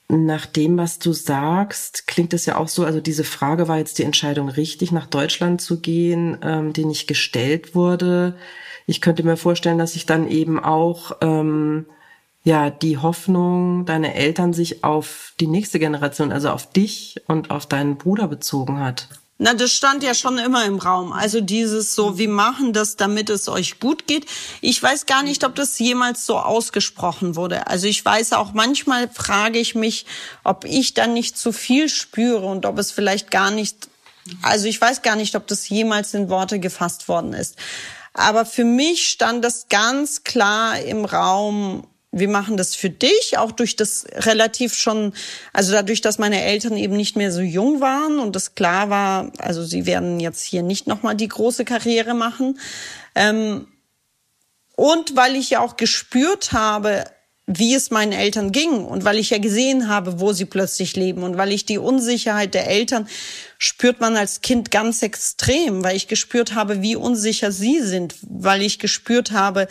Nach 0.10 0.46
dem, 0.46 0.78
was 0.78 1.00
du 1.00 1.12
sagst, 1.12 2.08
klingt 2.08 2.34
es 2.34 2.46
ja 2.46 2.56
auch 2.56 2.70
so, 2.70 2.86
also 2.86 3.02
diese 3.02 3.26
Frage 3.26 3.68
war 3.68 3.78
jetzt 3.78 4.00
die 4.00 4.04
Entscheidung 4.04 4.48
richtig, 4.48 4.94
nach 4.94 5.06
Deutschland 5.06 5.62
zu 5.62 5.82
gehen, 5.82 6.38
ähm, 6.42 6.72
die 6.72 6.86
nicht 6.86 7.08
gestellt 7.08 7.76
wurde. 7.76 8.38
Ich 8.86 9.02
könnte 9.02 9.24
mir 9.24 9.36
vorstellen, 9.36 9.78
dass 9.78 9.94
sich 9.94 10.06
dann 10.06 10.30
eben 10.30 10.64
auch 10.64 11.18
ähm, 11.20 11.88
ja 12.46 12.70
die 12.70 12.98
Hoffnung 12.98 13.86
deiner 13.86 14.16
Eltern 14.16 14.54
sich 14.54 14.86
auf 14.86 15.34
die 15.42 15.48
nächste 15.48 15.78
Generation, 15.78 16.32
also 16.32 16.52
auf 16.52 16.72
dich 16.72 17.22
und 17.28 17.52
auf 17.52 17.66
deinen 17.66 17.98
Bruder 17.98 18.30
bezogen 18.30 18.80
hat. 18.80 19.10
Na, 19.40 19.54
das 19.54 19.72
stand 19.72 20.02
ja 20.02 20.16
schon 20.16 20.40
immer 20.40 20.66
im 20.66 20.80
Raum. 20.80 21.14
Also 21.14 21.42
dieses 21.42 21.94
so, 21.94 22.18
wir 22.18 22.30
machen 22.30 22.74
das, 22.74 22.96
damit 22.96 23.30
es 23.30 23.48
euch 23.48 23.80
gut 23.80 24.08
geht. 24.08 24.26
Ich 24.62 24.82
weiß 24.82 25.06
gar 25.06 25.22
nicht, 25.22 25.44
ob 25.44 25.54
das 25.54 25.78
jemals 25.78 26.26
so 26.26 26.40
ausgesprochen 26.40 27.36
wurde. 27.36 27.68
Also 27.68 27.86
ich 27.86 28.04
weiß 28.04 28.34
auch, 28.34 28.54
manchmal 28.54 29.10
frage 29.10 29.60
ich 29.60 29.76
mich, 29.76 30.08
ob 30.44 30.66
ich 30.66 30.96
dann 30.96 31.14
nicht 31.14 31.38
zu 31.38 31.52
viel 31.52 31.88
spüre 31.88 32.48
und 32.48 32.66
ob 32.66 32.80
es 32.80 32.92
vielleicht 32.92 33.30
gar 33.30 33.52
nicht, 33.52 33.90
also 34.42 34.68
ich 34.68 34.82
weiß 34.82 35.04
gar 35.04 35.16
nicht, 35.16 35.36
ob 35.36 35.46
das 35.46 35.70
jemals 35.70 36.16
in 36.16 36.30
Worte 36.30 36.60
gefasst 36.60 37.08
worden 37.08 37.34
ist. 37.34 37.58
Aber 38.14 38.44
für 38.44 38.66
mich 38.66 39.08
stand 39.08 39.46
das 39.46 39.68
ganz 39.70 40.24
klar 40.24 40.80
im 40.80 41.06
Raum, 41.06 41.86
wir 42.20 42.30
machen 42.30 42.58
das 42.58 42.76
für 42.76 42.90
dich, 42.90 43.38
auch 43.38 43.52
durch 43.52 43.76
das 43.76 44.06
relativ 44.14 44.74
schon, 44.74 45.14
also 45.54 45.72
dadurch, 45.72 46.02
dass 46.02 46.18
meine 46.18 46.42
Eltern 46.44 46.78
eben 46.78 46.96
nicht 46.96 47.16
mehr 47.16 47.32
so 47.32 47.42
jung 47.42 47.82
waren 47.82 48.20
und 48.20 48.36
das 48.36 48.56
klar 48.56 48.90
war, 48.90 49.32
also 49.38 49.64
sie 49.64 49.86
werden 49.86 50.20
jetzt 50.20 50.44
hier 50.44 50.64
nicht 50.64 50.88
nochmal 50.88 51.16
die 51.16 51.28
große 51.28 51.66
Karriere 51.66 52.14
machen. 52.14 52.60
Ähm, 53.16 53.68
und 54.76 55.16
weil 55.16 55.36
ich 55.36 55.50
ja 55.50 55.60
auch 55.60 55.76
gespürt 55.76 56.52
habe, 56.52 57.04
wie 57.50 57.74
es 57.74 57.92
meinen 57.92 58.12
Eltern 58.12 58.52
ging 58.52 58.84
und 58.84 59.06
weil 59.06 59.18
ich 59.18 59.30
ja 59.30 59.38
gesehen 59.38 59.88
habe, 59.88 60.20
wo 60.20 60.34
sie 60.34 60.44
plötzlich 60.44 60.98
leben 60.98 61.24
und 61.24 61.38
weil 61.38 61.54
ich 61.54 61.66
die 61.66 61.78
Unsicherheit 61.78 62.54
der 62.54 62.68
Eltern 62.68 63.08
spürt 63.58 64.02
man 64.02 64.18
als 64.18 64.42
Kind 64.42 64.70
ganz 64.70 65.02
extrem, 65.02 65.82
weil 65.82 65.96
ich 65.96 66.10
gespürt 66.10 66.56
habe, 66.56 66.82
wie 66.82 66.98
unsicher 66.98 67.54
sie 67.54 67.82
sind, 67.82 68.16
weil 68.22 68.62
ich 68.62 68.80
gespürt 68.80 69.32
habe, 69.32 69.70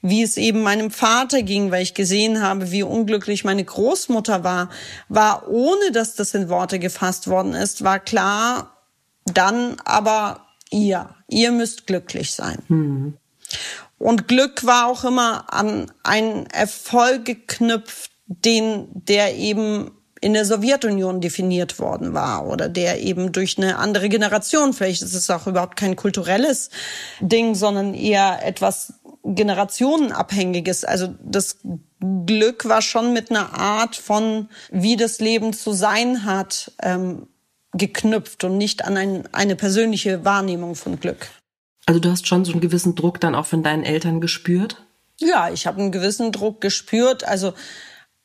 wie 0.00 0.22
es 0.22 0.38
eben 0.38 0.62
meinem 0.62 0.90
Vater 0.90 1.42
ging, 1.42 1.70
weil 1.70 1.82
ich 1.82 1.92
gesehen 1.92 2.40
habe, 2.40 2.70
wie 2.70 2.82
unglücklich 2.82 3.44
meine 3.44 3.64
Großmutter 3.64 4.42
war, 4.42 4.70
war 5.10 5.48
ohne 5.48 5.92
dass 5.92 6.14
das 6.14 6.32
in 6.32 6.48
Worte 6.48 6.78
gefasst 6.78 7.28
worden 7.28 7.52
ist, 7.52 7.84
war 7.84 7.98
klar, 7.98 8.78
dann 9.26 9.76
aber 9.84 10.46
ihr, 10.70 11.14
ihr 11.28 11.52
müsst 11.52 11.86
glücklich 11.86 12.32
sein. 12.32 12.62
Mhm. 12.68 13.14
Und 13.98 14.28
Glück 14.28 14.64
war 14.64 14.86
auch 14.86 15.04
immer 15.04 15.52
an 15.52 15.90
einen 16.02 16.46
Erfolg 16.46 17.24
geknüpft, 17.24 18.12
den, 18.26 18.88
der 18.92 19.36
eben 19.36 19.90
in 20.20 20.34
der 20.34 20.44
Sowjetunion 20.44 21.20
definiert 21.20 21.78
worden 21.78 22.12
war 22.12 22.46
oder 22.46 22.68
der 22.68 23.00
eben 23.00 23.32
durch 23.32 23.56
eine 23.58 23.78
andere 23.78 24.08
Generation, 24.08 24.72
vielleicht 24.72 25.02
ist 25.02 25.14
es 25.14 25.30
auch 25.30 25.46
überhaupt 25.46 25.76
kein 25.76 25.96
kulturelles 25.96 26.70
Ding, 27.20 27.54
sondern 27.54 27.94
eher 27.94 28.44
etwas 28.44 28.94
generationenabhängiges. 29.24 30.84
Also 30.84 31.14
das 31.22 31.58
Glück 32.26 32.68
war 32.68 32.82
schon 32.82 33.12
mit 33.12 33.30
einer 33.30 33.58
Art 33.58 33.96
von, 33.96 34.48
wie 34.70 34.96
das 34.96 35.18
Leben 35.20 35.52
zu 35.52 35.72
sein 35.72 36.24
hat, 36.24 36.72
ähm, 36.82 37.28
geknüpft 37.72 38.44
und 38.44 38.56
nicht 38.56 38.84
an 38.84 38.96
ein, 38.96 39.28
eine 39.32 39.54
persönliche 39.54 40.24
Wahrnehmung 40.24 40.74
von 40.74 40.98
Glück. 40.98 41.28
Also 41.88 42.00
du 42.00 42.10
hast 42.10 42.28
schon 42.28 42.44
so 42.44 42.52
einen 42.52 42.60
gewissen 42.60 42.94
Druck 42.94 43.18
dann 43.18 43.34
auch 43.34 43.46
von 43.46 43.62
deinen 43.62 43.82
Eltern 43.82 44.20
gespürt? 44.20 44.84
Ja, 45.16 45.50
ich 45.50 45.66
habe 45.66 45.80
einen 45.80 45.90
gewissen 45.90 46.32
Druck 46.32 46.60
gespürt. 46.60 47.24
Also, 47.24 47.54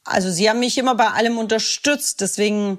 also 0.04 0.30
sie 0.30 0.50
haben 0.50 0.60
mich 0.60 0.78
immer 0.78 0.96
bei 0.96 1.08
allem 1.08 1.38
unterstützt. 1.38 2.20
Deswegen, 2.20 2.78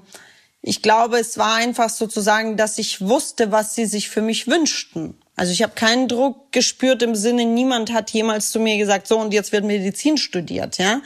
ich 0.61 0.83
glaube, 0.83 1.19
es 1.19 1.39
war 1.39 1.55
einfach 1.55 1.89
sozusagen, 1.89 2.59
dass 2.59 2.77
ich 2.77 3.01
wusste, 3.01 3.51
was 3.51 3.75
sie 3.75 3.87
sich 3.87 4.11
für 4.11 4.21
mich 4.21 4.47
wünschten. 4.47 5.15
Also 5.37 5.53
ich 5.53 5.63
habe 5.63 5.73
keinen 5.75 6.07
Druck 6.07 6.53
gespürt 6.53 7.03
im 7.03 7.15
Sinne, 7.15 7.45
niemand 7.47 7.93
hat 7.93 8.11
jemals 8.11 8.51
zu 8.51 8.61
mir 8.61 8.77
gesagt, 8.77 9.09
so 9.09 9.19
und 9.19 9.33
jetzt 9.33 9.51
wird 9.51 9.65
Medizin 9.65 10.17
studiert, 10.17 10.79
ja. 10.79 11.01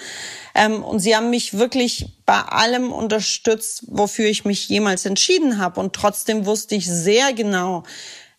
Ähm, 0.54 0.82
und 0.82 0.98
sie 0.98 1.16
haben 1.16 1.30
mich 1.30 1.56
wirklich 1.56 2.06
bei 2.26 2.40
allem 2.40 2.92
unterstützt, 2.92 3.84
wofür 3.86 4.26
ich 4.26 4.44
mich 4.44 4.68
jemals 4.68 5.06
entschieden 5.06 5.58
habe. 5.58 5.80
Und 5.80 5.94
trotzdem 5.94 6.44
wusste 6.44 6.74
ich 6.74 6.86
sehr 6.86 7.32
genau, 7.32 7.84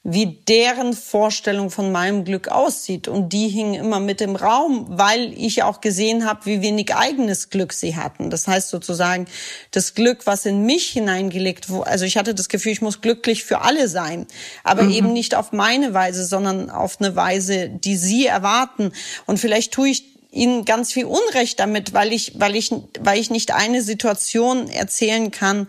wie 0.04 0.38
deren 0.48 0.94
Vorstellung 0.94 1.70
von 1.70 1.92
meinem 1.92 2.24
Glück 2.24 2.48
aussieht. 2.48 3.10
Und 3.10 3.34
die 3.34 3.50
hingen 3.50 3.74
immer 3.74 4.00
mit 4.00 4.22
im 4.22 4.38
Raum, 4.38 4.86
weil 4.90 5.34
ich 5.34 5.64
auch 5.64 5.82
gesehen 5.82 6.26
habe, 6.26 6.46
wie 6.46 6.62
wenig 6.62 6.96
eigenes 6.96 7.50
Glück 7.50 7.74
sie 7.74 7.98
hatten. 7.98 8.30
Das 8.30 8.48
heißt 8.48 8.70
sozusagen, 8.70 9.28
das 9.72 9.96
Glück, 9.96 10.26
was 10.26 10.46
in 10.46 10.66
mich 10.66 10.88
hineingelegt 10.90 11.70
wurde, 11.70 11.88
also 11.88 12.06
ich 12.06 12.16
hatte 12.16 12.34
das 12.34 12.48
Gefühl, 12.48 12.72
ich 12.72 12.82
muss 12.82 13.02
glücklich 13.02 13.44
für 13.44 13.62
alle 13.62 13.90
sein, 13.90 14.26
aber 14.64 14.84
mhm. 14.84 14.92
eben 14.92 15.14
nicht 15.14 15.36
auf 15.36 15.52
meine 15.52 15.94
Weise, 15.94 16.26
sondern 16.26 16.70
auf 16.70 17.02
eine 17.02 17.18
Weise, 17.18 17.68
die 17.68 17.98
sie 17.98 18.26
erwarten. 18.26 18.94
Und 19.26 19.38
vielleicht 19.38 19.74
tue 19.74 19.90
ich 19.90 20.06
ihnen 20.32 20.64
ganz 20.64 20.94
viel 20.94 21.06
Unrecht 21.06 21.60
damit, 21.60 21.94
weil 21.94 22.14
ich, 22.14 22.40
weil 22.40 22.56
ich, 22.56 22.72
weil 23.00 23.20
ich 23.20 23.32
nicht 23.32 23.54
eine 23.54 23.82
Situation 23.82 24.70
erzählen 24.70 25.32
kann, 25.32 25.68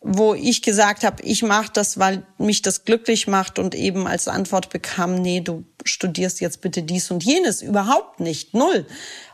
wo 0.00 0.34
ich 0.34 0.62
gesagt 0.62 1.02
habe, 1.04 1.22
ich 1.22 1.42
mache 1.42 1.70
das, 1.72 1.98
weil 1.98 2.24
mich 2.38 2.62
das 2.62 2.84
glücklich 2.84 3.26
macht 3.26 3.58
und 3.58 3.74
eben 3.74 4.06
als 4.06 4.28
Antwort 4.28 4.70
bekam, 4.70 5.16
nee, 5.16 5.40
du 5.40 5.64
studierst 5.84 6.40
jetzt 6.40 6.60
bitte 6.60 6.82
dies 6.82 7.10
und 7.10 7.24
jenes. 7.24 7.62
Überhaupt 7.62 8.20
nicht, 8.20 8.54
null. 8.54 8.86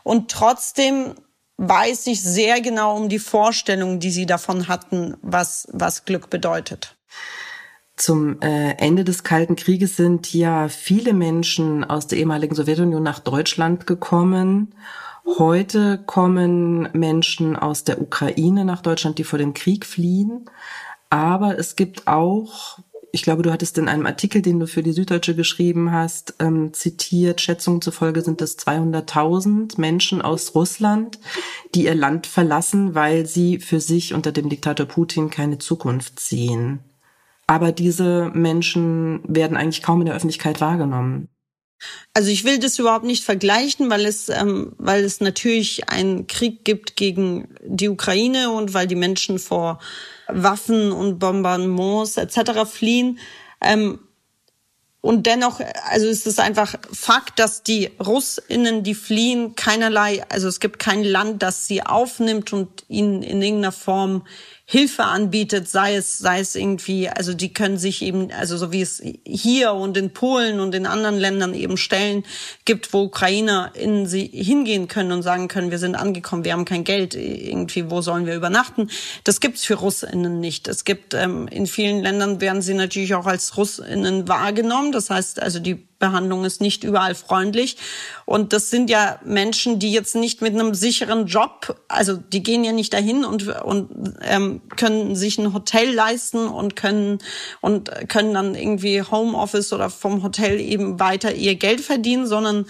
Und 0.03 0.31
trotzdem 0.31 1.13
weiß 1.57 2.07
ich 2.07 2.21
sehr 2.21 2.61
genau 2.61 2.97
um 2.97 3.09
die 3.09 3.19
Vorstellung, 3.19 3.99
die 3.99 4.11
sie 4.11 4.25
davon 4.25 4.67
hatten, 4.67 5.15
was, 5.21 5.67
was 5.71 6.05
Glück 6.05 6.29
bedeutet. 6.29 6.97
Zum 7.95 8.41
äh, 8.41 8.71
Ende 8.71 9.05
des 9.05 9.23
Kalten 9.23 9.55
Krieges 9.55 9.95
sind 9.95 10.33
ja 10.33 10.67
viele 10.67 11.13
Menschen 11.13 11.83
aus 11.85 12.07
der 12.07 12.17
ehemaligen 12.17 12.53
Sowjetunion 12.53 13.03
nach 13.03 13.19
Deutschland 13.19 13.87
gekommen 13.87 14.75
Heute 15.25 15.97
kommen 16.05 16.87
Menschen 16.93 17.55
aus 17.55 17.83
der 17.83 17.99
Ukraine 17.99 18.63
nach 18.63 18.81
Deutschland, 18.81 19.17
die 19.17 19.23
vor 19.23 19.39
dem 19.39 19.55
Krieg 19.55 19.85
fliehen. 19.85 20.45
Aber 21.09 21.57
es 21.57 21.75
gibt 21.75 22.07
auch, 22.07 22.77
ich 23.11 23.23
glaube, 23.23 23.41
du 23.41 23.51
hattest 23.51 23.79
in 23.79 23.87
einem 23.87 24.05
Artikel, 24.05 24.43
den 24.43 24.59
du 24.59 24.67
für 24.67 24.83
die 24.83 24.91
Süddeutsche 24.91 25.35
geschrieben 25.35 25.91
hast, 25.91 26.35
ähm, 26.39 26.73
zitiert, 26.73 27.41
Schätzungen 27.41 27.81
zufolge 27.81 28.21
sind 28.21 28.39
es 28.41 28.59
200.000 28.59 29.81
Menschen 29.81 30.21
aus 30.21 30.53
Russland, 30.53 31.19
die 31.73 31.85
ihr 31.85 31.95
Land 31.95 32.27
verlassen, 32.27 32.93
weil 32.93 33.25
sie 33.25 33.59
für 33.59 33.79
sich 33.79 34.13
unter 34.13 34.31
dem 34.31 34.47
Diktator 34.47 34.85
Putin 34.85 35.31
keine 35.31 35.57
Zukunft 35.57 36.19
sehen. 36.19 36.81
Aber 37.47 37.71
diese 37.71 38.29
Menschen 38.33 39.21
werden 39.23 39.57
eigentlich 39.57 39.83
kaum 39.83 40.01
in 40.01 40.05
der 40.05 40.15
Öffentlichkeit 40.15 40.61
wahrgenommen. 40.61 41.29
Also 42.13 42.29
ich 42.29 42.43
will 42.43 42.59
das 42.59 42.79
überhaupt 42.79 43.05
nicht 43.05 43.23
vergleichen, 43.23 43.89
weil 43.89 44.05
es, 44.05 44.29
ähm, 44.29 44.73
weil 44.77 45.03
es 45.03 45.19
natürlich 45.19 45.89
einen 45.89 46.27
Krieg 46.27 46.63
gibt 46.63 46.95
gegen 46.95 47.47
die 47.61 47.89
Ukraine 47.89 48.51
und 48.51 48.73
weil 48.73 48.87
die 48.87 48.95
Menschen 48.95 49.37
vor 49.37 49.79
Waffen 50.27 50.91
und 50.91 51.19
Bombardements 51.19 52.17
etc. 52.17 52.65
fliehen. 52.65 53.19
Ähm, 53.61 53.99
und 55.05 55.27
dennoch, 55.27 55.59
also 55.83 56.07
es 56.07 56.25
ist 56.25 56.39
einfach 56.39 56.73
Fakt, 56.91 57.37
dass 57.37 57.61
die 57.61 57.91
Russinnen, 58.03 58.81
die 58.81 58.95
fliehen, 58.95 59.55
keinerlei, 59.55 60.23
also 60.29 60.47
es 60.47 60.59
gibt 60.59 60.79
kein 60.79 61.03
Land, 61.03 61.43
das 61.43 61.67
sie 61.67 61.83
aufnimmt 61.83 62.53
und 62.53 62.85
ihnen 62.87 63.21
in 63.21 63.39
irgendeiner 63.39 63.71
Form 63.71 64.25
Hilfe 64.67 65.03
anbietet, 65.03 65.69
sei 65.69 65.95
es, 65.95 66.17
sei 66.17 66.39
es 66.39 66.55
irgendwie, 66.55 67.07
also 67.07 67.35
die 67.35 67.53
können 67.53 67.77
sich 67.77 68.01
eben, 68.01 68.31
also 68.31 68.57
so 68.57 68.71
wie 68.71 68.81
es 68.81 68.99
hier 69.23 69.73
und 69.73 69.95
in 69.95 70.09
Polen 70.09 70.59
und 70.59 70.73
in 70.73 70.87
anderen 70.87 71.19
Ländern 71.19 71.53
eben 71.53 71.77
Stellen 71.77 72.23
gibt, 72.65 72.91
wo 72.91 73.03
Ukrainer 73.03 73.71
in 73.75 74.07
sie 74.07 74.25
hingehen 74.25 74.87
können 74.87 75.11
und 75.11 75.21
sagen 75.21 75.49
können, 75.49 75.69
wir 75.69 75.77
sind 75.77 75.93
angekommen, 75.93 76.43
wir 76.45 76.53
haben 76.53 76.65
kein 76.65 76.83
Geld, 76.83 77.13
irgendwie, 77.13 77.91
wo 77.91 78.01
sollen 78.01 78.25
wir 78.25 78.35
übernachten? 78.35 78.89
Das 79.23 79.39
gibt's 79.39 79.63
für 79.63 79.75
Russinnen 79.75 80.39
nicht. 80.39 80.67
Es 80.67 80.83
gibt, 80.83 81.13
ähm, 81.13 81.47
in 81.47 81.67
vielen 81.67 82.01
Ländern 82.01 82.41
werden 82.41 82.63
sie 82.63 82.73
natürlich 82.73 83.13
auch 83.13 83.27
als 83.27 83.57
Russinnen 83.57 84.27
wahrgenommen. 84.27 84.91
Das 84.91 85.11
heißt, 85.11 85.43
also 85.43 85.59
die 85.59 85.85
Behandlung 85.99 86.43
ist 86.43 86.61
nicht 86.61 86.83
überall 86.83 87.15
freundlich. 87.15 87.77
Und 88.25 88.53
das 88.53 88.69
sind 88.69 88.89
ja 88.89 89.19
Menschen, 89.23 89.79
die 89.79 89.91
jetzt 89.91 90.15
nicht 90.15 90.41
mit 90.41 90.53
einem 90.53 90.73
sicheren 90.73 91.25
Job, 91.25 91.79
also 91.87 92.17
die 92.17 92.43
gehen 92.43 92.63
ja 92.63 92.71
nicht 92.71 92.93
dahin 92.93 93.23
und, 93.23 93.47
und 93.47 94.17
ähm, 94.21 94.61
können 94.75 95.15
sich 95.15 95.37
ein 95.37 95.53
Hotel 95.53 95.93
leisten 95.93 96.47
und 96.47 96.75
können 96.75 97.19
und 97.61 97.89
können 98.09 98.33
dann 98.33 98.55
irgendwie 98.55 99.01
Homeoffice 99.01 99.71
oder 99.73 99.89
vom 99.89 100.23
Hotel 100.23 100.59
eben 100.59 100.99
weiter 100.99 101.33
ihr 101.33 101.55
Geld 101.55 101.81
verdienen, 101.81 102.27
sondern 102.27 102.65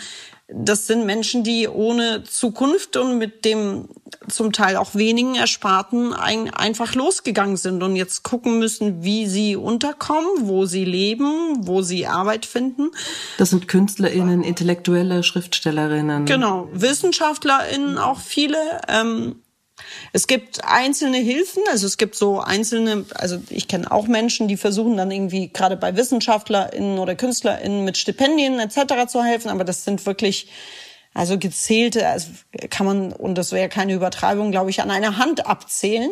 das 0.48 0.86
sind 0.86 1.06
Menschen, 1.06 1.44
die 1.44 1.68
ohne 1.68 2.24
Zukunft 2.24 2.98
und 2.98 3.18
mit 3.18 3.46
dem 3.46 3.88
zum 4.28 4.52
Teil 4.52 4.76
auch 4.78 4.94
wenigen 4.94 5.36
Ersparten 5.36 6.14
ein, 6.14 6.52
einfach 6.54 6.94
losgegangen 6.94 7.58
sind 7.58 7.82
und 7.82 7.96
jetzt 7.96 8.24
gucken 8.24 8.60
müssen, 8.60 9.04
wie 9.04 9.28
sie 9.28 9.56
unterkommen, 9.56 10.30
wo 10.42 10.66
sie 10.66 10.86
leben, 10.86 11.68
wo 11.68 11.82
sie 11.82 12.06
Arbeit 12.06 12.46
finden. 12.46 12.92
Das 13.38 13.50
sind 13.50 13.68
KünstlerInnen, 13.68 14.44
Intellektuelle, 14.44 15.24
Schriftstellerinnen. 15.24 16.26
Genau, 16.26 16.70
WissenschaftlerInnen 16.74 17.98
auch 17.98 18.20
viele. 18.20 18.58
Ähm, 18.88 19.38
es 20.14 20.28
gibt 20.28 20.64
einzelne 20.66 21.18
Hilfen, 21.18 21.64
also 21.72 21.86
es 21.86 21.98
gibt 21.98 22.16
so 22.16 22.40
einzelne, 22.40 23.06
also 23.16 23.42
ich 23.50 23.68
kenne 23.68 23.92
auch 23.92 24.08
Menschen, 24.08 24.48
die 24.48 24.58
versuchen 24.58 24.98
dann 24.98 25.12
irgendwie 25.12 25.50
gerade 25.50 25.78
bei 25.78 25.96
WissenschaftlerInnen 25.96 27.00
oder 27.00 27.16
KünstlerInnen 27.16 27.84
mit 27.84 27.98
Stipendien 27.98 28.60
etc. 28.60 29.08
zu 29.08 29.24
helfen, 29.24 29.50
aber 29.50 29.64
das 29.64 29.84
sind 29.84 30.06
wirklich 30.06 30.48
also 31.16 31.40
gezählte, 31.40 32.08
also 32.08 32.28
kann 32.70 32.86
man, 32.86 33.14
und 33.14 33.38
das 33.38 33.54
wäre 33.54 33.70
keine 33.70 33.94
Übertreibung, 33.94 34.52
glaube 34.52 34.70
ich, 34.70 34.82
an 34.82 34.92
einer 34.92 35.18
Hand 35.18 35.48
abzählen. 35.48 36.12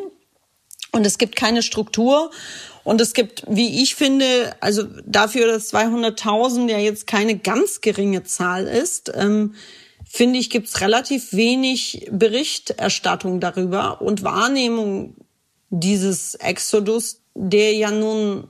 Und 0.94 1.06
es 1.06 1.18
gibt 1.18 1.36
keine 1.36 1.62
Struktur. 1.62 2.32
Und 2.86 3.02
es 3.02 3.14
gibt, 3.14 3.44
wie 3.48 3.82
ich 3.82 3.96
finde, 3.96 4.56
also 4.62 4.84
dafür, 5.06 5.48
dass 5.48 5.74
200.000 5.74 6.70
ja 6.70 6.78
jetzt 6.78 7.06
keine 7.06 7.38
ganz 7.38 7.82
geringe 7.82 8.24
Zahl 8.24 8.66
ist, 8.66 9.12
ähm, 9.16 9.56
finde 10.14 10.38
ich, 10.38 10.52
gibt's 10.52 10.80
relativ 10.80 11.34
wenig 11.34 12.08
Berichterstattung 12.12 13.40
darüber 13.40 14.00
und 14.00 14.22
Wahrnehmung 14.22 15.16
dieses 15.72 16.36
Exodus, 16.36 17.22
der 17.34 17.74
ja 17.74 17.90
nun 17.90 18.48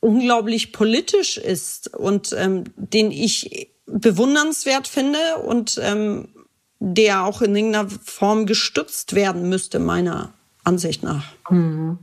unglaublich 0.00 0.70
politisch 0.70 1.38
ist 1.38 1.96
und 1.96 2.34
ähm, 2.36 2.64
den 2.76 3.10
ich 3.10 3.70
bewundernswert 3.86 4.86
finde 4.86 5.38
und 5.46 5.80
ähm, 5.82 6.28
der 6.78 7.24
auch 7.24 7.40
in 7.40 7.56
irgendeiner 7.56 7.88
Form 7.88 8.44
gestützt 8.44 9.14
werden 9.14 9.48
müsste, 9.48 9.78
meiner 9.78 10.34
Ansicht 10.62 11.02
nach. 11.02 11.24
Mhm. 11.48 12.00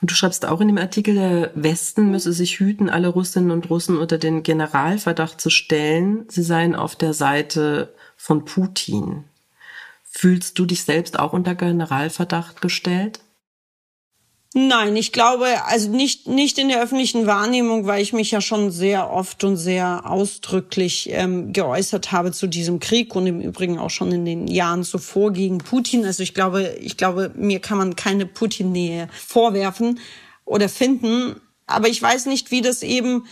Und 0.00 0.10
du 0.10 0.14
schreibst 0.14 0.46
auch 0.46 0.60
in 0.60 0.68
dem 0.68 0.78
Artikel, 0.78 1.14
der 1.14 1.50
Westen 1.54 2.10
müsse 2.10 2.32
sich 2.32 2.58
hüten, 2.58 2.88
alle 2.88 3.08
Russinnen 3.08 3.50
und 3.50 3.68
Russen 3.70 3.98
unter 3.98 4.18
den 4.18 4.42
Generalverdacht 4.42 5.40
zu 5.40 5.50
stellen, 5.50 6.24
sie 6.28 6.42
seien 6.42 6.74
auf 6.74 6.96
der 6.96 7.14
Seite 7.14 7.94
von 8.16 8.44
Putin. 8.44 9.24
Fühlst 10.04 10.58
du 10.58 10.66
dich 10.66 10.84
selbst 10.84 11.18
auch 11.18 11.32
unter 11.32 11.54
Generalverdacht 11.54 12.60
gestellt? 12.60 13.20
Nein, 14.52 14.96
ich 14.96 15.12
glaube, 15.12 15.46
also 15.66 15.90
nicht, 15.90 16.26
nicht 16.26 16.58
in 16.58 16.68
der 16.68 16.82
öffentlichen 16.82 17.28
Wahrnehmung, 17.28 17.86
weil 17.86 18.02
ich 18.02 18.12
mich 18.12 18.32
ja 18.32 18.40
schon 18.40 18.72
sehr 18.72 19.08
oft 19.12 19.44
und 19.44 19.56
sehr 19.56 20.10
ausdrücklich 20.10 21.08
ähm, 21.12 21.52
geäußert 21.52 22.10
habe 22.10 22.32
zu 22.32 22.48
diesem 22.48 22.80
Krieg 22.80 23.14
und 23.14 23.28
im 23.28 23.40
Übrigen 23.40 23.78
auch 23.78 23.90
schon 23.90 24.10
in 24.10 24.24
den 24.24 24.48
Jahren 24.48 24.82
zuvor 24.82 25.32
gegen 25.32 25.58
Putin. 25.58 26.04
Also 26.04 26.24
ich 26.24 26.34
glaube, 26.34 26.76
ich 26.80 26.96
glaube, 26.96 27.30
mir 27.36 27.60
kann 27.60 27.78
man 27.78 27.94
keine 27.94 28.26
Putin-Nähe 28.26 29.08
vorwerfen 29.12 30.00
oder 30.44 30.68
finden. 30.68 31.40
Aber 31.68 31.86
ich 31.86 32.02
weiß 32.02 32.26
nicht, 32.26 32.50
wie 32.50 32.60
das 32.60 32.82
eben 32.82 33.26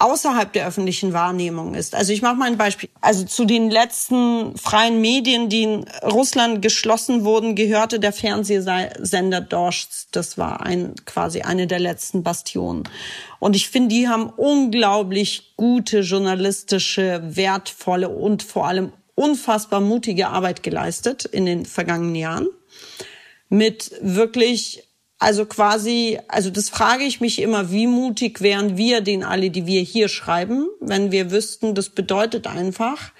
außerhalb 0.00 0.52
der 0.52 0.66
öffentlichen 0.66 1.12
Wahrnehmung 1.12 1.74
ist. 1.74 1.94
Also 1.94 2.12
ich 2.12 2.22
mache 2.22 2.34
mal 2.34 2.46
ein 2.46 2.56
Beispiel. 2.56 2.88
Also 3.00 3.24
zu 3.24 3.44
den 3.44 3.70
letzten 3.70 4.56
freien 4.56 5.00
Medien, 5.00 5.48
die 5.48 5.62
in 5.62 5.84
Russland 6.02 6.62
geschlossen 6.62 7.24
wurden, 7.24 7.54
gehörte 7.54 8.00
der 8.00 8.12
Fernsehsender 8.12 9.40
Dorscht. 9.40 10.08
Das 10.12 10.38
war 10.38 10.62
ein, 10.62 10.94
quasi 11.04 11.42
eine 11.42 11.66
der 11.66 11.78
letzten 11.78 12.22
Bastionen. 12.22 12.84
Und 13.38 13.54
ich 13.54 13.68
finde, 13.68 13.94
die 13.94 14.08
haben 14.08 14.30
unglaublich 14.30 15.52
gute 15.56 16.00
journalistische, 16.00 17.20
wertvolle 17.22 18.08
und 18.08 18.42
vor 18.42 18.66
allem 18.66 18.92
unfassbar 19.14 19.80
mutige 19.80 20.28
Arbeit 20.28 20.62
geleistet 20.62 21.26
in 21.26 21.44
den 21.44 21.66
vergangenen 21.66 22.14
Jahren. 22.14 22.48
Mit 23.50 23.92
wirklich 24.00 24.89
also 25.20 25.44
quasi, 25.44 26.18
also 26.28 26.48
das 26.48 26.70
frage 26.70 27.04
ich 27.04 27.20
mich 27.20 27.40
immer, 27.40 27.70
wie 27.70 27.86
mutig 27.86 28.40
wären 28.40 28.78
wir 28.78 29.02
den 29.02 29.22
alle, 29.22 29.50
die 29.50 29.66
wir 29.66 29.82
hier 29.82 30.08
schreiben, 30.08 30.66
wenn 30.80 31.12
wir 31.12 31.30
wüssten, 31.30 31.74
das 31.74 31.90
bedeutet 31.90 32.46
einfach, 32.46 33.12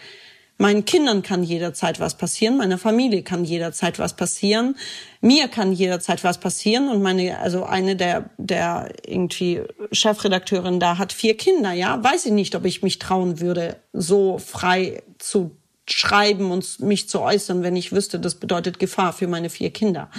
meinen 0.56 0.86
Kindern 0.86 1.22
kann 1.22 1.42
jederzeit 1.42 2.00
was 2.00 2.16
passieren, 2.16 2.56
meiner 2.56 2.78
Familie 2.78 3.22
kann 3.22 3.44
jederzeit 3.44 3.98
was 3.98 4.16
passieren, 4.16 4.76
mir 5.20 5.48
kann 5.48 5.72
jederzeit 5.72 6.24
was 6.24 6.38
passieren 6.38 6.88
und 6.88 7.02
meine, 7.02 7.38
also 7.38 7.64
eine 7.64 7.96
der, 7.96 8.30
der 8.38 8.92
irgendwie 9.06 9.60
Chefredakteurin 9.92 10.80
da 10.80 10.96
hat 10.96 11.12
vier 11.12 11.36
Kinder, 11.36 11.72
ja, 11.72 12.02
weiß 12.02 12.24
ich 12.26 12.32
nicht, 12.32 12.54
ob 12.54 12.64
ich 12.64 12.82
mich 12.82 12.98
trauen 12.98 13.40
würde, 13.40 13.76
so 13.92 14.38
frei 14.38 15.02
zu 15.18 15.59
schreiben 15.92 16.50
und 16.50 16.80
mich 16.80 17.08
zu 17.08 17.20
äußern, 17.20 17.62
wenn 17.62 17.76
ich 17.76 17.92
wüsste, 17.92 18.18
das 18.18 18.34
bedeutet 18.34 18.78
Gefahr 18.78 19.12
für 19.12 19.26
meine 19.26 19.50
vier 19.50 19.70
Kinder. 19.70 20.10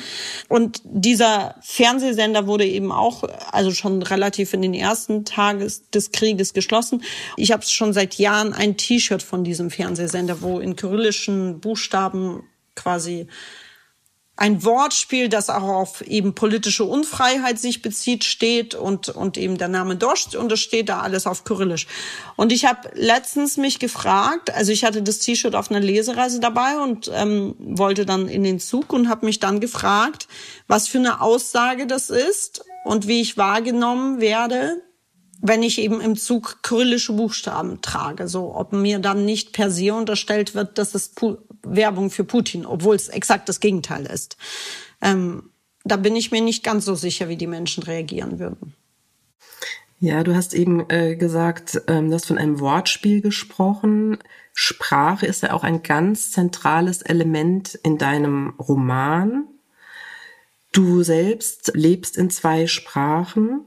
Und 0.47 0.81
dieser 0.83 1.55
Fernsehsender 1.61 2.47
wurde 2.47 2.65
eben 2.65 2.91
auch, 2.91 3.23
also 3.51 3.71
schon 3.71 4.01
relativ 4.01 4.53
in 4.53 4.61
den 4.61 4.73
ersten 4.73 5.25
Tagen 5.25 5.67
des 5.93 6.11
Krieges 6.11 6.53
geschlossen. 6.53 7.03
Ich 7.37 7.51
habe 7.51 7.63
schon 7.63 7.93
seit 7.93 8.15
Jahren 8.15 8.53
ein 8.53 8.77
T-Shirt 8.77 9.23
von 9.23 9.43
diesem 9.43 9.69
Fernsehsender, 9.69 10.41
wo 10.41 10.59
in 10.59 10.75
kyrillischen 10.75 11.59
Buchstaben 11.59 12.43
quasi 12.75 13.27
ein 14.41 14.63
Wortspiel, 14.63 15.29
das 15.29 15.51
auch 15.51 15.61
auf 15.61 16.01
eben 16.01 16.33
politische 16.33 16.83
Unfreiheit 16.83 17.59
sich 17.59 17.83
bezieht, 17.83 18.23
steht 18.23 18.73
und, 18.73 19.09
und 19.09 19.37
eben 19.37 19.59
der 19.59 19.67
Name 19.67 19.95
Dost 19.95 20.35
und 20.35 20.51
das 20.51 20.59
steht 20.59 20.89
da 20.89 21.01
alles 21.01 21.27
auf 21.27 21.43
Kyrillisch. 21.43 21.85
Und 22.37 22.51
ich 22.51 22.65
habe 22.65 22.89
letztens 22.95 23.57
mich 23.57 23.77
gefragt, 23.77 24.51
also 24.51 24.71
ich 24.71 24.83
hatte 24.83 25.03
das 25.03 25.19
T-Shirt 25.19 25.53
auf 25.53 25.69
einer 25.69 25.79
Lesereise 25.79 26.39
dabei 26.39 26.79
und 26.79 27.11
ähm, 27.13 27.53
wollte 27.59 28.07
dann 28.07 28.27
in 28.27 28.43
den 28.43 28.59
Zug 28.59 28.93
und 28.93 29.09
habe 29.09 29.27
mich 29.27 29.39
dann 29.39 29.59
gefragt, 29.59 30.27
was 30.67 30.87
für 30.87 30.97
eine 30.97 31.21
Aussage 31.21 31.85
das 31.85 32.09
ist 32.09 32.65
und 32.83 33.07
wie 33.07 33.21
ich 33.21 33.37
wahrgenommen 33.37 34.21
werde, 34.21 34.81
wenn 35.39 35.61
ich 35.61 35.77
eben 35.77 36.01
im 36.01 36.15
Zug 36.15 36.63
kyrillische 36.63 37.13
Buchstaben 37.13 37.83
trage, 37.83 38.27
so 38.27 38.55
ob 38.55 38.73
mir 38.73 38.97
dann 38.97 39.23
nicht 39.23 39.53
per 39.53 39.69
se 39.69 39.93
unterstellt 39.93 40.55
wird, 40.55 40.79
dass 40.79 40.95
es 40.95 41.11
Werbung 41.63 42.09
für 42.09 42.23
Putin, 42.23 42.65
obwohl 42.65 42.95
es 42.95 43.09
exakt 43.09 43.49
das 43.49 43.59
Gegenteil 43.59 44.05
ist. 44.05 44.37
Ähm, 45.01 45.51
da 45.83 45.97
bin 45.97 46.15
ich 46.15 46.31
mir 46.31 46.41
nicht 46.41 46.63
ganz 46.63 46.85
so 46.85 46.95
sicher, 46.95 47.29
wie 47.29 47.37
die 47.37 47.47
Menschen 47.47 47.83
reagieren 47.83 48.39
würden. 48.39 48.75
Ja, 49.99 50.23
du 50.23 50.35
hast 50.35 50.55
eben 50.55 50.89
äh, 50.89 51.15
gesagt, 51.15 51.81
ähm, 51.87 52.09
du 52.09 52.15
hast 52.15 52.25
von 52.25 52.39
einem 52.39 52.59
Wortspiel 52.59 53.21
gesprochen. 53.21 54.17
Sprache 54.53 55.27
ist 55.27 55.43
ja 55.43 55.53
auch 55.53 55.63
ein 55.63 55.83
ganz 55.83 56.31
zentrales 56.31 57.03
Element 57.03 57.75
in 57.83 57.99
deinem 57.99 58.55
Roman. 58.57 59.45
Du 60.71 61.03
selbst 61.03 61.71
lebst 61.75 62.17
in 62.17 62.31
zwei 62.31 62.65
Sprachen 62.65 63.61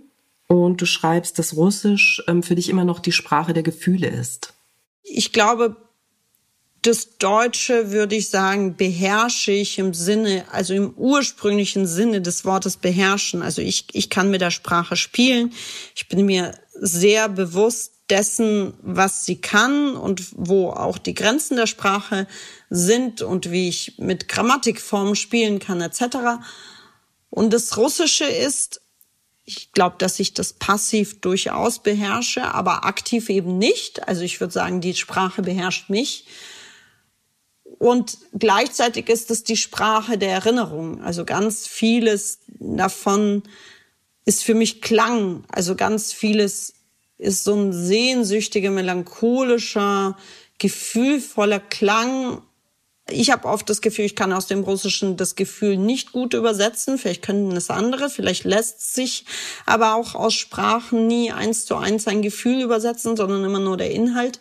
und 0.49 0.81
du 0.81 0.87
schreibst, 0.87 1.39
dass 1.39 1.57
Russisch 1.57 2.23
ähm, 2.27 2.43
für 2.43 2.57
dich 2.57 2.69
immer 2.69 2.85
noch 2.85 2.99
die 2.99 3.13
Sprache 3.13 3.53
der 3.53 3.63
Gefühle 3.63 4.09
ist. 4.09 4.55
Ich 5.03 5.33
glaube, 5.33 5.77
das 6.87 7.17
Deutsche 7.17 7.93
würde 7.93 8.15
ich 8.15 8.29
sagen, 8.29 8.77
beherrsche 8.77 9.53
ich 9.53 9.79
im 9.79 9.95
Sinne, 9.95 10.45
also 10.53 10.75
im 10.75 10.93
ursprünglichen 10.95 11.87
Sinne 11.87 12.21
des 12.21 12.45
Wortes 12.45 12.77
beherrschen. 12.77 13.41
Also 13.41 13.63
ich, 13.63 13.87
ich 13.95 14.11
kann 14.11 14.31
mit 14.31 14.43
der 14.43 14.51
Sprache 14.51 14.95
spielen. 14.95 15.55
Ich 15.95 16.09
bin 16.09 16.27
mir 16.27 16.53
sehr 16.75 17.31
bewusst 17.31 17.95
dessen, 18.11 18.75
was 18.83 19.25
sie 19.25 19.41
kann 19.41 19.97
und 19.97 20.27
wo 20.33 20.69
auch 20.69 20.99
die 20.99 21.15
Grenzen 21.15 21.57
der 21.57 21.67
Sprache 21.67 22.27
sind 22.69 23.23
und 23.23 23.51
wie 23.51 23.71
ich 23.71 23.95
mit 23.97 24.29
Grammatikformen 24.29 25.17
spielen 25.17 25.61
kann 25.61 25.81
etc. 25.81 26.43
Und 27.31 27.55
das 27.55 27.79
Russische 27.79 28.27
ist, 28.27 28.83
ich 29.47 29.73
glaube, 29.73 29.97
dass 29.99 30.21
ich 30.21 30.35
das 30.35 30.53
passiv 30.53 31.23
durchaus 31.23 31.83
beherrsche, 31.83 32.43
aber 32.43 32.85
aktiv 32.85 33.31
eben 33.31 33.57
nicht. 33.57 34.07
Also 34.07 34.21
ich 34.21 34.39
würde 34.39 34.53
sagen, 34.53 34.83
die 34.83 34.95
Sprache 34.95 35.41
beherrscht 35.41 35.89
mich. 35.89 36.27
Und 37.79 38.19
gleichzeitig 38.33 39.09
ist 39.09 39.31
es 39.31 39.45
die 39.45 39.57
Sprache 39.57 40.19
der 40.19 40.31
Erinnerung. 40.31 41.03
Also 41.03 41.25
ganz 41.25 41.67
vieles 41.67 42.39
davon 42.47 43.43
ist 44.25 44.45
für 44.45 44.55
mich 44.55 44.81
Klang. 44.81 45.45
Also 45.51 45.75
ganz 45.75 46.13
vieles 46.13 46.75
ist 47.19 47.45
so 47.45 47.55
ein 47.55 47.73
sehnsüchtiger, 47.73 48.71
melancholischer, 48.71 50.17
gefühlvoller 50.59 51.61
Klang. 51.61 52.43
Ich 53.11 53.31
habe 53.31 53.49
oft 53.49 53.69
das 53.69 53.83
Gefühl, 53.83 54.07
ich 54.07 54.17
kann 54.17 54.33
aus 54.33 54.47
dem 54.47 54.63
Russischen 54.63 55.17
das 55.17 55.35
Gefühl 55.35 55.77
nicht 55.77 56.13
gut 56.13 56.33
übersetzen. 56.33 56.97
Vielleicht 56.97 57.23
können 57.23 57.53
es 57.53 57.71
andere. 57.71 58.09
Vielleicht 58.09 58.45
lässt 58.45 58.95
sich 58.95 59.27
aber 59.67 59.95
auch 59.95 60.15
aus 60.15 60.35
Sprachen 60.35 61.07
nie 61.07 61.33
eins 61.33 61.67
zu 61.67 61.77
eins 61.77 62.07
ein 62.09 62.23
Gefühl 62.23 62.63
übersetzen, 62.63 63.17
sondern 63.17 63.45
immer 63.45 63.61
nur 63.61 63.77
der 63.77 63.91
Inhalt 63.91 64.41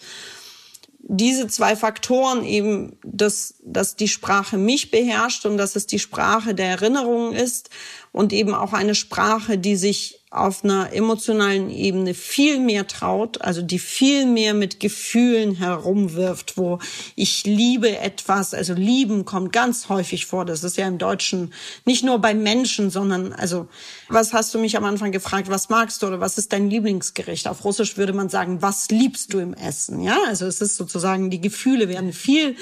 diese 1.05 1.47
zwei 1.47 1.75
Faktoren 1.75 2.45
eben, 2.45 2.97
dass, 3.03 3.55
dass 3.63 3.97
die 3.97 4.07
Sprache 4.07 4.57
mich 4.57 4.89
beherrscht 4.89 5.45
und 5.45 5.57
dass 5.57 5.75
es 5.75 5.85
die 5.85 5.99
Sprache 5.99 6.55
der 6.55 6.67
Erinnerung 6.67 7.33
ist 7.33 7.69
und 8.13 8.31
eben 8.31 8.53
auch 8.53 8.71
eine 8.71 8.95
Sprache, 8.95 9.57
die 9.57 9.75
sich 9.75 10.23
auf 10.33 10.63
einer 10.63 10.93
emotionalen 10.93 11.69
Ebene 11.69 12.13
viel 12.13 12.59
mehr 12.59 12.87
traut, 12.87 13.41
also 13.41 13.61
die 13.61 13.79
viel 13.79 14.25
mehr 14.25 14.53
mit 14.53 14.79
Gefühlen 14.79 15.55
herumwirft, 15.55 16.57
wo 16.57 16.79
ich 17.15 17.43
liebe 17.45 17.97
etwas, 17.97 18.53
also 18.53 18.73
lieben 18.73 19.25
kommt 19.25 19.51
ganz 19.51 19.89
häufig 19.89 20.25
vor. 20.25 20.45
Das 20.45 20.63
ist 20.63 20.77
ja 20.77 20.87
im 20.87 20.97
Deutschen 20.97 21.53
nicht 21.85 22.03
nur 22.03 22.19
bei 22.19 22.33
Menschen, 22.33 22.89
sondern 22.89 23.33
also, 23.33 23.67
was 24.09 24.33
hast 24.33 24.53
du 24.53 24.59
mich 24.59 24.77
am 24.77 24.85
Anfang 24.85 25.11
gefragt, 25.11 25.49
was 25.49 25.69
magst 25.69 26.01
du 26.01 26.07
oder 26.07 26.19
was 26.19 26.37
ist 26.37 26.53
dein 26.53 26.69
Lieblingsgericht? 26.69 27.47
Auf 27.47 27.63
Russisch 27.63 27.97
würde 27.97 28.13
man 28.13 28.29
sagen, 28.29 28.61
was 28.61 28.89
liebst 28.89 29.33
du 29.33 29.39
im 29.39 29.53
Essen? 29.53 30.01
Ja, 30.01 30.17
also 30.27 30.45
es 30.45 30.61
ist 30.61 30.75
sozusagen, 30.75 31.29
die 31.29 31.41
Gefühle 31.41 31.89
werden 31.89 32.13
viel 32.13 32.55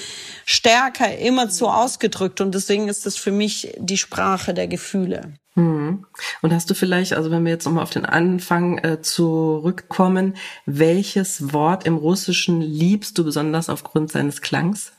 stärker 0.46 1.18
immer 1.18 1.50
zu 1.50 1.68
ausgedrückt 1.68 2.42
und 2.42 2.54
deswegen 2.54 2.88
ist 2.88 3.06
es 3.06 3.18
für 3.18 3.32
mich 3.32 3.74
die 3.78 3.98
Sprache 3.98 4.54
der 4.54 4.68
Gefühle. 4.68 5.34
Hm. 5.56 6.06
Und 6.42 6.54
hast 6.54 6.70
du 6.70 6.74
vielleicht, 6.74 7.14
also 7.14 7.30
wenn 7.30 7.44
wir 7.44 7.52
jetzt 7.52 7.66
nochmal 7.66 7.84
auf 7.84 7.89
den 7.89 8.06
Anfang 8.06 8.78
äh, 8.78 9.02
zurückkommen, 9.02 10.36
welches 10.66 11.52
Wort 11.54 11.86
im 11.86 11.98
Russischen 11.98 12.62
liebst 12.62 13.18
du 13.18 13.26
besonders 13.26 13.70
aufgrund 13.70 14.12
seines 14.12 14.42
Klangs? 14.42 14.94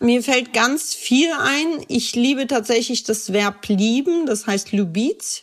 Mir 0.00 0.22
fällt 0.22 0.52
ganz 0.52 0.94
viel 0.94 1.30
ein. 1.32 1.84
Ich 1.88 2.14
liebe 2.14 2.46
tatsächlich 2.46 3.02
das 3.02 3.32
Verb 3.32 3.66
lieben, 3.68 4.26
das 4.26 4.46
heißt 4.46 4.72
Lubitz. 4.72 5.42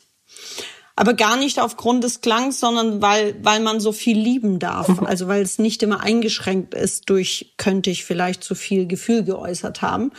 Aber 0.95 1.13
gar 1.13 1.35
nicht 1.35 1.59
aufgrund 1.59 2.05
des 2.05 2.21
Klangs, 2.21 2.61
sondern 2.61 3.01
weil, 3.01 3.35
weil 3.43 3.59
man 3.59 3.81
so 3.81 3.91
viel 3.91 4.17
lieben 4.17 4.59
darf. 4.59 4.87
Mhm. 4.87 5.05
Also 5.05 5.27
weil 5.27 5.41
es 5.41 5.59
nicht 5.59 5.83
immer 5.83 5.99
eingeschränkt 5.99 6.73
ist 6.73 7.09
durch, 7.09 7.53
könnte 7.57 7.89
ich 7.89 8.05
vielleicht 8.05 8.43
zu 8.43 8.55
viel 8.55 8.87
Gefühl 8.87 9.25
geäußert 9.25 9.81
haben. 9.81 10.11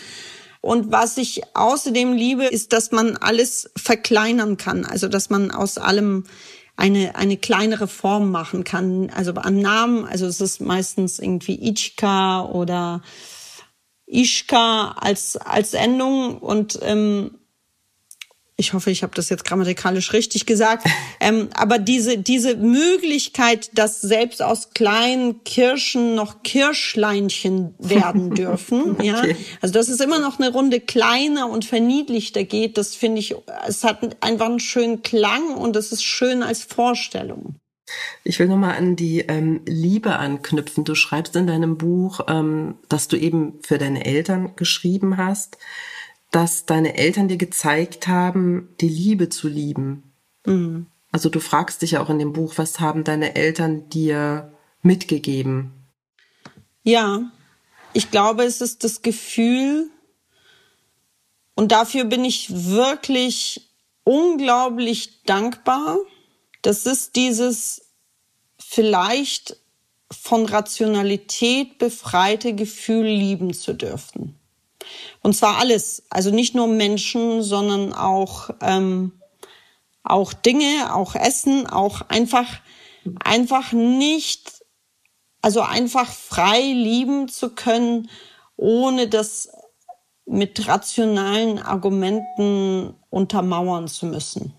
Und 0.60 0.92
was 0.92 1.16
ich 1.16 1.42
außerdem 1.54 2.12
liebe, 2.12 2.44
ist, 2.44 2.74
dass 2.74 2.90
man 2.90 3.16
alles 3.16 3.70
verkleinern 3.76 4.58
kann. 4.58 4.84
Also 4.84 5.08
dass 5.08 5.30
man 5.30 5.50
aus 5.50 5.78
allem 5.78 6.24
eine, 6.76 7.14
eine 7.16 7.38
kleinere 7.38 7.88
Form 7.88 8.30
machen 8.30 8.64
kann. 8.64 9.10
Also 9.14 9.32
an 9.32 9.60
Namen, 9.60 10.04
also 10.04 10.26
es 10.26 10.42
ist 10.42 10.60
meistens 10.60 11.18
irgendwie 11.18 11.54
Ichka 11.54 12.44
oder 12.44 13.00
Ishka 14.06 14.92
als, 14.98 15.36
als 15.36 15.74
Endung 15.74 16.38
und 16.38 16.78
ähm, 16.82 17.38
ich 18.58 18.72
hoffe, 18.72 18.90
ich 18.90 19.02
habe 19.02 19.14
das 19.14 19.28
jetzt 19.28 19.44
grammatikalisch 19.44 20.14
richtig 20.14 20.46
gesagt, 20.46 20.86
ähm, 21.20 21.50
aber 21.54 21.78
diese, 21.78 22.16
diese 22.16 22.56
Möglichkeit, 22.56 23.70
dass 23.74 24.00
selbst 24.00 24.42
aus 24.42 24.70
kleinen 24.70 25.44
Kirschen 25.44 26.14
noch 26.14 26.42
Kirschleinchen 26.42 27.74
werden 27.78 28.30
dürfen, 28.34 28.92
okay. 28.92 29.06
ja, 29.06 29.22
also 29.60 29.74
dass 29.74 29.88
es 29.88 30.00
immer 30.00 30.20
noch 30.20 30.38
eine 30.38 30.50
Runde 30.50 30.80
kleiner 30.80 31.50
und 31.50 31.64
verniedlichter 31.64 32.44
geht, 32.44 32.78
das 32.78 32.94
finde 32.94 33.20
ich, 33.20 33.34
es 33.66 33.84
hat 33.84 34.16
einfach 34.22 34.46
einen 34.46 34.60
schönen 34.60 35.02
Klang 35.02 35.54
und 35.54 35.76
es 35.76 35.92
ist 35.92 36.04
schön 36.04 36.42
als 36.42 36.62
Vorstellung. 36.62 37.56
Ich 38.24 38.38
will 38.38 38.48
nochmal 38.48 38.76
an 38.76 38.96
die 38.96 39.20
ähm, 39.20 39.60
Liebe 39.66 40.16
anknüpfen. 40.16 40.84
Du 40.84 40.94
schreibst 40.94 41.36
in 41.36 41.46
deinem 41.46 41.78
Buch, 41.78 42.20
ähm, 42.28 42.76
dass 42.88 43.08
du 43.08 43.16
eben 43.16 43.60
für 43.62 43.78
deine 43.78 44.04
Eltern 44.04 44.56
geschrieben 44.56 45.16
hast 45.16 45.58
dass 46.30 46.66
deine 46.66 46.98
Eltern 46.98 47.28
dir 47.28 47.38
gezeigt 47.38 48.08
haben, 48.08 48.68
die 48.80 48.88
Liebe 48.88 49.28
zu 49.28 49.48
lieben. 49.48 50.12
Mhm. 50.44 50.86
Also 51.12 51.30
du 51.30 51.40
fragst 51.40 51.82
dich 51.82 51.92
ja 51.92 52.02
auch 52.02 52.10
in 52.10 52.18
dem 52.18 52.32
Buch, 52.32 52.54
was 52.56 52.80
haben 52.80 53.04
deine 53.04 53.36
Eltern 53.36 53.88
dir 53.88 54.52
mitgegeben? 54.82 55.72
Ja, 56.82 57.30
ich 57.92 58.10
glaube, 58.10 58.44
es 58.44 58.60
ist 58.60 58.84
das 58.84 59.02
Gefühl, 59.02 59.88
und 61.54 61.72
dafür 61.72 62.04
bin 62.04 62.22
ich 62.22 62.50
wirklich 62.50 63.70
unglaublich 64.04 65.22
dankbar. 65.22 65.96
Das 66.66 66.84
ist 66.84 67.14
dieses 67.14 67.92
vielleicht 68.58 69.56
von 70.10 70.46
Rationalität 70.46 71.78
befreite 71.78 72.56
Gefühl, 72.56 73.06
lieben 73.06 73.54
zu 73.54 73.72
dürfen. 73.72 74.36
Und 75.22 75.36
zwar 75.36 75.58
alles, 75.58 76.02
also 76.10 76.32
nicht 76.32 76.56
nur 76.56 76.66
Menschen, 76.66 77.44
sondern 77.44 77.92
auch 77.92 78.50
ähm, 78.60 79.12
auch 80.02 80.32
Dinge, 80.32 80.92
auch 80.92 81.14
Essen, 81.14 81.68
auch 81.68 82.00
einfach 82.08 82.48
einfach 83.22 83.70
nicht, 83.70 84.64
also 85.42 85.60
einfach 85.60 86.10
frei 86.10 86.62
lieben 86.62 87.28
zu 87.28 87.50
können, 87.50 88.10
ohne 88.56 89.06
das 89.06 89.50
mit 90.24 90.66
rationalen 90.66 91.60
Argumenten 91.60 92.96
untermauern 93.08 93.86
zu 93.86 94.06
müssen, 94.06 94.52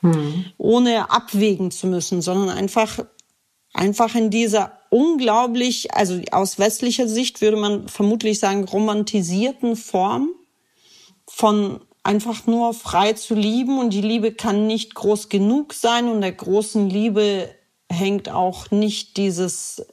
hm. 0.00 0.46
ohne 0.58 1.10
abwägen 1.10 1.70
zu 1.70 1.86
müssen, 1.86 2.22
sondern 2.22 2.50
einfach 2.50 2.98
einfach 3.76 4.14
in 4.14 4.30
dieser 4.30 4.72
unglaublich, 4.90 5.94
also 5.94 6.20
aus 6.32 6.58
westlicher 6.58 7.08
Sicht 7.08 7.40
würde 7.40 7.56
man 7.56 7.88
vermutlich 7.88 8.38
sagen, 8.38 8.64
romantisierten 8.64 9.76
Form 9.76 10.30
von 11.28 11.80
einfach 12.02 12.46
nur 12.46 12.72
frei 12.72 13.12
zu 13.12 13.34
lieben 13.34 13.78
und 13.78 13.90
die 13.90 14.00
Liebe 14.00 14.32
kann 14.32 14.66
nicht 14.66 14.94
groß 14.94 15.28
genug 15.28 15.74
sein 15.74 16.08
und 16.08 16.20
der 16.20 16.32
großen 16.32 16.88
Liebe 16.88 17.50
hängt 17.90 18.28
auch 18.28 18.70
nicht 18.70 19.16
dieses 19.16 19.84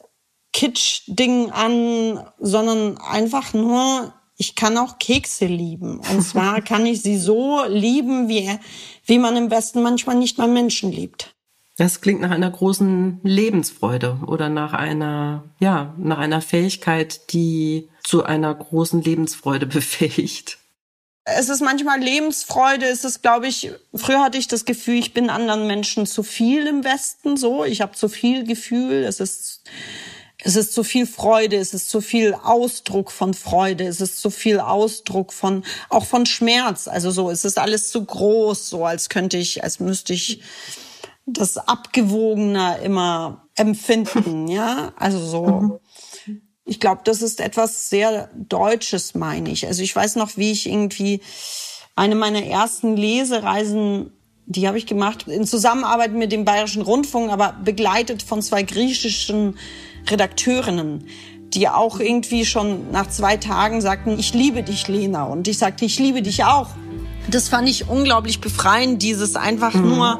Kitsch-Ding 0.54 1.50
an, 1.52 2.24
sondern 2.40 3.00
einfach 3.00 3.54
nur, 3.54 4.14
ich 4.38 4.56
kann 4.56 4.78
auch 4.78 5.00
Kekse 5.00 5.46
lieben. 5.46 6.00
Und 6.00 6.22
zwar 6.22 6.62
kann 6.64 6.86
ich 6.86 7.02
sie 7.02 7.18
so 7.18 7.64
lieben, 7.68 8.30
wie, 8.30 8.50
wie 9.06 9.20
man 9.20 9.36
im 9.36 9.52
Westen 9.52 9.82
manchmal 9.82 10.16
nicht 10.16 10.38
mal 10.38 10.48
Menschen 10.48 10.92
liebt. 10.92 11.34
Das 11.78 12.02
klingt 12.02 12.22
nach 12.22 12.32
einer 12.32 12.52
großen 12.52 13.20
Lebensfreude 13.24 14.20
oder 14.28 14.50
nach 14.50 14.74
einer, 14.74 15.44
ja, 15.60 15.96
nach 15.98 16.20
einer 16.20 16.42
Fähigkeit, 16.42 17.34
die 17.34 17.90
zu 18.04 18.24
einer 18.24 18.54
großen 18.54 19.02
Lebensfreude 19.02 19.66
befähigt. 19.68 20.60
Es 21.26 21.48
ist 21.48 21.62
manchmal 21.62 22.00
Lebensfreude. 22.00 22.86
Es 22.86 23.06
ist, 23.06 23.22
glaube 23.22 23.48
ich, 23.48 23.72
früher 23.96 24.22
hatte 24.22 24.38
ich 24.38 24.50
das 24.50 24.66
Gefühl, 24.66 24.96
ich 24.96 25.14
bin 25.14 25.30
anderen 25.30 25.68
Menschen 25.68 26.06
zu 26.06 26.22
viel 26.22 26.68
im 26.68 26.84
Westen 26.84 27.38
so. 27.38 27.64
Ich 27.64 27.82
habe 27.82 27.94
zu 27.94 28.10
viel 28.10 28.44
Gefühl. 28.44 29.06
Es 29.06 29.22
ist, 29.22 29.64
es 30.44 30.56
ist 30.56 30.74
zu 30.74 30.84
viel 30.84 31.08
Freude. 31.08 31.56
Es 31.56 31.74
ist 31.74 31.90
zu 31.90 32.02
viel 32.02 32.34
Ausdruck 32.34 33.12
von 33.12 33.34
Freude. 33.34 33.86
Es 33.86 34.02
ist 34.02 34.20
zu 34.22 34.30
viel 34.30 34.60
Ausdruck 34.60 35.32
von, 35.32 35.64
auch 35.90 36.06
von 36.06 36.26
Schmerz. 36.26 36.88
Also 36.88 37.12
so, 37.12 37.30
es 37.30 37.46
ist 37.46 37.58
alles 37.58 37.90
zu 37.90 38.04
groß, 38.04 38.70
so 38.70 38.86
als 38.86 39.10
könnte 39.10 39.38
ich, 39.38 39.64
als 39.64 39.80
müsste 39.80 40.14
ich, 40.14 40.42
das 41.26 41.58
abgewogener 41.58 42.80
immer 42.80 43.48
empfinden, 43.56 44.48
ja, 44.50 44.92
also 44.98 45.26
so. 45.26 45.46
Mhm. 45.46 45.80
Ich 46.66 46.80
glaube, 46.80 47.02
das 47.04 47.22
ist 47.22 47.40
etwas 47.40 47.90
sehr 47.90 48.30
Deutsches, 48.36 49.16
meine 49.16 49.50
ich. 49.50 49.68
Also 49.68 49.82
ich 49.84 49.96
weiß 49.96 50.16
noch, 50.16 50.38
wie 50.38 50.52
ich 50.52 50.68
irgendwie 50.68 51.22
eine 51.96 52.16
meiner 52.16 52.44
ersten 52.44 52.96
Lesereisen, 52.96 54.12
die 54.46 54.68
habe 54.68 54.78
ich 54.78 54.86
gemacht 54.86 55.28
in 55.28 55.46
Zusammenarbeit 55.46 56.14
mit 56.14 56.32
dem 56.32 56.46
Bayerischen 56.46 56.82
Rundfunk, 56.82 57.32
aber 57.32 57.54
begleitet 57.64 58.24
von 58.24 58.42
zwei 58.42 58.64
griechischen 58.64 59.58
Redakteurinnen, 60.10 61.06
die 61.54 61.70
auch 61.70 62.00
irgendwie 62.00 62.46
schon 62.46 62.92
nach 62.92 63.08
zwei 63.10 63.38
Tagen 63.38 63.82
sagten, 63.82 64.18
ich 64.18 64.34
liebe 64.34 64.64
dich, 64.64 64.88
Lena. 64.88 65.24
Und 65.24 65.48
ich 65.48 65.58
sagte, 65.58 65.86
ich 65.86 66.00
liebe 66.00 66.22
dich 66.22 66.44
auch. 66.44 66.70
Das 67.30 67.48
fand 67.50 67.70
ich 67.70 67.88
unglaublich 67.88 68.42
befreiend, 68.42 69.02
dieses 69.02 69.36
einfach 69.36 69.74
mhm. 69.74 69.90
nur 69.90 70.20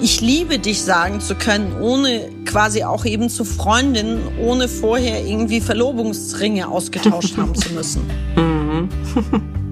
ich 0.00 0.20
liebe 0.20 0.58
dich 0.58 0.82
sagen 0.82 1.20
zu 1.20 1.36
können, 1.36 1.80
ohne 1.80 2.28
quasi 2.44 2.82
auch 2.82 3.04
eben 3.04 3.28
zu 3.28 3.44
Freundinnen, 3.44 4.20
ohne 4.40 4.66
vorher 4.66 5.24
irgendwie 5.24 5.60
Verlobungsringe 5.60 6.68
ausgetauscht 6.68 7.36
haben 7.36 7.54
zu 7.54 7.72
müssen. 7.72 8.02
Mhm. 8.34 8.88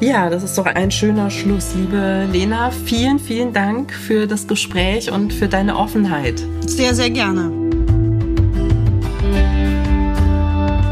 Ja, 0.00 0.30
das 0.30 0.44
ist 0.44 0.56
doch 0.56 0.66
ein 0.66 0.92
schöner 0.92 1.28
Schluss, 1.28 1.74
liebe 1.74 2.28
Lena. 2.30 2.70
Vielen, 2.70 3.18
vielen 3.18 3.52
Dank 3.52 3.92
für 3.92 4.28
das 4.28 4.46
Gespräch 4.46 5.10
und 5.10 5.32
für 5.32 5.48
deine 5.48 5.76
Offenheit. 5.76 6.40
Sehr, 6.64 6.94
sehr 6.94 7.10
gerne. 7.10 7.57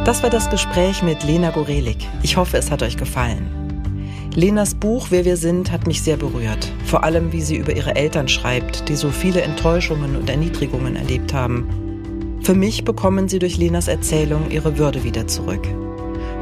Das 0.07 0.23
war 0.23 0.31
das 0.31 0.49
Gespräch 0.49 1.03
mit 1.03 1.25
Lena 1.25 1.51
Gorelik. 1.51 1.97
Ich 2.23 2.37
hoffe, 2.37 2.59
es 2.59 2.71
hat 2.71 2.81
euch 2.85 2.97
gefallen. 2.97 4.31
Lenas 4.37 4.77
Buch 4.77 5.09
Wer 5.11 5.25
wir 5.25 5.37
sind 5.37 5.73
hat 5.73 5.89
mich 5.89 6.01
sehr 6.01 6.17
berührt. 6.17 6.71
Vor 6.85 7.03
allem, 7.03 7.33
wie 7.33 7.41
sie 7.43 7.57
über 7.57 7.75
ihre 7.75 7.97
Eltern 7.97 8.29
schreibt, 8.29 8.89
die 8.89 8.95
so 8.95 9.11
viele 9.11 9.41
Enttäuschungen 9.41 10.15
und 10.15 10.31
Erniedrigungen 10.31 10.95
erlebt 10.95 11.35
haben. 11.35 12.39
Für 12.41 12.55
mich 12.55 12.85
bekommen 12.85 13.29
sie 13.29 13.41
durch 13.41 13.57
Lenas 13.57 13.89
Erzählung 13.89 14.49
ihre 14.49 14.79
Würde 14.79 15.03
wieder 15.03 15.27
zurück. 15.27 15.67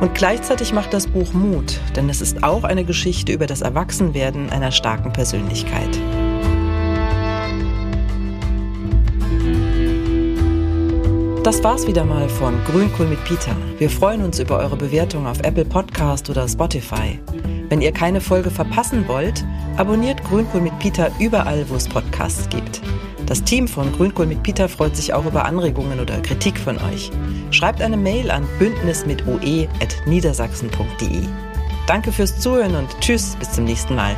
Und 0.03 0.15
gleichzeitig 0.15 0.75
macht 0.75 0.93
das 0.93 1.07
Buch 1.07 1.33
Mut, 1.33 1.81
denn 1.97 2.11
es 2.11 2.21
ist 2.21 2.45
auch 2.45 2.65
eine 2.65 2.85
Geschichte 2.85 3.33
über 3.33 3.47
das 3.47 3.63
Erwachsenwerden 3.63 4.51
einer 4.51 4.73
starken 4.73 5.15
Persönlichkeit. 5.15 5.99
Das 11.45 11.63
war's 11.63 11.87
wieder 11.87 12.05
mal 12.07 12.27
von 12.31 12.65
Grünkohl 12.65 13.07
mit 13.07 13.23
Peter. 13.25 13.55
Wir 13.77 13.91
freuen 13.91 14.23
uns 14.23 14.39
über 14.39 14.61
eure 14.61 14.77
Bewertung 14.77 15.27
auf 15.27 15.41
Apple 15.41 15.67
Podcast 15.67 16.31
oder 16.31 16.49
Spotify. 16.49 17.21
Wenn 17.69 17.83
ihr 17.83 17.93
keine 17.93 18.23
Folge 18.23 18.51
verpassen 18.51 19.07
wollt, 19.09 19.45
abonniert 19.77 20.25
Grünkohl 20.25 20.63
mit 20.63 20.79
Peter 20.79 21.11
überall, 21.21 21.69
wo 21.69 21.75
es 21.75 21.87
Podcasts 21.87 22.49
gibt. 22.49 22.81
Das 23.27 23.45
Team 23.45 23.69
von 23.69 23.93
Grünkohl 23.93 24.25
mit 24.25 24.43
Peter 24.43 24.71
freut 24.71 24.97
sich 24.97 25.13
auch 25.13 25.27
über 25.27 25.45
Anregungen 25.45 26.01
oder 26.01 26.19
Kritik 26.23 26.59
von 26.59 26.79
euch. 26.79 27.11
Schreibt 27.51 27.83
eine 27.83 27.99
Mail 27.99 28.31
an 28.31 28.49
bündnismitoe.niedersachsen.de. 28.59 31.29
Danke 31.87 32.11
fürs 32.11 32.41
Zuhören 32.41 32.75
und 32.75 32.89
tschüss, 33.01 33.37
bis 33.39 33.53
zum 33.53 33.65
nächsten 33.65 33.95
Mal. 33.95 34.17